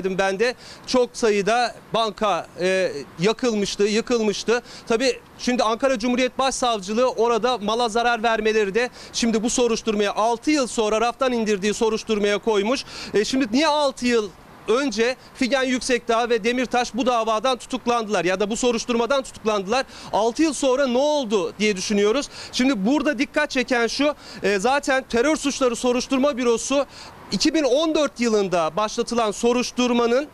[0.01, 0.55] Diyarbakır'daydım ben de.
[0.87, 4.63] Çok sayıda banka e, yakılmıştı, yıkılmıştı.
[4.89, 10.67] Tabii şimdi Ankara Cumhuriyet Başsavcılığı orada mala zarar vermeleri de şimdi bu soruşturmaya 6 yıl
[10.67, 12.85] sonra raftan indirdiği soruşturmaya koymuş.
[13.15, 14.31] E, şimdi niye 6 yıl
[14.69, 19.87] önce Figen Yüksekdağ ve Demirtaş bu davadan tutuklandılar ya da bu soruşturmadan tutuklandılar.
[20.13, 22.29] 6 yıl sonra ne oldu diye düşünüyoruz.
[22.53, 26.87] Şimdi burada dikkat çeken şu e, zaten terör suçları soruşturma bürosu
[27.33, 30.29] 2014 yılında başlatılan soruşturmanın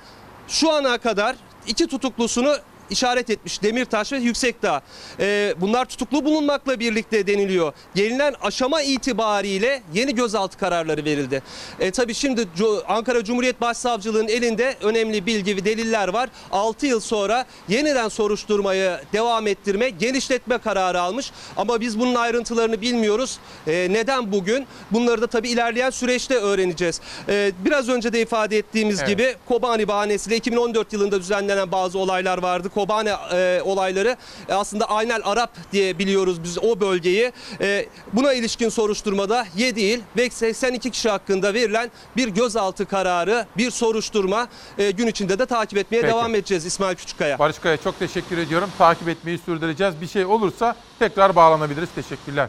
[0.48, 1.36] şu ana kadar
[1.66, 2.56] iki tutuklusunu
[2.90, 4.82] işaret etmiş Demirtaş ve Yüksekdağ.
[5.20, 7.72] Ee, bunlar tutuklu bulunmakla birlikte deniliyor.
[7.94, 11.42] Gelinen aşama itibariyle yeni gözaltı kararları verildi.
[11.80, 12.48] E, tabii şimdi
[12.88, 16.28] Ankara Cumhuriyet Başsavcılığı'nın elinde önemli bilgi ve deliller var.
[16.52, 21.32] 6 yıl sonra yeniden soruşturmayı devam ettirme, genişletme kararı almış.
[21.56, 23.38] Ama biz bunun ayrıntılarını bilmiyoruz.
[23.66, 24.66] E, neden bugün?
[24.90, 27.00] Bunları da tabii ilerleyen süreçte öğreneceğiz.
[27.28, 29.08] E, biraz önce de ifade ettiğimiz Evet.
[29.08, 32.68] gibi Kobani bahanesiyle 2014 yılında düzenlenen bazı olaylar vardı.
[32.76, 34.16] Kobane e, olayları
[34.48, 37.32] e, aslında Aynel Arap diye biliyoruz biz o bölgeyi.
[37.60, 43.70] E, buna ilişkin soruşturmada 7 il ve 82 kişi hakkında verilen bir gözaltı kararı, bir
[43.70, 44.48] soruşturma
[44.78, 46.12] e, gün içinde de takip etmeye Peki.
[46.12, 47.38] devam edeceğiz İsmail Küçükkaya.
[47.38, 48.70] Barış Kaya çok teşekkür ediyorum.
[48.78, 50.00] Takip etmeyi sürdüreceğiz.
[50.00, 51.88] Bir şey olursa tekrar bağlanabiliriz.
[51.94, 52.48] Teşekkürler.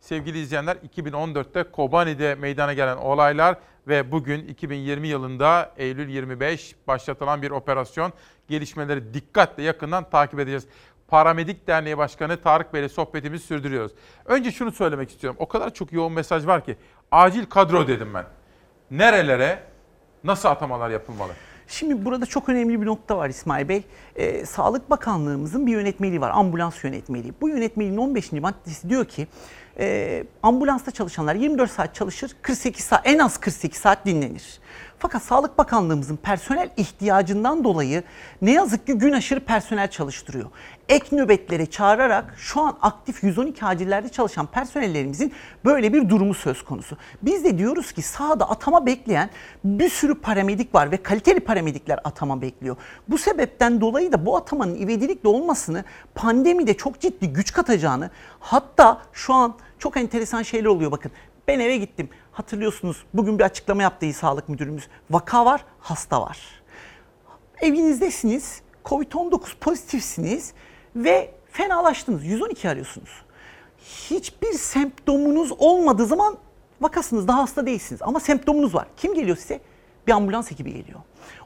[0.00, 3.56] Sevgili izleyenler 2014'te Kobani'de meydana gelen olaylar
[3.88, 8.12] ve bugün 2020 yılında Eylül 25 başlatılan bir operasyon
[8.48, 10.66] gelişmeleri dikkatle yakından takip edeceğiz.
[11.08, 13.92] Paramedik Derneği Başkanı Tarık Bey'le sohbetimizi sürdürüyoruz.
[14.24, 15.36] Önce şunu söylemek istiyorum.
[15.40, 16.76] O kadar çok yoğun mesaj var ki
[17.10, 18.24] acil kadro dedim ben.
[18.90, 19.62] Nerelere
[20.24, 21.32] nasıl atamalar yapılmalı?
[21.68, 23.82] Şimdi burada çok önemli bir nokta var İsmail Bey.
[24.16, 26.30] Ee, Sağlık Bakanlığımızın bir yönetmeliği var.
[26.34, 27.32] Ambulans yönetmeliği.
[27.40, 28.32] Bu yönetmeliğin 15.
[28.32, 29.26] maddesi diyor ki
[29.78, 34.60] e, ambulansta çalışanlar 24 saat çalışır, 48 saat en az 48 saat dinlenir.
[34.98, 38.02] Fakat Sağlık Bakanlığımızın personel ihtiyacından dolayı
[38.42, 40.50] ne yazık ki gün aşırı personel çalıştırıyor.
[40.88, 45.32] Ek nöbetlere çağırarak şu an aktif 112 acillerde çalışan personellerimizin
[45.64, 46.96] böyle bir durumu söz konusu.
[47.22, 49.30] Biz de diyoruz ki sahada atama bekleyen
[49.64, 52.76] bir sürü paramedik var ve kaliteli paramedikler atama bekliyor.
[53.08, 58.10] Bu sebepten dolayı da bu atamanın ivedilikle olmasını pandemide çok ciddi güç katacağını
[58.40, 61.12] hatta şu an çok enteresan şeyler oluyor bakın.
[61.48, 62.08] Ben eve gittim.
[62.36, 64.88] Hatırlıyorsunuz bugün bir açıklama yaptı İl Sağlık Müdürümüz.
[65.10, 66.38] Vaka var, hasta var.
[67.60, 70.52] Evinizdesiniz, Covid-19 pozitifsiniz
[70.96, 72.24] ve fenalaştınız.
[72.24, 73.08] 112 arıyorsunuz.
[73.78, 76.36] Hiçbir semptomunuz olmadığı zaman
[76.80, 78.02] vakasınız, daha hasta değilsiniz.
[78.02, 78.86] Ama semptomunuz var.
[78.96, 79.60] Kim geliyor size?
[80.06, 81.00] Bir ambulans ekibi geliyor.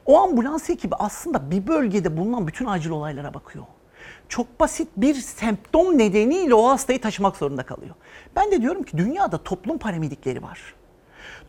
[0.05, 3.65] O ambulans ekibi aslında bir bölgede bulunan bütün acil olaylara bakıyor
[4.29, 7.95] çok basit bir semptom nedeniyle o hastayı taşımak zorunda kalıyor.
[8.35, 10.75] Ben de diyorum ki dünyada toplum paramedikleri var.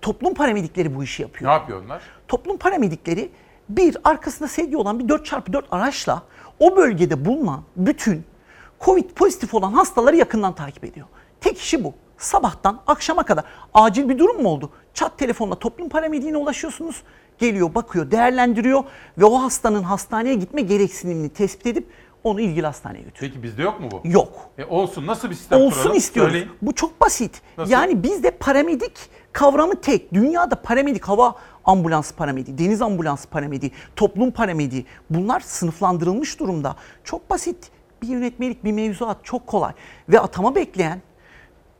[0.02, 1.50] Toplum paramedikleri bu işi yapıyor.
[1.50, 2.02] Ne yapıyor onlar?
[2.28, 3.30] Toplum paramedikleri
[3.68, 6.22] bir arkasında sedye olan bir 4x4 araçla
[6.58, 8.24] o bölgede bulunan bütün
[8.80, 11.06] Covid pozitif olan hastaları yakından takip ediyor.
[11.40, 11.94] Tek işi bu.
[12.18, 14.70] Sabahtan akşama kadar acil bir durum mu oldu?
[14.94, 17.02] Çat telefonla toplum paramediğine ulaşıyorsunuz.
[17.38, 18.84] Geliyor, bakıyor, değerlendiriyor
[19.18, 21.86] ve o hastanın hastaneye gitme gereksinimini tespit edip
[22.24, 23.32] onu ilgili hastaneye götürüyor.
[23.32, 24.00] Peki bizde yok mu bu?
[24.04, 24.50] Yok.
[24.58, 25.06] E olsun.
[25.06, 25.96] Nasıl bir sistem Olsun kuralım?
[25.98, 26.32] istiyoruz.
[26.32, 26.52] Söyleyin.
[26.62, 27.42] Bu çok basit.
[27.58, 27.72] Nasıl?
[27.72, 28.92] Yani bizde paramedik
[29.32, 30.14] kavramı tek.
[30.14, 31.34] Dünyada paramedik hava
[31.64, 36.76] ambulans paramediği, deniz ambulans paramediği, toplum paramediği bunlar sınıflandırılmış durumda.
[37.04, 37.70] Çok basit.
[38.02, 39.72] Bir yönetmelik, bir mevzuat çok kolay.
[40.08, 41.02] Ve atama bekleyen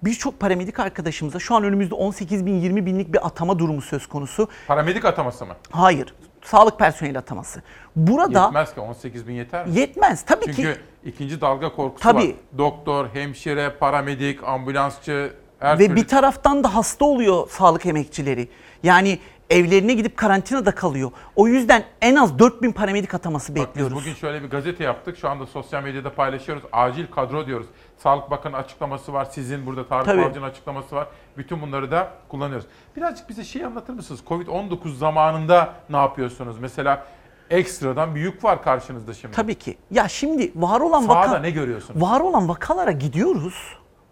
[0.02, 4.48] birçok paramedik arkadaşımıza şu an önümüzde 18 bin 20 binlik bir atama durumu söz konusu.
[4.68, 5.56] Paramedik ataması mı?
[5.70, 6.14] Hayır.
[6.44, 7.62] Sağlık personeli ataması.
[7.96, 9.78] Burada Yetmez ki 18 bin yeter mi?
[9.78, 10.80] Yetmez tabii Çünkü ki.
[11.04, 12.28] ikinci dalga korkusu Tabii.
[12.28, 12.58] var.
[12.58, 15.32] Doktor, hemşire, paramedik, ambulansçı
[15.62, 15.96] her Ve türlü.
[15.96, 18.48] bir taraftan da hasta oluyor sağlık emekçileri.
[18.82, 19.18] Yani
[19.50, 21.10] evlerine gidip karantinada kalıyor.
[21.36, 23.96] O yüzden en az 4000 paramedik ataması Bak biz bekliyoruz.
[23.96, 25.18] bugün şöyle bir gazete yaptık.
[25.18, 26.62] Şu anda sosyal medyada paylaşıyoruz.
[26.72, 27.66] Acil kadro diyoruz.
[27.98, 29.24] Sağlık Bakanı açıklaması var.
[29.24, 30.22] Sizin burada Tarık Tabii.
[30.22, 31.06] Balcı'nın açıklaması var.
[31.36, 32.66] Bütün bunları da kullanıyoruz.
[32.96, 34.20] Birazcık bize şey anlatır mısınız?
[34.28, 36.56] Covid-19 zamanında ne yapıyorsunuz?
[36.60, 37.06] Mesela
[37.50, 39.34] ekstradan bir yük var karşınızda şimdi.
[39.34, 39.76] Tabii ki.
[39.90, 42.02] Ya şimdi var olan Sahada vaka ne görüyorsunuz?
[42.02, 43.54] Var olan vakalara gidiyoruz.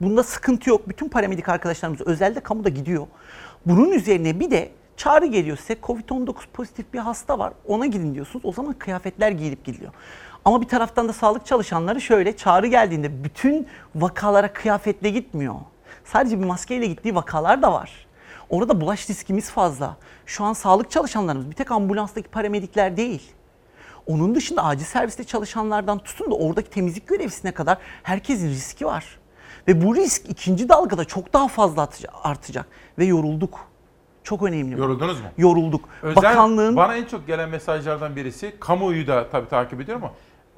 [0.01, 0.89] Bunda sıkıntı yok.
[0.89, 3.07] Bütün paramedik arkadaşlarımız özelde kamuda gidiyor.
[3.67, 7.53] Bunun üzerine bir de çağrı geliyor size Covid-19 pozitif bir hasta var.
[7.67, 8.45] Ona gidin diyorsunuz.
[8.45, 9.93] O zaman kıyafetler giyilip gidiyor.
[10.45, 15.55] Ama bir taraftan da sağlık çalışanları şöyle çağrı geldiğinde bütün vakalara kıyafetle gitmiyor.
[16.05, 18.07] Sadece bir maskeyle gittiği vakalar da var.
[18.51, 19.97] Orada bulaş riskimiz fazla.
[20.27, 23.33] Şu an sağlık çalışanlarımız bir tek ambulanstaki paramedikler değil.
[24.07, 29.20] Onun dışında acil serviste çalışanlardan tutun da oradaki temizlik görevlisine kadar herkesin riski var.
[29.69, 31.89] Ve bu risk ikinci dalgada çok daha fazla
[32.23, 32.67] artacak.
[32.99, 33.61] Ve yorulduk.
[34.25, 34.77] Çok önemli.
[34.77, 34.81] bu.
[34.81, 35.27] Yoruldunuz mu?
[35.39, 35.89] Yorulduk.
[36.03, 40.13] Özel, Bakanlığın Bana en çok gelen mesajlardan birisi, kamuoyu da tabii takip ediyorum ama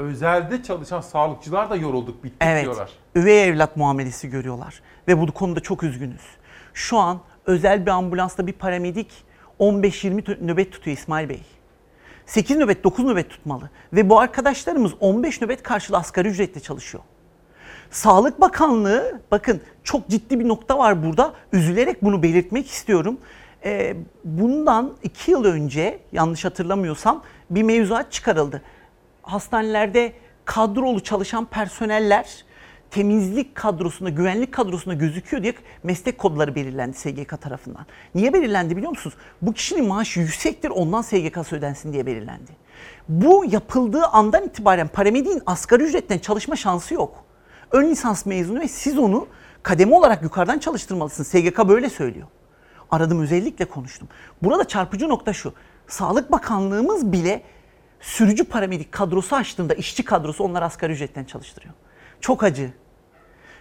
[0.09, 2.63] özelde çalışan sağlıkçılar da yorulduk, bittik Evet.
[2.65, 2.91] diyorlar.
[3.15, 4.83] Üvey evlat muamelesi görüyorlar.
[5.09, 6.21] Ve bu konuda çok üzgünüz.
[6.75, 9.11] Şu an özel bir ambulansta bir paramedik
[9.61, 11.43] 15-20 tö- nöbet tutuyor İsmail Bey.
[12.27, 13.71] 8 nöbet, 9 nöbet tutmalı.
[13.93, 17.05] Ve bu arkadaşlarımız 15 nöbet karşılığı asgari ücretle çalışıyor.
[17.93, 21.33] Sağlık Bakanlığı bakın çok ciddi bir nokta var burada.
[21.53, 23.19] Üzülerek bunu belirtmek istiyorum.
[23.65, 28.63] Ee, bundan 2 yıl önce yanlış hatırlamıyorsam bir mevzuat çıkarıldı.
[29.23, 30.13] Hastanelerde
[30.45, 32.45] kadrolu çalışan personeller
[32.91, 37.87] temizlik kadrosunda, güvenlik kadrosunda gözüküyor diye meslek kodları belirlendi SGK tarafından.
[38.15, 39.17] Niye belirlendi biliyor musunuz?
[39.43, 42.53] Bu kişinin maaşı yüksektir ondan SGK'sı ödensin diye belirlendi.
[43.09, 47.25] Bu yapıldığı andan itibaren paramediğin asgari ücretten çalışma şansı yok.
[47.73, 49.27] Ön lisans mezunu ve siz onu
[49.63, 51.29] kademe olarak yukarıdan çalıştırmalısınız.
[51.29, 52.27] SGK böyle söylüyor.
[52.91, 54.09] Aradım özellikle konuştum.
[54.43, 55.55] Burada çarpıcı nokta şu.
[55.89, 57.43] Sağlık Bakanlığımız bile
[58.01, 61.75] sürücü paramedik kadrosu açtığında işçi kadrosu onlar asgari ücretten çalıştırıyor.
[62.21, 62.71] Çok acı.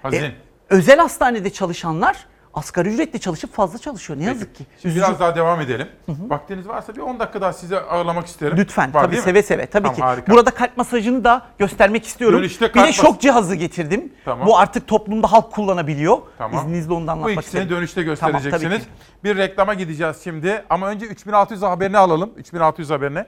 [0.02, 0.22] Hazin.
[0.22, 0.36] E,
[0.70, 4.20] özel hastanede çalışanlar asgari ücretle çalışıp fazla çalışıyor.
[4.20, 4.66] Ne yazık ki.
[4.82, 5.06] Şimdi Üzücü.
[5.08, 5.88] biraz daha devam edelim.
[6.08, 8.58] Vaktiniz varsa bir 10 dakika daha size ağırlamak isterim.
[8.58, 9.26] Lütfen Var tabii değil mi?
[9.26, 10.02] seve seve tabii Tamam, ki.
[10.02, 10.32] harika.
[10.34, 12.40] Burada kalp masajını da göstermek istiyorum.
[12.40, 14.14] Dönüşte bir kalp de mas- şok cihazı getirdim.
[14.26, 14.48] Tamam.
[14.48, 16.18] Bu artık toplumda halk kullanabiliyor.
[16.38, 16.60] Tamam.
[16.66, 17.70] İzninizle onu da Bu anlatmak ikisini isterim.
[17.70, 18.80] dönüşte Tamam, göstereceksiniz.
[18.84, 18.90] ki.
[19.24, 22.32] bir reklama gideceğiz şimdi ama önce 3600 haberini alalım.
[22.38, 23.26] 3600 haberini.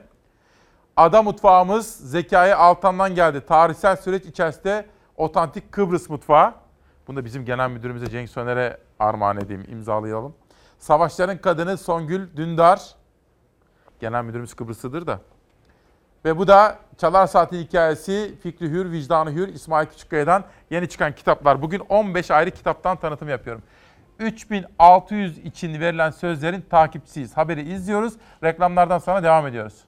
[0.96, 3.40] Ada mutfağımız Zekai Altan'dan geldi.
[3.48, 4.86] Tarihsel süreç içerisinde
[5.16, 6.54] otantik Kıbrıs mutfağı.
[7.06, 10.34] Bunu da bizim genel müdürümüze Cenk Söner'e armağan edeyim, imzalayalım.
[10.78, 12.94] Savaşların kadını Songül Dündar.
[14.00, 15.20] Genel müdürümüz Kıbrıslıdır da.
[16.24, 21.62] Ve bu da Çalar Saat'in hikayesi Fikri Hür, Vicdanı Hür, İsmail Küçükkaya'dan yeni çıkan kitaplar.
[21.62, 23.62] Bugün 15 ayrı kitaptan tanıtım yapıyorum.
[24.18, 27.36] 3600 için verilen sözlerin takipçisiyiz.
[27.36, 28.14] Haberi izliyoruz.
[28.44, 29.84] Reklamlardan sonra devam ediyoruz.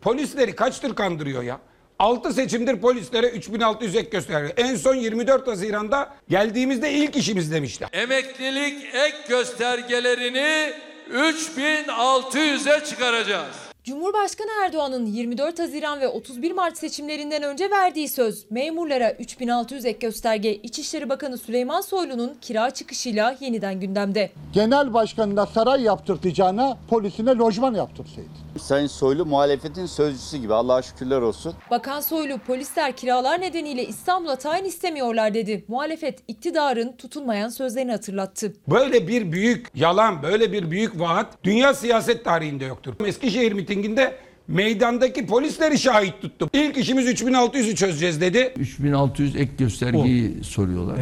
[0.00, 1.58] Polisleri kaç tür kandırıyor ya?
[2.02, 4.52] 6 seçimdir polislere 3600 ek gösterge.
[4.56, 7.88] En son 24 Haziran'da geldiğimizde ilk işimiz demişler.
[7.92, 10.72] Emeklilik ek göstergelerini
[11.12, 13.56] 3600'e çıkaracağız.
[13.84, 20.54] Cumhurbaşkanı Erdoğan'ın 24 Haziran ve 31 Mart seçimlerinden önce verdiği söz memurlara 3600 ek gösterge
[20.54, 24.30] İçişleri Bakanı Süleyman Soylu'nun kira çıkışıyla yeniden gündemde.
[24.52, 28.28] Genel başkanına saray yaptırtacağına polisine lojman yaptırsaydı.
[28.58, 31.54] Sayın Soylu muhalefetin sözcüsü gibi Allah'a şükürler olsun.
[31.70, 35.64] Bakan Soylu polisler kiralar nedeniyle İstanbul'a tayin istemiyorlar dedi.
[35.68, 38.52] Muhalefet iktidarın tutulmayan sözlerini hatırlattı.
[38.70, 42.94] Böyle bir büyük yalan, böyle bir büyük vaat dünya siyaset tarihinde yoktur.
[43.06, 44.16] Eskişehir mitinginde
[44.48, 46.48] meydandaki polisleri şahit tuttu.
[46.52, 48.52] İlk işimiz 3600'ü çözeceğiz dedi.
[48.56, 50.96] 3600 ek göstergeyi soruyorlar.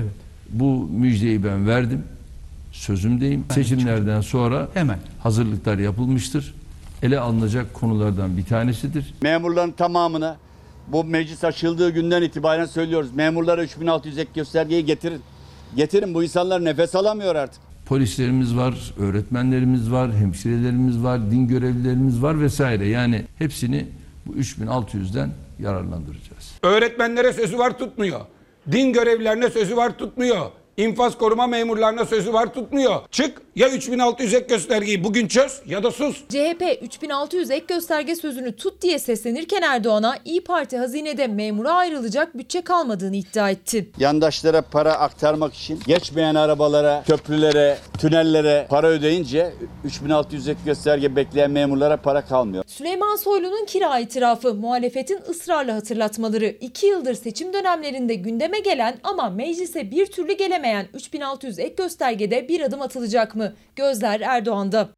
[0.51, 2.05] Bu müjdeyi ben verdim.
[2.73, 3.45] Sözümdeyim.
[3.55, 6.55] Seçimlerden sonra hemen hazırlıklar yapılmıştır.
[7.03, 9.15] Ele alınacak konulardan bir tanesidir.
[9.23, 10.37] Memurların tamamına
[10.89, 13.15] bu meclis açıldığı günden itibaren söylüyoruz.
[13.15, 15.21] Memurlara 3600 ek göstergeyi getirin.
[15.77, 17.61] Getirin bu insanlar nefes alamıyor artık.
[17.87, 22.89] Polislerimiz var, öğretmenlerimiz var, hemşirelerimiz var, din görevlilerimiz var vesaire.
[22.89, 23.87] Yani hepsini
[24.27, 26.53] bu 3600'den yararlandıracağız.
[26.63, 28.21] Öğretmenlere sözü var tutmuyor.
[28.73, 30.51] Din görevlilerine sözü var tutmuyor.
[30.81, 33.01] İnfaz koruma memurlarına sözü var tutmuyor.
[33.11, 36.17] Çık ya 3600 ek göstergeyi bugün çöz ya da sus.
[36.29, 42.61] CHP 3600 ek gösterge sözünü tut diye seslenirken Erdoğan'a İyi Parti hazinede memura ayrılacak bütçe
[42.61, 43.91] kalmadığını iddia etti.
[43.99, 49.53] Yandaşlara para aktarmak için geçmeyen arabalara, köprülere, tünellere para ödeyince
[49.85, 52.65] 3600 ek gösterge bekleyen memurlara para kalmıyor.
[52.67, 59.91] Süleyman Soylu'nun kira itirafı, muhalefetin ısrarla hatırlatmaları, 2 yıldır seçim dönemlerinde gündeme gelen ama meclise
[59.91, 63.55] bir türlü gelemeyen 3600 ek göstergede bir adım atılacak mı?
[63.77, 64.89] Gözler Erdoğan'da.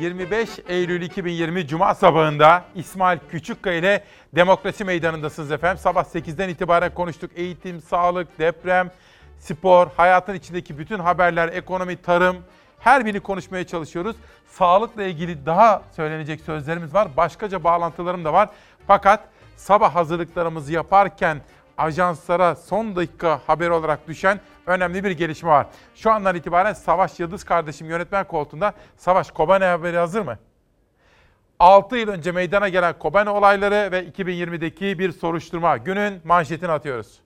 [0.00, 4.04] 25 Eylül 2020 Cuma sabahında İsmail Küçükkaya ile
[4.34, 5.78] Demokrasi Meydanı'ndasınız efendim.
[5.78, 7.30] Sabah 8'den itibaren konuştuk.
[7.34, 8.90] Eğitim, sağlık, deprem,
[9.38, 12.36] spor, hayatın içindeki bütün haberler, ekonomi, tarım
[12.78, 14.16] her birini konuşmaya çalışıyoruz.
[14.48, 17.16] Sağlıkla ilgili daha söylenecek sözlerimiz var.
[17.16, 18.48] Başkaca bağlantılarım da var.
[18.86, 19.20] Fakat
[19.62, 21.40] sabah hazırlıklarımızı yaparken
[21.78, 25.66] ajanslara son dakika haber olarak düşen önemli bir gelişme var.
[25.94, 28.72] Şu andan itibaren Savaş Yıldız kardeşim yönetmen koltuğunda.
[28.96, 30.38] Savaş Kobane haberi hazır mı?
[31.58, 35.76] 6 yıl önce meydana gelen Kobane olayları ve 2020'deki bir soruşturma.
[35.76, 37.20] Günün manşetini atıyoruz.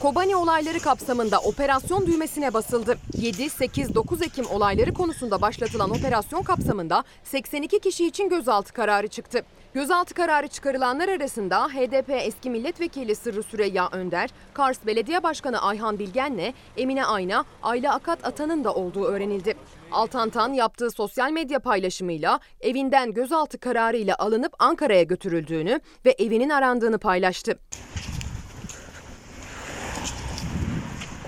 [0.00, 2.98] Kobani olayları kapsamında operasyon düğmesine basıldı.
[3.18, 9.42] 7, 8, 9 Ekim olayları konusunda başlatılan operasyon kapsamında 82 kişi için gözaltı kararı çıktı.
[9.74, 16.54] Gözaltı kararı çıkarılanlar arasında HDP eski milletvekili Sırrı Süreyya Önder, Kars Belediye Başkanı Ayhan Bilgen'le
[16.76, 19.54] Emine Ayna, Ayla Akat Atan'ın da olduğu öğrenildi.
[19.92, 27.58] Altantan yaptığı sosyal medya paylaşımıyla evinden gözaltı kararıyla alınıp Ankara'ya götürüldüğünü ve evinin arandığını paylaştı.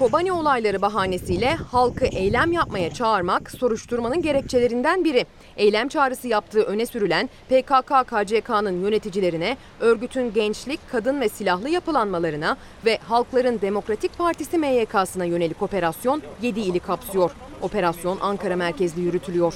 [0.03, 5.27] Kobani olayları bahanesiyle halkı eylem yapmaya çağırmak soruşturmanın gerekçelerinden biri.
[5.57, 13.61] Eylem çağrısı yaptığı öne sürülen PKK-KCK'nın yöneticilerine, örgütün gençlik, kadın ve silahlı yapılanmalarına ve Halkların
[13.61, 17.31] Demokratik Partisi MYK'sına yönelik operasyon 7 ili kapsıyor.
[17.61, 19.55] Operasyon Ankara merkezli yürütülüyor.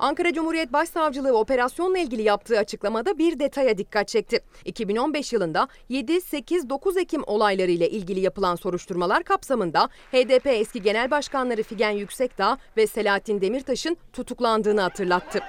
[0.00, 4.40] Ankara Cumhuriyet Başsavcılığı operasyonla ilgili yaptığı açıklamada bir detaya dikkat çekti.
[4.64, 11.10] 2015 yılında 7, 8, 9 Ekim olayları ile ilgili yapılan soruşturmalar kapsamında HDP eski genel
[11.10, 15.40] başkanları Figen Yüksekdağ ve Selahattin Demirtaş'ın tutuklandığını hatırlattı.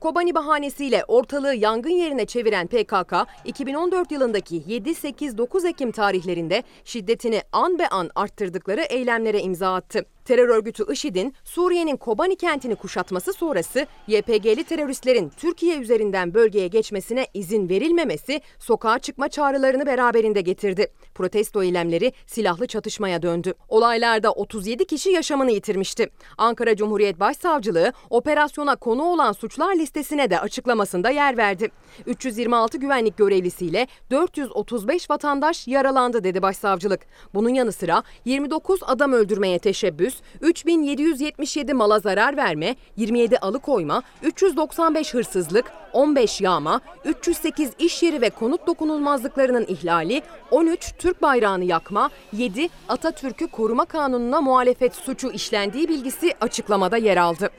[0.00, 3.14] Kobani bahanesiyle ortalığı yangın yerine çeviren PKK,
[3.44, 10.06] 2014 yılındaki 7-8-9 Ekim tarihlerinde şiddetini an be an arttırdıkları eylemlere imza attı.
[10.24, 17.68] Terör örgütü IŞİD'in Suriye'nin Kobani kentini kuşatması sonrası YPG'li teröristlerin Türkiye üzerinden bölgeye geçmesine izin
[17.68, 20.86] verilmemesi sokağa çıkma çağrılarını beraberinde getirdi.
[21.14, 23.54] Protesto eylemleri silahlı çatışmaya döndü.
[23.68, 26.08] Olaylarda 37 kişi yaşamını yitirmişti.
[26.38, 31.70] Ankara Cumhuriyet Başsavcılığı operasyona konu olan suçlar listesine de açıklamasında yer verdi.
[32.06, 37.00] 326 güvenlik görevlisiyle 435 vatandaş yaralandı dedi başsavcılık.
[37.34, 45.72] Bunun yanı sıra 29 adam öldürmeye teşebbüs, 3777 mala zarar verme, 27 alıkoyma, 395 hırsızlık,
[45.92, 53.46] 15 yağma, 308 iş yeri ve konut dokunulmazlıklarının ihlali, 13 Türk bayrağını yakma, 7 Atatürk'ü
[53.46, 57.50] koruma kanununa muhalefet suçu işlendiği bilgisi açıklamada yer aldı.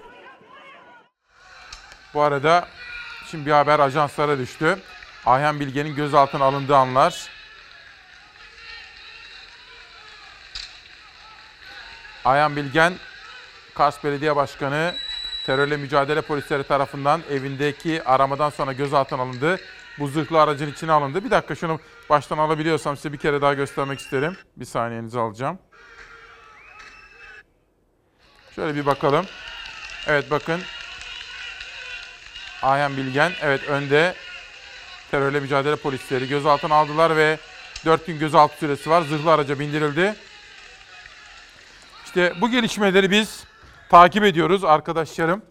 [2.13, 2.67] Bu arada
[3.31, 4.77] şimdi bir haber ajanslara düştü.
[5.25, 7.29] Ayhan Bilge'nin gözaltına alındığı anlar.
[12.25, 12.93] Ayhan Bilgen,
[13.75, 14.95] Kars Belediye Başkanı
[15.45, 19.59] terörle mücadele polisleri tarafından evindeki aramadan sonra gözaltına alındı.
[19.99, 21.23] Bu zırhlı aracın içine alındı.
[21.23, 21.79] Bir dakika şunu
[22.09, 24.37] baştan alabiliyorsam size bir kere daha göstermek isterim.
[24.57, 25.59] Bir saniyenizi alacağım.
[28.55, 29.25] Şöyle bir bakalım.
[30.07, 30.61] Evet bakın.
[32.61, 34.15] Ayhan Bilgen evet önde
[35.11, 37.37] terörle mücadele polisleri gözaltına aldılar ve
[37.85, 39.01] 4 gün gözaltı süresi var.
[39.01, 40.15] Zırhlı araca bindirildi.
[42.15, 43.43] İşte bu gelişmeleri biz
[43.89, 45.41] takip ediyoruz arkadaşlarım.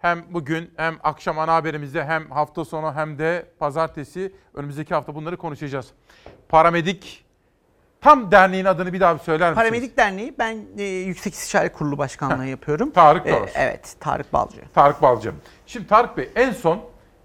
[0.00, 5.36] Hem bugün hem akşam ana haberimizde hem hafta sonu hem de pazartesi önümüzdeki hafta bunları
[5.36, 5.86] konuşacağız.
[6.48, 7.24] Paramedik
[8.00, 9.68] tam derneğin adını bir daha bir söyler misiniz?
[9.68, 12.90] Paramedik Derneği ben e, Yüksek İstişare Kurulu Başkanlığı yapıyorum.
[12.90, 13.52] Tarık E, Balcı.
[13.54, 14.60] evet, Tarık Balcı.
[14.74, 15.32] Tarık Balcı.
[15.66, 16.80] Şimdi Tarık Bey en son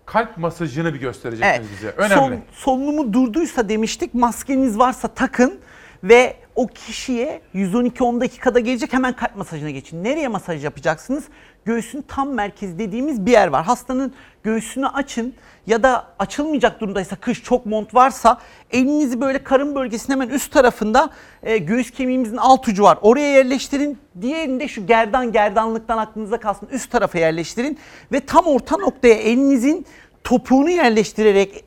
[0.05, 1.69] kalp masajını bir göstereceksiniz Evet.
[1.77, 1.89] bize.
[1.89, 2.35] Önemli.
[2.35, 5.59] Sol- solunumu durduysa demiştik maskeniz varsa takın
[6.03, 10.03] ve o kişiye 112 10 dakikada gelecek hemen kalp masajına geçin.
[10.03, 11.23] Nereye masaj yapacaksınız?
[11.65, 13.65] Göğsün tam merkezi dediğimiz bir yer var.
[13.65, 14.13] Hastanın
[14.43, 15.33] göğsünü açın
[15.67, 18.37] ya da açılmayacak durumdaysa kış çok mont varsa
[18.71, 21.09] elinizi böyle karın bölgesinin hemen üst tarafında
[21.43, 22.97] e, göğüs kemiğimizin alt ucu var.
[23.01, 23.97] Oraya yerleştirin.
[24.21, 27.77] Diğerini de şu gerdan gerdanlıktan aklınıza kalsın üst tarafa yerleştirin
[28.11, 29.85] ve tam orta noktaya elinizin
[30.23, 31.63] topuğunu yerleştirerek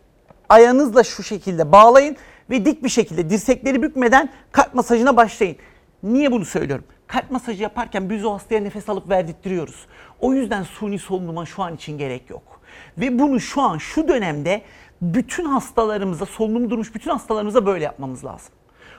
[0.48, 2.16] ayağınızla şu şekilde bağlayın
[2.50, 5.56] ve dik bir şekilde dirsekleri bükmeden kalp masajına başlayın.
[6.02, 6.84] Niye bunu söylüyorum?
[7.06, 9.86] Kalp masajı yaparken biz o hastaya nefes alıp verdirtiyoruz.
[10.20, 12.60] O yüzden suni solunuma şu an için gerek yok.
[12.98, 14.62] Ve bunu şu an şu dönemde
[15.02, 18.54] bütün hastalarımıza, solunum durmuş bütün hastalarımıza böyle yapmamız lazım.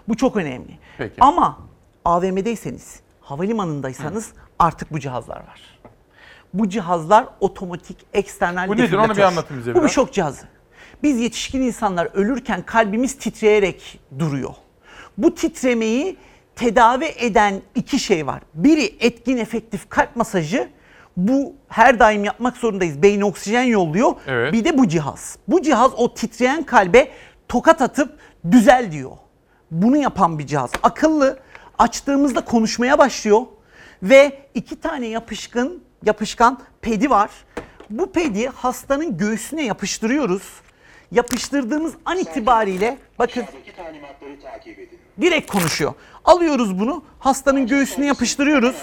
[0.08, 0.80] Bu çok önemli.
[0.98, 1.16] Peki.
[1.20, 1.58] Ama
[2.06, 5.80] AVM'deyseniz, havalimanındaysanız artık bu cihazlar var.
[6.54, 8.94] Bu cihazlar otomatik eksternal Bu nedir?
[8.94, 9.92] Onu bir anlatın bize Bu bir biraz.
[9.92, 10.46] şok cihazı.
[11.04, 14.54] Biz yetişkin insanlar ölürken kalbimiz titreyerek duruyor.
[15.18, 16.18] Bu titremeyi
[16.56, 18.42] tedavi eden iki şey var.
[18.54, 20.70] Biri etkin efektif kalp masajı.
[21.18, 23.02] Bu her daim yapmak zorundayız.
[23.02, 24.16] Beyne oksijen yolluyor.
[24.28, 24.54] Evet.
[24.54, 25.38] Bir de bu cihaz.
[25.48, 27.12] Bu cihaz o titreyen kalbe
[27.48, 28.18] tokat atıp
[28.52, 29.12] düzel diyor.
[29.72, 30.72] Bunu yapan bir cihaz.
[30.84, 31.40] Akıllı.
[31.78, 33.42] Açtığımızda konuşmaya başlıyor
[34.04, 37.30] ve iki tane yapışkın yapışkan pedi var.
[37.90, 40.44] Bu pedi hastanın göğsüne yapıştırıyoruz.
[41.12, 43.46] Yapıştırdığımız an itibariyle bakın
[45.22, 45.94] direkt konuşuyor.
[46.26, 48.76] Alıyoruz bunu hastanın göğsüne yapıştırıyoruz.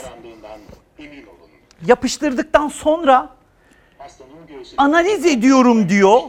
[1.87, 3.37] Yapıştırdıktan sonra
[4.77, 6.21] analiz ediyorum diyor.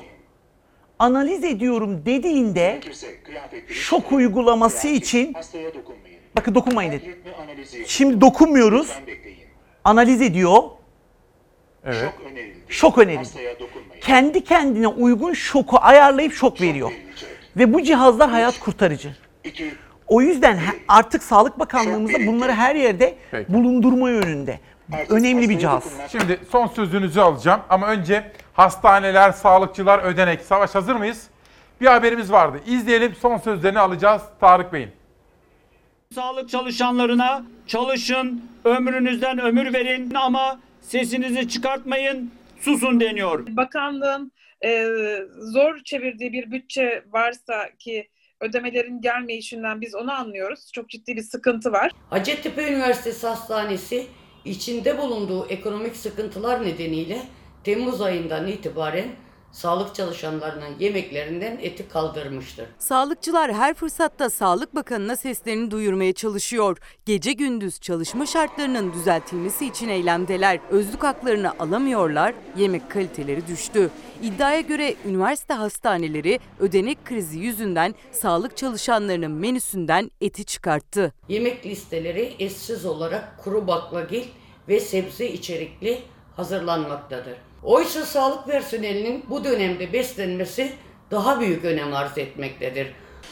[1.00, 2.82] Analiz ediyorum dediğinde
[3.68, 5.36] şok uygulaması için
[6.36, 7.20] bakın dokunmayın dedi.
[7.88, 8.92] Şimdi dokunmuyoruz.
[9.84, 10.64] Analiz ediyor.
[11.86, 12.14] Evet.
[12.70, 13.56] Şok önerildi.
[14.02, 16.92] Kendi kendine uygun şoku ayarlayıp şok veriyor.
[17.58, 19.16] Ve bu cihazlar hayat kurtarıcı.
[20.08, 23.54] O yüzden artık Sağlık Bakanlığımızda bunları her yerde Peki.
[23.54, 24.60] bulundurma yönünde.
[25.10, 25.84] Önemli bir cihaz.
[26.12, 30.42] Şimdi son sözünüzü alacağım ama önce hastaneler, sağlıkçılar, ödenek.
[30.42, 31.28] Savaş hazır mıyız?
[31.82, 32.60] Bir haberimiz vardı.
[32.68, 34.90] İzleyelim son sözlerini alacağız Tarık Bey'in.
[36.16, 43.48] Sağlık çalışanlarına çalışın, ömrünüzden ömür verin ama sesinizi çıkartmayın, susun deniyor.
[43.50, 44.32] Bakanlığın
[44.66, 44.88] e,
[45.38, 48.10] zor çevirdiği bir bütçe varsa ki
[48.42, 50.72] ödemelerin gelmeyişinden biz onu anlıyoruz.
[50.74, 51.92] Çok ciddi bir sıkıntı var.
[52.10, 54.08] Hacettepe Üniversitesi Hastanesi
[54.46, 57.22] içinde bulunduğu ekonomik sıkıntılar nedeniyle
[57.64, 59.08] Temmuz ayından itibaren
[59.56, 62.66] sağlık çalışanlarının yemeklerinden eti kaldırmıştır.
[62.80, 66.78] Sağlıkçılar her fırsatta Sağlık Bakanı'na seslerini duyurmaya çalışıyor.
[67.06, 70.60] Gece gündüz çalışma şartlarının düzeltilmesi için eylemdeler.
[70.70, 73.90] Özlük haklarını alamıyorlar, yemek kaliteleri düştü.
[74.22, 81.14] İddiaya göre üniversite hastaneleri ödenek krizi yüzünden sağlık çalışanlarının menüsünden eti çıkarttı.
[81.30, 84.24] Yemek listeleri eşsiz olarak kuru baklagil
[84.68, 86.02] ve sebze içerikli
[86.36, 87.45] hazırlanmaktadır.
[87.66, 90.72] Oysa sağlık personelinin bu dönemde beslenmesi
[91.12, 92.88] daha büyük önem arz etmektedir.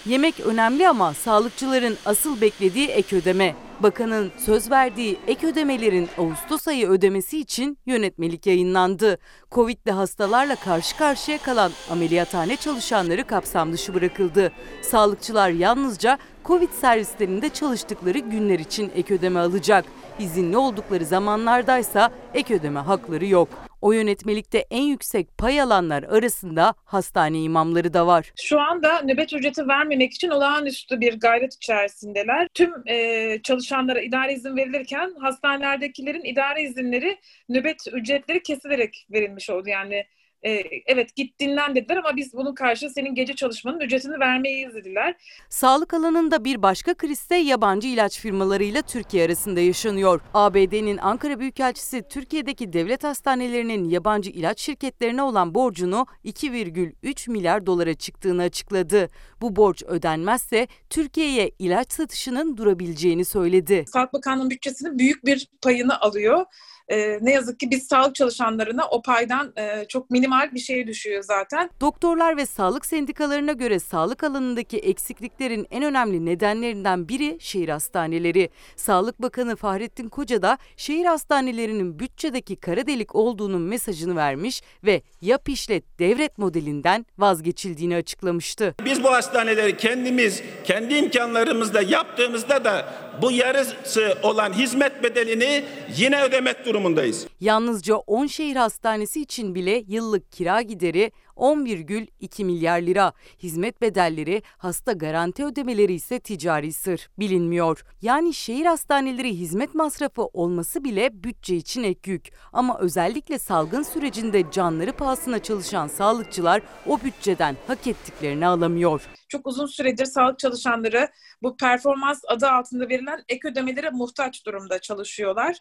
[0.06, 3.56] Yemek önemli ama sağlıkçıların asıl beklediği ek ödeme.
[3.80, 9.18] Bakanın söz verdiği ek ödemelerin Ağustos ayı ödemesi için yönetmelik yayınlandı.
[9.52, 14.52] Covid'li hastalarla karşı karşıya kalan ameliyathane çalışanları kapsam dışı bırakıldı.
[14.82, 19.86] Sağlıkçılar yalnızca Covid servislerinde çalıştıkları günler için ek ödeme alacak.
[20.20, 23.50] İzinli oldukları zamanlardaysa ek ödeme hakları yok.
[23.84, 28.32] O yönetmelikte en yüksek pay alanlar arasında hastane imamları da var.
[28.42, 32.48] Şu anda nöbet ücreti vermemek için olağanüstü bir gayret içerisindeler.
[32.54, 37.18] Tüm e, çalışanlara idare izin verilirken hastanelerdekilerin idare izinleri
[37.50, 39.70] nöbet ücretleri kesilerek verilmiş oldu.
[39.70, 40.06] Yani
[40.44, 45.16] e, evet git dinlen dediler ama biz bunun karşı senin gece çalışmanın ücretini vermeyiz dediler.
[45.50, 50.22] Sağlık alanında bir başka kriz ise yabancı ilaç firmalarıyla Türkiye arasında yaşanıyor.
[50.34, 58.42] ABD'nin Ankara Büyükelçisi Türkiye'deki devlet hastanelerinin yabancı ilaç şirketlerine olan borcunu 2,3 milyar dolara çıktığını
[58.42, 59.10] açıkladı.
[59.42, 63.86] Bu borç ödenmezse Türkiye'ye ilaç satışının durabileceğini söyledi.
[63.88, 66.46] Sağlık Bakanlığı'nın bütçesinin büyük bir payını alıyor.
[66.90, 71.24] Ee, ne yazık ki biz sağlık çalışanlarına o paydan e, çok minimal bir şeye düşüyor
[71.24, 71.70] zaten.
[71.82, 78.50] Doktorlar ve sağlık sendikalarına göre sağlık alanındaki eksikliklerin en önemli nedenlerinden biri şehir hastaneleri.
[78.76, 85.50] Sağlık Bakanı Fahrettin Koca da şehir hastanelerinin bütçedeki kara delik olduğunun mesajını vermiş ve yap
[85.50, 88.76] işlet devret modelinden vazgeçildiğini açıklamıştı.
[88.86, 95.64] Biz bu hastaneleri kendimiz, kendi imkanlarımızla yaptığımızda da bu yarısı olan hizmet bedelini
[95.98, 97.28] yine ödemek durumundayız.
[97.42, 103.14] Yalnızca 10 şehir hastanesi için bile yıllık kira gideri 11,2 milyar lira.
[103.44, 107.10] Hizmet bedelleri, hasta garanti ödemeleri ise ticari sır.
[107.20, 107.86] Bilinmiyor.
[108.02, 112.30] Yani şehir hastaneleri hizmet masrafı olması bile bütçe için ek yük.
[112.54, 119.08] Ama özellikle salgın sürecinde canları pahasına çalışan sağlıkçılar o bütçeden hak ettiklerini alamıyor.
[119.30, 121.10] Çok uzun süredir sağlık çalışanları
[121.42, 125.58] bu performans adı altında verilen ek ödemelere muhtaç durumda çalışıyorlar.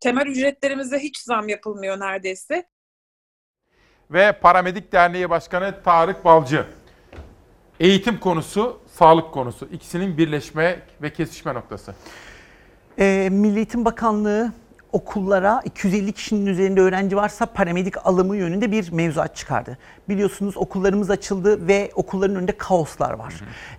[0.00, 2.68] Temel ücretlerimize hiç zam yapılmıyor neredeyse.
[4.10, 6.66] Ve Paramedik Derneği Başkanı Tarık Balcı.
[7.80, 9.68] Eğitim konusu, sağlık konusu.
[9.72, 11.94] ikisinin birleşme ve kesişme noktası.
[12.98, 14.52] E, Milli Eğitim Bakanlığı
[14.92, 19.78] okullara 250 kişinin üzerinde öğrenci varsa paramedik alımı yönünde bir mevzuat çıkardı.
[20.08, 23.34] Biliyorsunuz okullarımız açıldı ve okulların önünde kaoslar var.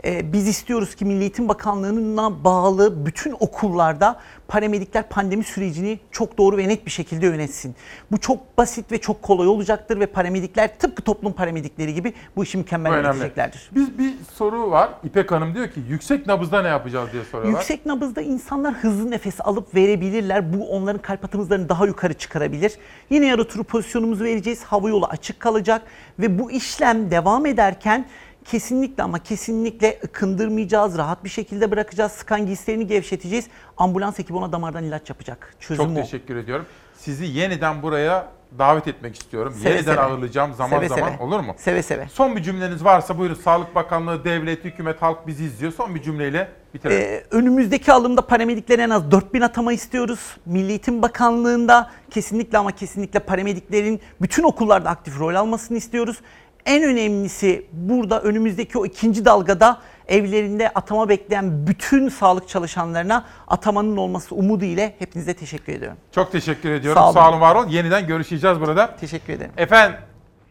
[0.06, 6.58] Ee, biz istiyoruz ki Milli Eğitim Bakanlığı'na bağlı bütün okullarda paramedikler pandemi sürecini çok doğru
[6.58, 7.76] ve net bir şekilde yönetsin.
[8.12, 12.58] Bu çok basit ve çok kolay olacaktır ve paramedikler tıpkı toplum paramedikleri gibi bu işi
[12.58, 13.70] mükemmel yöneteceklerdir.
[13.76, 14.90] Biz bir soru var.
[15.04, 17.60] İpek Hanım diyor ki yüksek nabızda ne yapacağız diye soruyorlar.
[17.60, 20.54] Yüksek nabızda insanlar hızlı nefes alıp verebilirler.
[20.54, 22.74] Bu onların kalp atımızlarını daha yukarı çıkarabilir.
[23.10, 24.64] Yine yarı turu pozisyonumuzu vereceğiz.
[24.64, 25.82] Hava yolu açık kalacak
[26.20, 28.06] ve bu işlem devam ederken
[28.46, 30.98] kesinlikle ama kesinlikle ıkındırmayacağız.
[30.98, 32.12] Rahat bir şekilde bırakacağız.
[32.12, 33.48] Sıkan giysilerini gevşeteceğiz.
[33.78, 35.56] Ambulans ekibi ona damardan ilaç yapacak.
[35.60, 36.02] Çözüm Çok o.
[36.02, 36.66] teşekkür ediyorum.
[37.00, 38.28] Sizi yeniden buraya
[38.60, 39.54] davet etmek istiyorum.
[39.64, 40.02] Seve yeniden seve.
[40.02, 41.24] ağırlayacağım zaman Seve zaman seve.
[41.24, 41.56] olur mu?
[41.58, 42.08] Seve seve.
[42.14, 43.36] Son bir cümleniz varsa buyurun.
[43.36, 45.72] Sağlık Bakanlığı, devlet, hükümet, halk bizi izliyor.
[45.74, 47.02] Son bir cümleyle bitirelim.
[47.02, 50.38] Ee, önümüzdeki alımda paramediklere en az 4000 atama istiyoruz.
[50.46, 56.18] Milli Eğitim Bakanlığı'nda kesinlikle ama kesinlikle paramediklerin bütün okullarda aktif rol almasını istiyoruz.
[56.66, 64.36] En önemlisi burada önümüzdeki o ikinci dalgada evlerinde atama bekleyen bütün sağlık çalışanlarına atamanın olması
[64.36, 65.98] umudu ile hepinize teşekkür ediyorum.
[66.12, 67.02] Çok teşekkür ediyorum.
[67.02, 67.34] Sağ Sağ olun.
[67.34, 67.68] olun, var olun.
[67.70, 68.96] Yeniden görüşeceğiz burada.
[68.96, 69.52] Teşekkür ederim.
[69.58, 69.98] Efendim,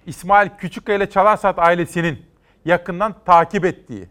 [0.06, 2.18] İsmail Küçükkaya ile Çalarsat ailesinin
[2.64, 4.08] yakından takip ettiği,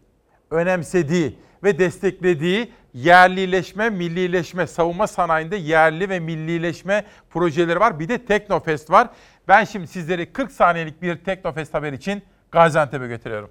[0.52, 8.00] önemsediği ve desteklediği yerlileşme, millileşme, savunma sanayinde yerli ve millileşme projeleri var.
[8.00, 9.10] Bir de Teknofest var.
[9.48, 13.50] Ben şimdi sizleri 40 saniyelik bir Teknofest haber için Gaziantep'e götürüyorum.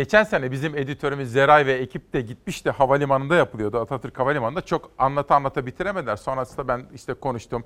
[0.00, 2.70] Geçen sene bizim editörümüz Zeray ve ekip de gitmişti.
[2.70, 3.80] Havalimanında yapılıyordu.
[3.80, 4.60] Atatürk Havalimanı'nda.
[4.60, 6.16] Çok anlata anlata bitiremediler.
[6.16, 7.64] Sonrasında ben işte konuştum.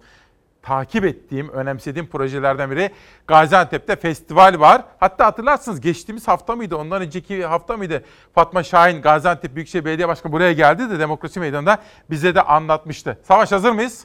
[0.62, 2.90] Takip ettiğim, önemsediğim projelerden biri
[3.27, 4.85] Gaziantep'te festival var.
[5.01, 8.05] Hatta hatırlarsınız geçtiğimiz hafta mıydı, ondan önceki hafta mıydı?
[8.35, 11.78] Fatma Şahin, Gaziantep Büyükşehir Belediye Başkanı buraya geldi de Demokrasi Meydanı'nda
[12.11, 13.19] bize de anlatmıştı.
[13.23, 14.05] Savaş hazır mıyız?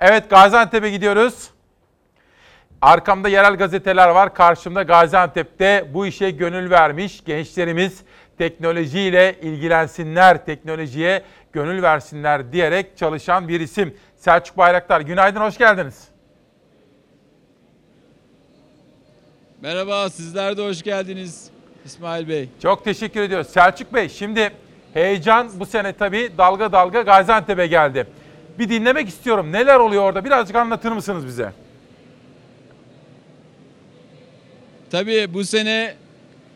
[0.00, 1.50] Evet Gaziantep'e gidiyoruz.
[2.82, 4.34] Arkamda yerel gazeteler var.
[4.34, 8.02] Karşımda Gaziantep'te bu işe gönül vermiş gençlerimiz
[8.38, 11.22] teknolojiyle ilgilensinler, teknolojiye
[11.52, 13.94] gönül versinler diyerek çalışan bir isim.
[14.16, 16.08] Selçuk Bayraktar, günaydın, hoş geldiniz.
[19.60, 21.50] Merhaba, sizler de hoş geldiniz
[21.84, 22.48] İsmail Bey.
[22.62, 23.46] Çok teşekkür ediyoruz.
[23.48, 24.50] Selçuk Bey, şimdi
[24.94, 28.06] heyecan bu sene tabii dalga dalga Gaziantep'e geldi.
[28.58, 29.52] Bir dinlemek istiyorum.
[29.52, 30.24] Neler oluyor orada?
[30.24, 31.61] Birazcık anlatır mısınız bize?
[34.92, 35.94] Tabii bu sene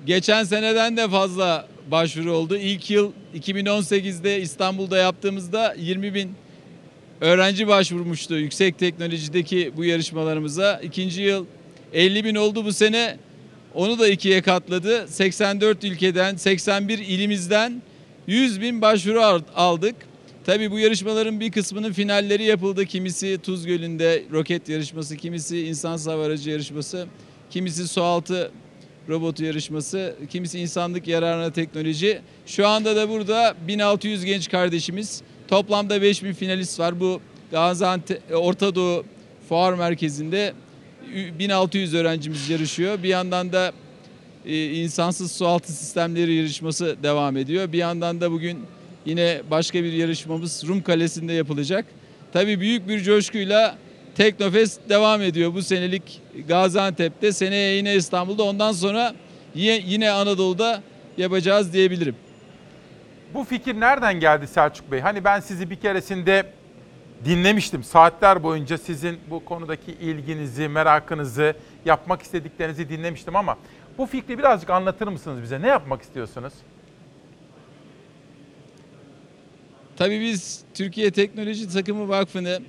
[0.07, 2.57] geçen seneden de fazla başvuru oldu.
[2.57, 6.35] İlk yıl 2018'de İstanbul'da yaptığımızda 20 bin
[7.21, 10.81] öğrenci başvurmuştu yüksek teknolojideki bu yarışmalarımıza.
[10.83, 11.47] İkinci yıl
[11.93, 13.17] 50 bin oldu bu sene.
[13.75, 15.09] Onu da ikiye katladı.
[15.09, 17.83] 84 ülkeden, 81 ilimizden
[18.27, 19.97] 100 bin başvuru al- aldık.
[20.47, 22.85] Tabii bu yarışmaların bir kısmının finalleri yapıldı.
[22.87, 27.07] Kimisi Tuz Gölü'nde roket yarışması, kimisi insan hava aracı yarışması,
[27.51, 28.51] kimisi sualtı
[29.09, 32.21] robotu yarışması, kimisi insanlık yararına teknoloji.
[32.47, 37.01] Şu anda da burada 1600 genç kardeşimiz, toplamda 5000 finalist var.
[37.01, 37.21] Bu
[37.51, 39.05] Gaziantep Orta Doğu
[39.49, 40.53] Fuar Merkezi'nde
[41.39, 43.03] 1600 öğrencimiz yarışıyor.
[43.03, 43.73] Bir yandan da
[44.47, 47.73] e, insansız sualtı sistemleri yarışması devam ediyor.
[47.73, 48.59] Bir yandan da bugün
[49.07, 51.85] yine başka bir yarışmamız Rum Kalesi'nde yapılacak.
[52.33, 53.79] Tabii büyük bir coşkuyla
[54.17, 57.33] Teknofest devam ediyor bu senelik Gaziantep'te.
[57.33, 59.15] Seneye yine İstanbul'da ondan sonra
[59.55, 60.83] yine, Anadolu'da
[61.17, 62.17] yapacağız diyebilirim.
[63.35, 65.01] Bu fikir nereden geldi Selçuk Bey?
[65.01, 66.53] Hani ben sizi bir keresinde
[67.25, 67.85] dinlemiştim.
[67.85, 73.59] Saatler boyunca sizin bu konudaki ilginizi, merakınızı, yapmak istediklerinizi dinlemiştim ama
[73.99, 75.63] bu fikri birazcık anlatır mısınız bize?
[75.63, 76.53] Ne yapmak istiyorsunuz?
[79.97, 82.61] Tabii biz Türkiye Teknoloji Takımı Vakfı'nı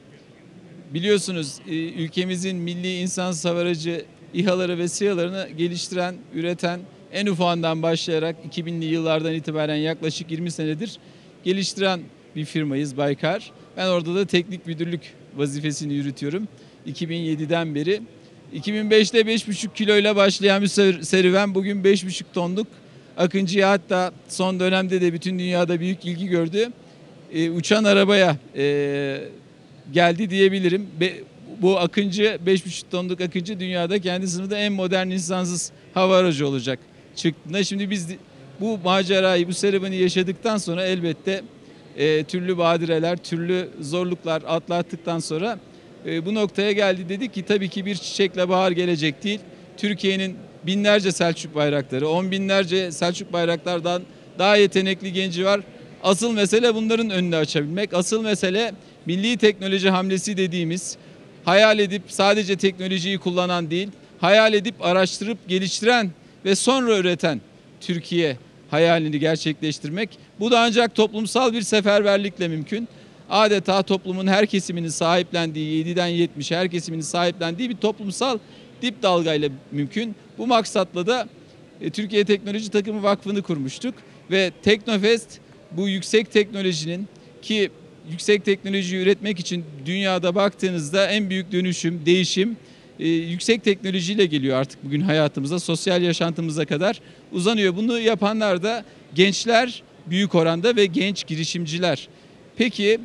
[0.93, 6.79] biliyorsunuz e, ülkemizin milli insan savarıcı İHA'ları ve SİHA'larını geliştiren, üreten
[7.13, 10.97] en ufağından başlayarak 2000'li yıllardan itibaren yaklaşık 20 senedir
[11.43, 11.99] geliştiren
[12.35, 13.51] bir firmayız Baykar.
[13.77, 15.01] Ben orada da teknik müdürlük
[15.37, 16.47] vazifesini yürütüyorum
[16.87, 18.01] 2007'den beri.
[18.55, 22.67] 2005'te 5,5 kiloyla başlayan bir ser- serüven bugün 5,5 tonluk.
[23.17, 26.71] Akıncı'ya hatta son dönemde de bütün dünyada büyük ilgi gördü.
[27.33, 29.21] E, uçan arabaya e,
[29.93, 30.87] geldi diyebilirim.
[30.99, 31.13] Be,
[31.61, 36.79] bu Akıncı 5,5 tonluk Akıncı dünyada kendi sınıfında en modern insansız hava aracı olacak
[37.15, 37.63] çıktığında.
[37.63, 38.07] Şimdi biz
[38.59, 41.41] bu macerayı, bu serüveni yaşadıktan sonra elbette
[41.97, 45.59] e, türlü badireler, türlü zorluklar atlattıktan sonra
[46.05, 47.09] e, bu noktaya geldi.
[47.09, 49.39] Dedik ki tabii ki bir çiçekle bahar gelecek değil.
[49.77, 54.01] Türkiye'nin binlerce Selçuk bayrakları, on binlerce Selçuk bayraklardan
[54.39, 55.61] daha yetenekli genci var.
[56.03, 57.93] Asıl mesele bunların önünü açabilmek.
[57.93, 58.73] Asıl mesele
[59.07, 60.97] milli teknoloji hamlesi dediğimiz
[61.45, 63.89] hayal edip sadece teknolojiyi kullanan değil,
[64.19, 66.11] hayal edip araştırıp geliştiren
[66.45, 67.41] ve sonra üreten
[67.81, 68.37] Türkiye
[68.71, 70.09] hayalini gerçekleştirmek.
[70.39, 72.87] Bu da ancak toplumsal bir seferberlikle mümkün.
[73.29, 78.39] Adeta toplumun her kesiminin sahiplendiği, 7'den 70'e her kesiminin sahiplendiği bir toplumsal
[78.81, 80.15] dip dalgayla mümkün.
[80.37, 81.27] Bu maksatla da
[81.81, 83.93] e, Türkiye Teknoloji Takımı Vakfı'nı kurmuştuk
[84.31, 85.39] ve Teknofest
[85.71, 87.07] bu yüksek teknolojinin
[87.41, 87.71] ki
[88.11, 92.57] yüksek teknoloji üretmek için dünyada baktığınızda en büyük dönüşüm, değişim
[92.99, 97.01] e, yüksek teknolojiyle geliyor artık bugün hayatımıza, sosyal yaşantımıza kadar
[97.31, 97.75] uzanıyor.
[97.75, 98.85] Bunu yapanlar da
[99.15, 102.07] gençler büyük oranda ve genç girişimciler.
[102.57, 102.99] Peki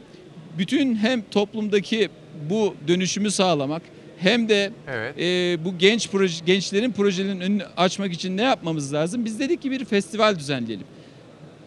[0.59, 2.09] bütün hem toplumdaki
[2.51, 3.83] bu dönüşümü sağlamak
[4.19, 5.15] hem de Evet.
[5.19, 9.25] e, bu genç proje, gençlerin projelerinin önünü açmak için ne yapmamız lazım?
[9.25, 10.87] Biz dedik ki bir festival düzenleyelim.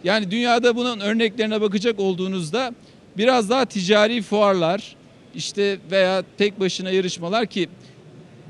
[0.03, 2.73] Yani dünyada bunun örneklerine bakacak olduğunuzda
[3.17, 4.95] biraz daha ticari fuarlar
[5.35, 7.69] işte veya tek başına yarışmalar ki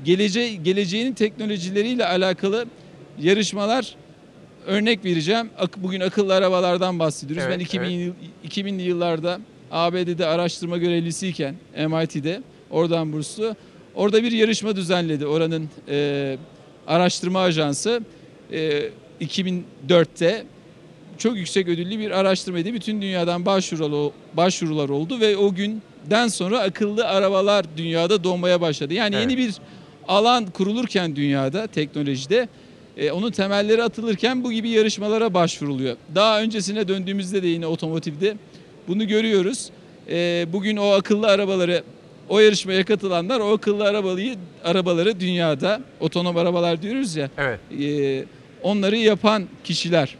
[0.04, 2.66] gelece geleceğinin teknolojileriyle alakalı
[3.22, 3.94] yarışmalar
[4.66, 5.50] örnek vereceğim.
[5.76, 7.44] Bugün akıllı arabalardan bahsediyoruz.
[7.46, 8.14] Evet, ben 2000 evet.
[8.44, 9.40] yıl- 2000'li yıllarda
[9.70, 11.54] ABD'de araştırma görevlisiyken
[11.88, 13.56] MIT'de oradan burslu
[13.94, 16.36] orada bir yarışma düzenledi oranın e,
[16.86, 18.00] araştırma ajansı
[18.52, 18.82] e,
[19.20, 20.44] 2004'te
[21.18, 22.74] çok yüksek ödüllü bir araştırmaydı.
[22.74, 28.94] Bütün dünyadan başvurular, başvurular oldu ve o günden sonra akıllı arabalar dünyada doğmaya başladı.
[28.94, 29.54] Yani yeni bir
[30.08, 32.48] alan kurulurken dünyada teknolojide
[32.96, 35.96] e, onun temelleri atılırken bu gibi yarışmalara başvuruluyor.
[36.14, 38.36] Daha öncesine döndüğümüzde de yine otomotivde
[38.88, 39.70] bunu görüyoruz.
[40.10, 41.82] E, bugün o akıllı arabaları
[42.28, 47.30] o yarışmaya katılanlar o akıllı arabayı arabaları dünyada otonom arabalar diyoruz ya.
[47.38, 47.60] Evet.
[47.80, 48.24] e,
[48.62, 50.16] onları yapan kişiler.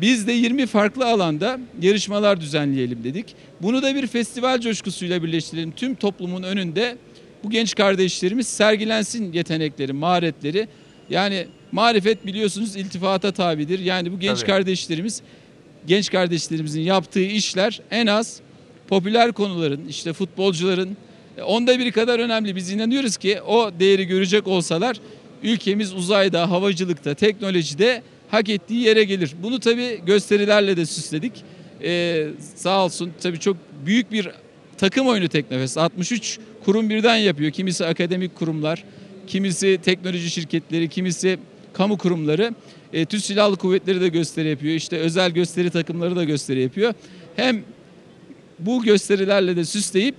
[0.00, 3.26] Biz de 20 farklı alanda yarışmalar düzenleyelim dedik.
[3.62, 5.72] Bunu da bir festival coşkusuyla birleştirelim.
[5.72, 6.96] Tüm toplumun önünde
[7.44, 10.68] bu genç kardeşlerimiz sergilensin yetenekleri, maharetleri.
[11.10, 13.78] Yani marifet biliyorsunuz iltifata tabidir.
[13.78, 14.46] Yani bu genç Tabii.
[14.46, 15.22] kardeşlerimiz
[15.86, 18.40] genç kardeşlerimizin yaptığı işler en az
[18.88, 20.96] popüler konuların, işte futbolcuların
[21.38, 22.56] e, onda biri kadar önemli.
[22.56, 25.00] Biz inanıyoruz ki o değeri görecek olsalar
[25.42, 29.34] ülkemiz uzayda, havacılıkta, teknolojide hak ettiği yere gelir.
[29.42, 31.32] Bunu tabii gösterilerle de süsledik.
[31.82, 34.28] Ee, sağ olsun tabii çok büyük bir
[34.78, 35.78] takım oyunu Teknofest.
[35.78, 37.50] 63 kurum birden yapıyor.
[37.50, 38.84] Kimisi akademik kurumlar,
[39.26, 41.38] kimisi teknoloji şirketleri, kimisi
[41.72, 42.54] kamu kurumları.
[42.92, 44.74] E, Türk Silahlı Kuvvetleri de gösteri yapıyor.
[44.74, 46.94] İşte özel gösteri takımları da gösteri yapıyor.
[47.36, 47.62] Hem
[48.58, 50.14] bu gösterilerle de süsleyip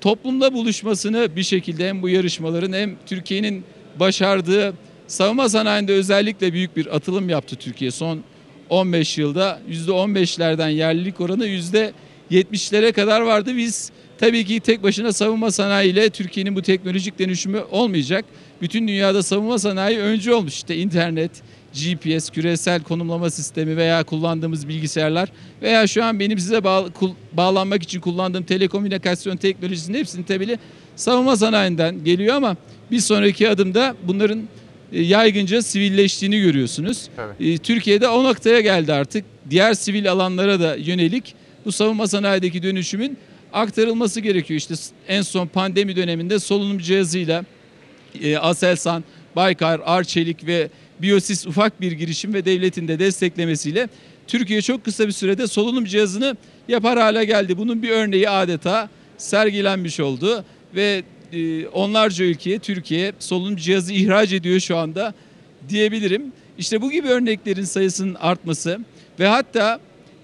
[0.00, 3.64] toplumda buluşmasını bir şekilde hem bu yarışmaların hem Türkiye'nin
[4.00, 4.74] başardığı
[5.10, 8.20] savunma sanayinde özellikle büyük bir atılım yaptı Türkiye son
[8.68, 9.60] 15 yılda.
[9.70, 13.56] %15'lerden yerlilik oranı %70'lere kadar vardı.
[13.56, 18.24] Biz tabii ki tek başına savunma sanayiyle Türkiye'nin bu teknolojik dönüşümü olmayacak.
[18.62, 20.54] Bütün dünyada savunma sanayi öncü olmuş.
[20.54, 21.30] İşte internet,
[21.72, 25.28] GPS, küresel konumlama sistemi veya kullandığımız bilgisayarlar
[25.62, 30.58] veya şu an benim size bağ- kul- bağlanmak için kullandığım telekomünikasyon teknolojisinin hepsinin temeli
[30.96, 32.56] savunma sanayinden geliyor ama
[32.90, 34.42] bir sonraki adımda bunların
[34.92, 37.08] yaygınca sivilleştiğini görüyorsunuz.
[37.16, 37.52] Tabii.
[37.52, 39.24] E, Türkiye'de o noktaya geldi artık.
[39.50, 41.34] Diğer sivil alanlara da yönelik
[41.64, 43.18] bu savunma sanayideki dönüşümün
[43.52, 44.58] aktarılması gerekiyor.
[44.58, 44.74] İşte
[45.08, 47.44] en son pandemi döneminde solunum cihazıyla
[48.22, 49.04] e, Aselsan,
[49.36, 50.68] Baykar, Arçelik ve
[51.02, 53.88] Biosis ufak bir girişim ve devletin de desteklemesiyle
[54.26, 56.36] Türkiye çok kısa bir sürede solunum cihazını
[56.68, 57.58] yapar hale geldi.
[57.58, 58.88] Bunun bir örneği adeta
[59.18, 60.44] sergilenmiş oldu
[60.74, 65.14] ve e, onlarca ülkeye Türkiye solunum cihazı ihraç ediyor şu anda
[65.68, 66.32] diyebilirim.
[66.58, 68.80] İşte bu gibi örneklerin sayısının artması
[69.20, 69.80] ve hatta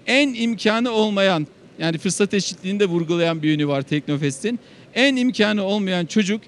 [0.07, 1.47] en imkanı olmayan
[1.79, 4.59] yani fırsat eşitliğini de vurgulayan bir yönü var Teknofest'in.
[4.95, 6.41] En imkanı olmayan çocuk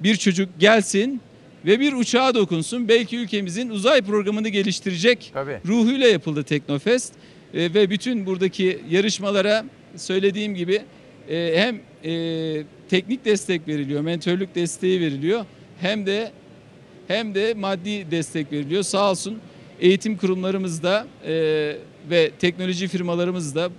[0.00, 1.20] bir çocuk gelsin
[1.66, 2.88] ve bir uçağa dokunsun.
[2.88, 5.58] Belki ülkemizin uzay programını geliştirecek Tabii.
[5.66, 7.12] ruhuyla yapıldı Teknofest.
[7.54, 9.64] E, ve bütün buradaki yarışmalara
[9.96, 10.82] söylediğim gibi
[11.28, 15.44] e, hem e, teknik destek veriliyor, mentörlük desteği veriliyor
[15.80, 16.30] hem de
[17.08, 18.82] hem de maddi destek veriliyor.
[18.82, 19.38] Sağ olsun
[19.80, 21.32] eğitim kurumlarımız da e,
[22.10, 23.70] ve teknoloji firmalarımız da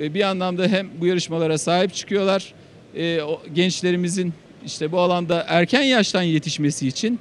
[0.00, 2.54] e, bir anlamda hem bu yarışmalara sahip çıkıyorlar.
[2.96, 3.20] E,
[3.54, 4.32] gençlerimizin
[4.66, 7.20] işte bu alanda erken yaştan yetişmesi için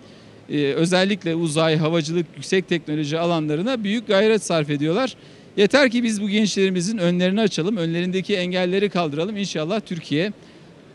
[0.75, 5.15] özellikle uzay, havacılık, yüksek teknoloji alanlarına büyük gayret sarf ediyorlar.
[5.57, 9.37] Yeter ki biz bu gençlerimizin önlerini açalım, önlerindeki engelleri kaldıralım.
[9.37, 10.31] İnşallah Türkiye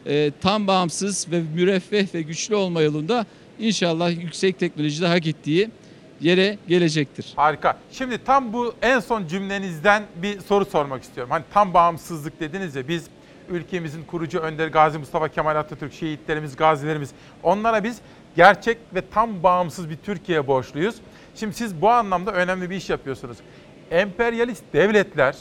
[0.06, 3.26] e, tam bağımsız ve müreffeh ve güçlü olma yolunda
[3.59, 5.70] inşallah yüksek teknolojide hak ettiği
[6.20, 7.32] yere gelecektir.
[7.36, 7.78] Harika.
[7.93, 11.31] Şimdi tam bu en son cümlenizden bir soru sormak istiyorum.
[11.31, 13.05] Hani tam bağımsızlık dediniz ya biz
[13.48, 17.10] ülkemizin kurucu önderi Gazi Mustafa Kemal Atatürk, şehitlerimiz, gazilerimiz
[17.43, 17.98] onlara biz
[18.36, 20.94] gerçek ve tam bağımsız bir Türkiye borçluyuz.
[21.35, 23.36] Şimdi siz bu anlamda önemli bir iş yapıyorsunuz.
[23.95, 25.37] Emperyalist devletler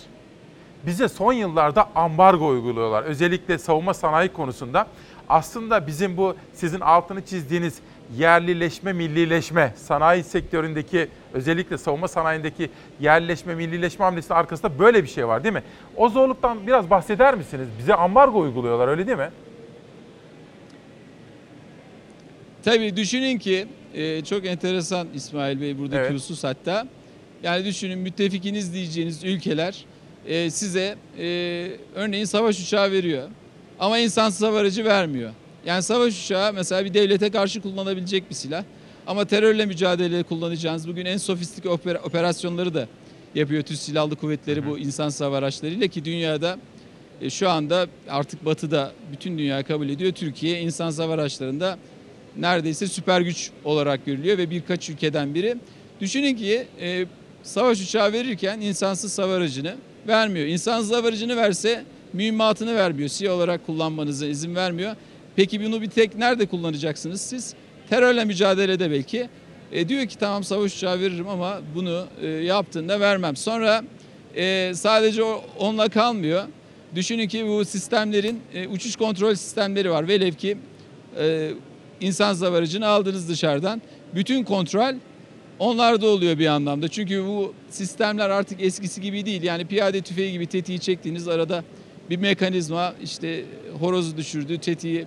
[0.86, 3.04] bize son yıllarda ambargo uyguluyorlar.
[3.04, 4.88] Özellikle savunma sanayi konusunda.
[5.30, 7.80] Aslında bizim bu sizin altını çizdiğiniz
[8.18, 12.70] yerlileşme, millileşme, sanayi sektöründeki özellikle savunma sanayindeki
[13.00, 15.64] yerleşme, millileşme hamlesinin arkasında böyle bir şey var değil mi?
[15.98, 17.68] O zorluktan biraz bahseder misiniz?
[17.80, 19.30] Bize ambargo uyguluyorlar öyle değil mi?
[22.64, 26.14] Tabii düşünün ki e, çok enteresan İsmail Bey buradaki Evet.
[26.14, 26.88] husus hatta.
[27.44, 29.86] Yani düşünün müttefikiniz diyeceğiniz ülkeler
[30.28, 31.26] e, size e,
[31.96, 33.30] örneğin savaş uçağı veriyor.
[33.80, 35.32] Ama insansız hava aracı vermiyor.
[35.66, 38.64] Yani savaş uçağı mesela bir devlete karşı kullanılabilecek bir silah.
[39.08, 42.88] Ama terörle mücadelede kullanacağınız bugün en sofistike oper- operasyonları da
[43.36, 46.58] yapıyor Türk Silahlı Kuvvetleri bu insansız hava araçlarıyla ki dünyada
[47.22, 50.12] e, şu anda artık batıda bütün dünya kabul ediyor.
[50.12, 51.78] Türkiye insansız hava araçlarında
[52.38, 55.58] neredeyse süper güç olarak görülüyor ve birkaç ülkeden biri.
[56.02, 57.06] Düşünün ki e,
[57.44, 59.76] savaş uçağı verirken insansız hava aracını
[60.08, 60.48] vermiyor.
[60.48, 61.84] İnsansız hava aracını verse
[62.14, 63.10] mühimmatını vermiyor.
[63.10, 64.96] SİHA olarak kullanmanıza izin vermiyor.
[65.36, 67.54] Peki bunu bir tek nerede kullanacaksınız siz?
[67.90, 69.30] Terörle mücadelede belki.
[69.72, 73.36] E, diyor ki tamam savaş uçağı veririm ama bunu e, yaptığında vermem.
[73.36, 73.84] Sonra
[74.36, 76.44] e, sadece o- onunla kalmıyor.
[76.96, 80.08] Düşünün ki bu sistemlerin e, uçuş kontrol sistemleri var.
[80.08, 80.58] Velev ki
[81.20, 81.52] e,
[82.02, 83.82] insan savarıcını aldınız dışarıdan.
[84.16, 84.94] Bütün kontrol
[85.64, 86.88] onlarda oluyor bir anlamda.
[86.88, 89.44] Çünkü bu sistemler artık eskisi gibi değil.
[89.44, 91.64] Yani piyade tüfeği gibi tetiği çektiğiniz arada
[92.10, 93.46] bir mekanizma işte
[93.80, 95.06] horozu düşürdü, tetiği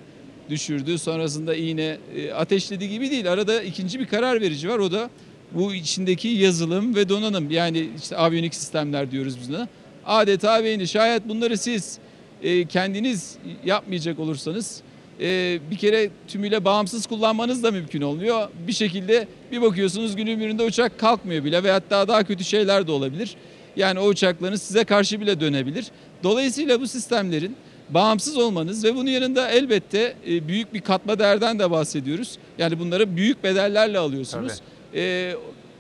[0.51, 0.99] düşürdü.
[0.99, 3.33] Sonrasında iğne e, ateşledi gibi değil.
[3.33, 4.79] Arada ikinci bir karar verici var.
[4.79, 5.11] O da
[5.53, 7.51] bu içindeki yazılım ve donanım.
[7.51, 9.69] Yani işte aviyonik sistemler diyoruz biz buna.
[10.07, 10.89] Adeta beyni.
[10.89, 11.99] Şayet bunları siz
[12.43, 14.83] e, kendiniz yapmayacak olursanız
[15.21, 18.49] e, bir kere tümüyle bağımsız kullanmanız da mümkün olmuyor.
[18.67, 22.93] Bir şekilde bir bakıyorsunuz günün birinde uçak kalkmıyor bile ve hatta daha kötü şeyler de
[22.93, 23.37] olabilir.
[23.77, 25.87] Yani o uçaklarınız size karşı bile dönebilir.
[26.23, 27.57] Dolayısıyla bu sistemlerin
[27.91, 32.39] bağımsız olmanız ve bunun yanında elbette e, büyük bir katma değerden de bahsediyoruz.
[32.59, 34.53] Yani bunları büyük bedellerle alıyorsunuz.
[34.95, 35.35] E,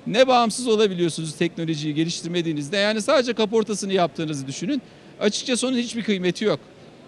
[0.06, 2.76] ne bağımsız olabiliyorsunuz teknolojiyi geliştirmediğinizde.
[2.76, 4.82] Yani sadece kaportasını yaptığınızı düşünün.
[5.20, 6.60] Açıkçası onun hiçbir kıymeti yok.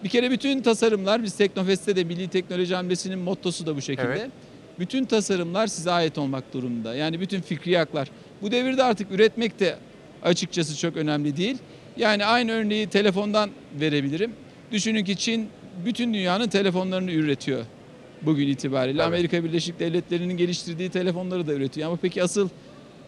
[0.04, 4.08] Bir kere bütün tasarımlar biz Teknofest'te de Milli Teknoloji Hamlesi'nin mottosu da bu şekilde.
[4.08, 4.30] Evet.
[4.78, 6.94] Bütün tasarımlar size ait olmak durumunda.
[6.94, 8.10] Yani bütün fikri haklar.
[8.42, 9.76] Bu devirde artık üretmek de
[10.22, 11.56] açıkçası çok önemli değil.
[11.96, 13.50] Yani aynı örneği telefondan
[13.80, 14.32] verebilirim.
[14.72, 15.48] Düşünün ki Çin
[15.84, 17.64] bütün dünyanın telefonlarını üretiyor
[18.22, 19.02] bugün itibariyle.
[19.02, 21.88] Amerika Birleşik Devletleri'nin geliştirdiği telefonları da üretiyor.
[21.88, 22.48] Ama peki asıl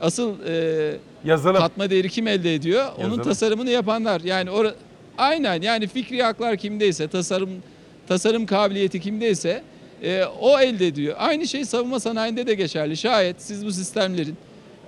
[0.01, 1.57] asıl e, Yazılım.
[1.57, 2.87] katma değeri kim elde ediyor?
[2.97, 3.25] Onun Yazılım.
[3.25, 4.21] tasarımını yapanlar.
[4.21, 4.67] Yani or
[5.21, 7.51] aynen yani fikri haklar kimdeyse, tasarım
[8.09, 9.63] tasarım kabiliyeti kimdeyse
[10.03, 11.17] e, o elde ediyor.
[11.19, 12.97] Aynı şey savunma sanayinde de geçerli.
[12.97, 14.37] Şayet siz bu sistemlerin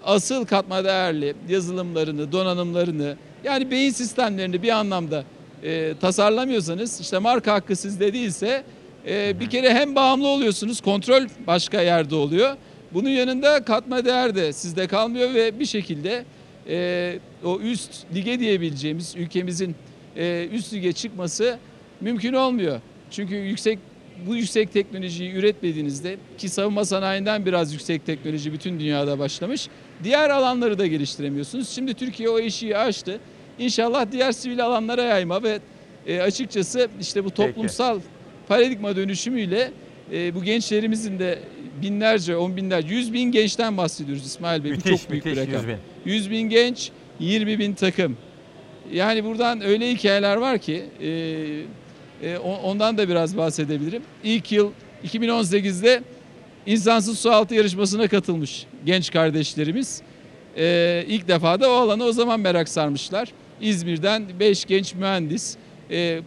[0.04, 5.24] asıl katma değerli yazılımlarını, donanımlarını yani beyin sistemlerini bir anlamda
[5.62, 8.64] e, tasarlamıyorsanız işte marka hakkı sizde değilse
[9.08, 12.56] e, bir kere hem bağımlı oluyorsunuz kontrol başka yerde oluyor.
[12.94, 16.24] Bunun yanında katma değer de sizde kalmıyor ve bir şekilde
[16.68, 19.74] e, o üst lige diyebileceğimiz ülkemizin
[20.16, 21.58] e, üst lige çıkması
[22.00, 22.80] mümkün olmuyor.
[23.10, 23.78] Çünkü yüksek
[24.26, 29.68] bu yüksek teknolojiyi üretmediğinizde ki savunma sanayinden biraz yüksek teknoloji bütün dünyada başlamış.
[30.04, 31.68] Diğer alanları da geliştiremiyorsunuz.
[31.68, 33.20] Şimdi Türkiye o eşiği aştı.
[33.58, 35.58] İnşallah diğer sivil alanlara yayma ve
[36.06, 38.00] e, açıkçası işte bu toplumsal
[38.48, 39.70] paradigma dönüşümüyle
[40.12, 41.38] e, bu gençlerimizin de
[41.82, 44.70] binlerce, on binlerce, yüz bin gençten bahsediyoruz İsmail Bey.
[44.70, 45.68] bu Müthiş, çok büyük müthiş, bir rakam.
[45.68, 46.12] 100 bin.
[46.12, 46.90] 100 bin genç,
[47.20, 48.16] 20 bin takım.
[48.92, 51.08] Yani buradan öyle hikayeler var ki e,
[52.22, 54.02] e, ondan da biraz bahsedebilirim.
[54.24, 54.70] İlk yıl
[55.04, 56.02] 2018'de
[56.66, 60.02] insansız sualtı yarışmasına katılmış genç kardeşlerimiz.
[60.56, 63.28] E, ilk defa da o alana o zaman merak sarmışlar.
[63.60, 65.56] İzmir'den 5 genç mühendis,
[65.90, 66.20] e,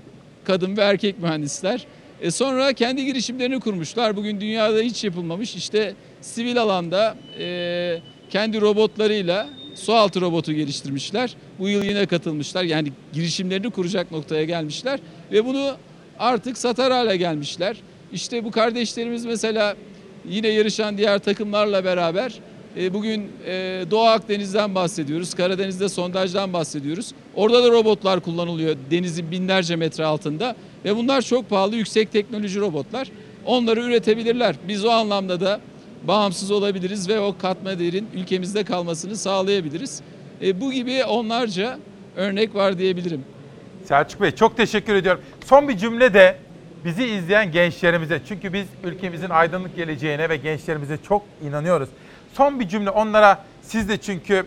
[0.44, 1.86] kadın ve erkek mühendisler.
[2.22, 4.16] E, sonra kendi girişimlerini kurmuşlar.
[4.16, 5.56] Bugün dünyada hiç yapılmamış.
[5.56, 11.36] İşte sivil alanda e, kendi robotlarıyla sualtı robotu geliştirmişler.
[11.60, 12.64] Bu yıl yine katılmışlar.
[12.64, 15.00] Yani girişimlerini kuracak noktaya gelmişler
[15.32, 15.76] ve bunu
[16.20, 17.78] artık satar hale gelmişler.
[18.14, 19.76] İşte bu kardeşlerimiz mesela
[20.30, 22.40] yine yarışan diğer takımlarla beraber
[22.78, 25.34] e, bugün e, Doğu Akdeniz'den bahsediyoruz.
[25.34, 27.12] Karadeniz'de sondajdan bahsediyoruz.
[27.36, 33.08] Orada da robotlar kullanılıyor denizin binlerce metre altında ve bunlar çok pahalı yüksek teknoloji robotlar.
[33.46, 34.56] Onları üretebilirler.
[34.68, 35.60] Biz o anlamda da
[36.08, 40.02] bağımsız olabiliriz ve o katma değerin ülkemizde kalmasını sağlayabiliriz.
[40.42, 41.80] E, bu gibi onlarca
[42.16, 43.26] örnek var diyebilirim.
[43.86, 45.22] Selçuk Bey çok teşekkür ediyorum.
[45.46, 46.38] Son bir cümle de
[46.86, 51.90] bizi izleyen gençlerimize çünkü biz ülkemizin aydınlık geleceğine ve gençlerimize çok inanıyoruz.
[52.34, 54.46] Son bir cümle onlara siz de çünkü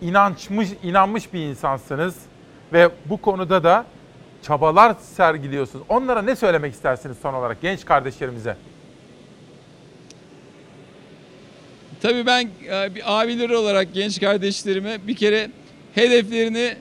[0.00, 2.16] inançmış inanmış bir insansınız
[2.72, 3.84] ve bu konuda da
[4.42, 5.84] çabalar sergiliyorsunuz.
[5.88, 8.56] Onlara ne söylemek istersiniz son olarak genç kardeşlerimize?
[12.02, 15.50] Tabii ben e, bir abileri olarak genç kardeşlerime bir kere
[15.94, 16.74] hedeflerini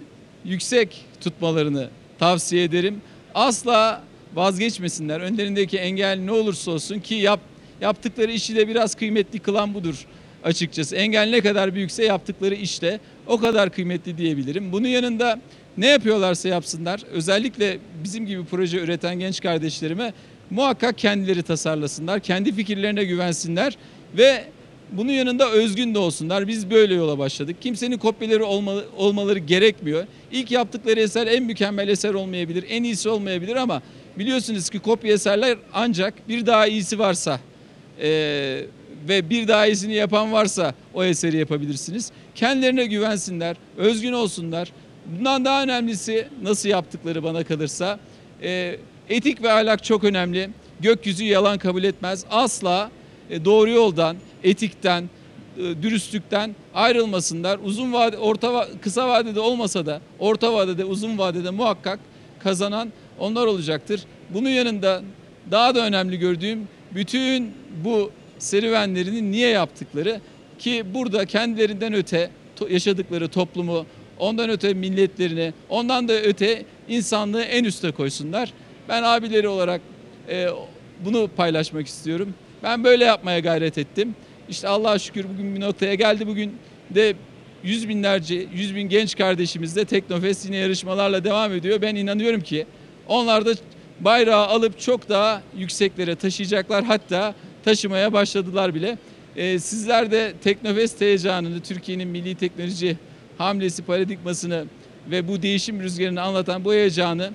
[0.45, 1.89] yüksek tutmalarını
[2.19, 3.01] tavsiye ederim.
[3.35, 4.03] Asla
[4.35, 5.19] vazgeçmesinler.
[5.19, 7.39] Önlerindeki engel ne olursa olsun ki yap,
[7.81, 10.05] yaptıkları işi de biraz kıymetli kılan budur
[10.43, 10.95] açıkçası.
[10.95, 14.71] Engel ne kadar büyükse yaptıkları işte o kadar kıymetli diyebilirim.
[14.71, 15.39] Bunun yanında
[15.77, 17.01] ne yapıyorlarsa yapsınlar.
[17.11, 20.13] Özellikle bizim gibi proje üreten genç kardeşlerime
[20.49, 22.19] muhakkak kendileri tasarlasınlar.
[22.19, 23.77] Kendi fikirlerine güvensinler
[24.17, 24.43] ve
[24.91, 26.47] bunun yanında özgün de olsunlar.
[26.47, 27.55] Biz böyle yola başladık.
[27.61, 30.05] Kimsenin kopyaları olmalı, olmaları gerekmiyor.
[30.31, 33.81] İlk yaptıkları eser en mükemmel eser olmayabilir, en iyisi olmayabilir ama
[34.17, 37.39] biliyorsunuz ki kopya eserler ancak bir daha iyisi varsa
[38.01, 38.65] eee,
[39.09, 42.11] ve bir daha iyisini yapan varsa o eseri yapabilirsiniz.
[42.35, 44.71] Kendilerine güvensinler, özgün olsunlar.
[45.05, 47.99] Bundan daha önemlisi nasıl yaptıkları bana kalırsa
[48.43, 48.79] eee,
[49.09, 50.49] etik ve ahlak çok önemli.
[50.79, 52.25] Gökyüzü yalan kabul etmez.
[52.31, 52.91] Asla
[53.29, 55.09] e, doğru yoldan, etikten,
[55.57, 57.59] e, dürüstlükten ayrılmasınlar.
[57.63, 61.99] Uzun vade, orta kısa vadede olmasa da orta vadede, uzun vadede muhakkak
[62.39, 64.01] kazanan onlar olacaktır.
[64.29, 65.01] Bunun yanında
[65.51, 67.51] daha da önemli gördüğüm bütün
[67.83, 70.21] bu serüvenlerini niye yaptıkları
[70.59, 72.29] ki burada kendilerinden öte
[72.69, 73.85] yaşadıkları toplumu,
[74.19, 78.53] ondan öte milletlerini, ondan da öte insanlığı en üste koysunlar.
[78.89, 79.81] Ben abileri olarak
[80.29, 80.47] e,
[81.05, 82.33] bunu paylaşmak istiyorum.
[82.63, 84.15] Ben böyle yapmaya gayret ettim.
[84.49, 86.27] İşte Allah'a şükür bugün bir noktaya geldi.
[86.27, 86.57] Bugün
[86.89, 87.13] de
[87.63, 91.81] yüz binlerce, yüz bin genç kardeşimiz de Teknofest yine yarışmalarla devam ediyor.
[91.81, 92.65] Ben inanıyorum ki
[93.07, 93.53] onlar da
[93.99, 96.83] bayrağı alıp çok daha yükseklere taşıyacaklar.
[96.83, 97.35] Hatta
[97.65, 98.97] taşımaya başladılar bile.
[99.35, 102.97] Ee, sizler de Teknofest heyecanını, Türkiye'nin milli teknoloji
[103.37, 104.65] hamlesi paradigmasını
[105.11, 107.31] ve bu değişim rüzgarını anlatan bu heyecanı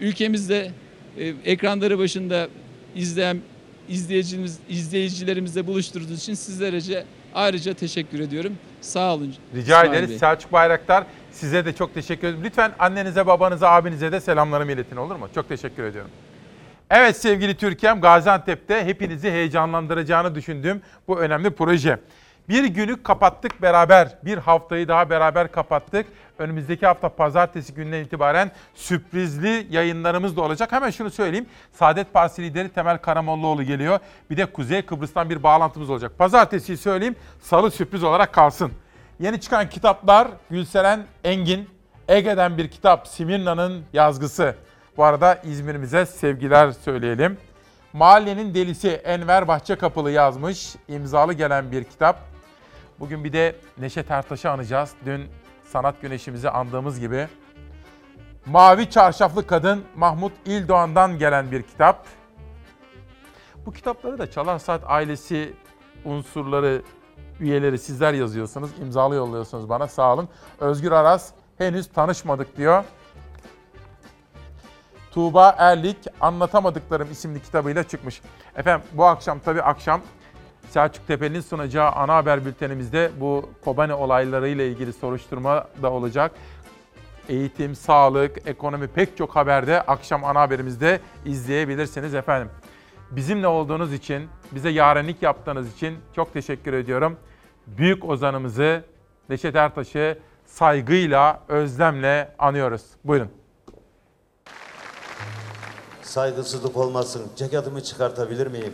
[0.00, 0.70] ülkemizde
[1.18, 2.48] e, ekranları başında
[2.96, 3.40] izleyen
[3.88, 7.04] izleyicimiz, izleyicilerimizle buluşturduğunuz için sizlere
[7.34, 8.52] ayrıca teşekkür ediyorum.
[8.80, 9.34] Sağ olun.
[9.54, 10.18] Rica İsmail ederiz Bey.
[10.18, 11.04] Selçuk Bayraktar.
[11.32, 12.44] Size de çok teşekkür ederim.
[12.44, 15.28] Lütfen annenize, babanıza, abinize de selamlarımı iletin olur mu?
[15.34, 16.10] Çok teşekkür ediyorum.
[16.90, 21.98] Evet sevgili Türkiye'm Gaziantep'te hepinizi heyecanlandıracağını düşündüğüm bu önemli proje.
[22.48, 26.06] Bir günü kapattık beraber, bir haftayı daha beraber kapattık.
[26.38, 30.72] Önümüzdeki hafta pazartesi günden itibaren sürprizli yayınlarımız da olacak.
[30.72, 31.46] Hemen şunu söyleyeyim.
[31.72, 33.98] Saadet Partisi lideri Temel Karamollaoğlu geliyor.
[34.30, 36.12] Bir de Kuzey Kıbrıs'tan bir bağlantımız olacak.
[36.18, 38.72] Pazartesi söyleyeyim, salı sürpriz olarak kalsın.
[39.20, 41.68] Yeni çıkan kitaplar Gülseren Engin,
[42.08, 44.54] Ege'den bir kitap Simirna'nın yazgısı.
[44.96, 47.38] Bu arada İzmir'imize sevgiler söyleyelim.
[47.92, 50.74] Mahallenin Delisi Enver Bahçekapılı yazmış.
[50.88, 52.33] imzalı gelen bir kitap.
[53.00, 54.92] Bugün bir de Neşet Ertaş'ı anacağız.
[55.06, 55.26] Dün
[55.64, 57.28] sanat güneşimizi andığımız gibi.
[58.46, 62.06] Mavi Çarşaflı Kadın Mahmut İldoğan'dan gelen bir kitap.
[63.66, 65.54] Bu kitapları da Çalar Saat ailesi
[66.04, 66.82] unsurları,
[67.40, 68.70] üyeleri sizler yazıyorsunuz.
[68.82, 70.28] imzalı yolluyorsunuz bana sağ olun.
[70.60, 72.84] Özgür Aras henüz tanışmadık diyor.
[75.10, 78.22] Tuğba Erlik Anlatamadıklarım isimli kitabıyla çıkmış.
[78.56, 80.00] Efendim bu akşam tabii akşam
[80.70, 86.32] Selçuk Tepeli'nin sunacağı ana haber bültenimizde bu Kobane olaylarıyla ilgili soruşturma da olacak.
[87.28, 92.50] Eğitim, sağlık, ekonomi pek çok haberde akşam ana haberimizde izleyebilirsiniz efendim.
[93.10, 97.16] Bizimle olduğunuz için, bize yarenlik yaptığınız için çok teşekkür ediyorum.
[97.66, 98.84] Büyük ozanımızı
[99.28, 102.82] Neşet Ertaş'ı saygıyla, özlemle anıyoruz.
[103.04, 103.30] Buyurun.
[106.02, 107.22] Saygısızlık olmasın.
[107.36, 108.72] Ceketimi çıkartabilir miyim?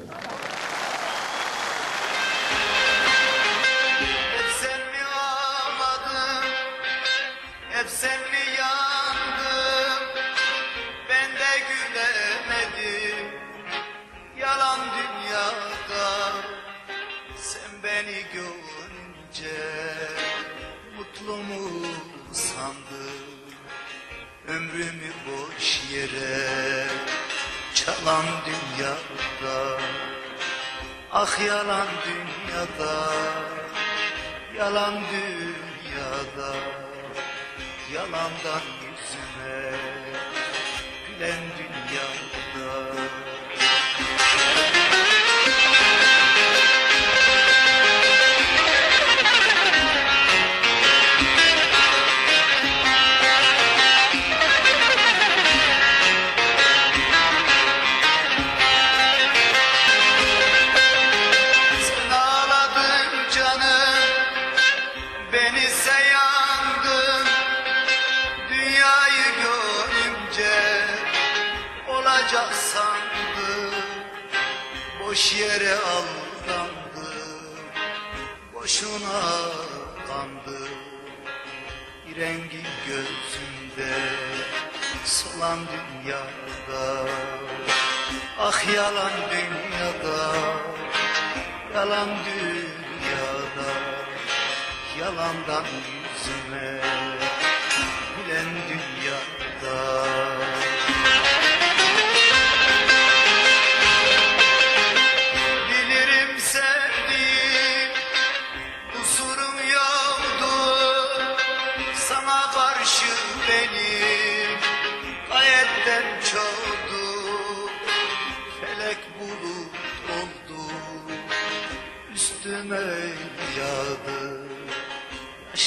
[28.11, 29.79] Çalan dünyada,
[31.13, 33.13] ah yalan dünyada.
[34.59, 36.53] Yalan dünyada
[37.95, 39.79] Yalandan yüzüme
[41.09, 41.80] Gülen dünyada
[85.41, 87.09] Solan dünyada.
[88.39, 90.37] Ah yalan dünyada.
[91.75, 93.71] Yalan dünyada.
[95.01, 96.81] Yalandan yüzüme
[98.17, 100.20] Gülen dünyada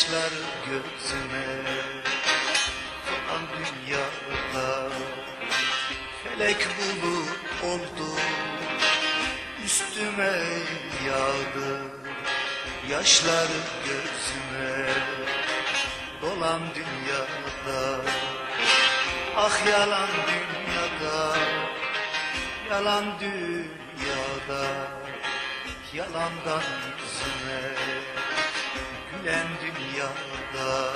[0.03, 0.31] Yaşlar
[0.65, 1.45] gözüme
[3.05, 4.89] Falan dünyada
[6.23, 7.30] Felek bulut
[7.63, 8.09] oldu.
[9.65, 10.34] Üstüme
[11.07, 11.81] yağdı
[12.89, 13.47] Yaşlar
[13.85, 14.88] gözüme.
[16.21, 18.01] Dolan dünyada
[19.38, 21.38] Ah yalan dünyada
[22.69, 24.65] Yalan dünyada
[25.93, 26.63] Yalandan
[26.97, 27.92] yüzüme
[29.23, 30.93] Gülen dünyada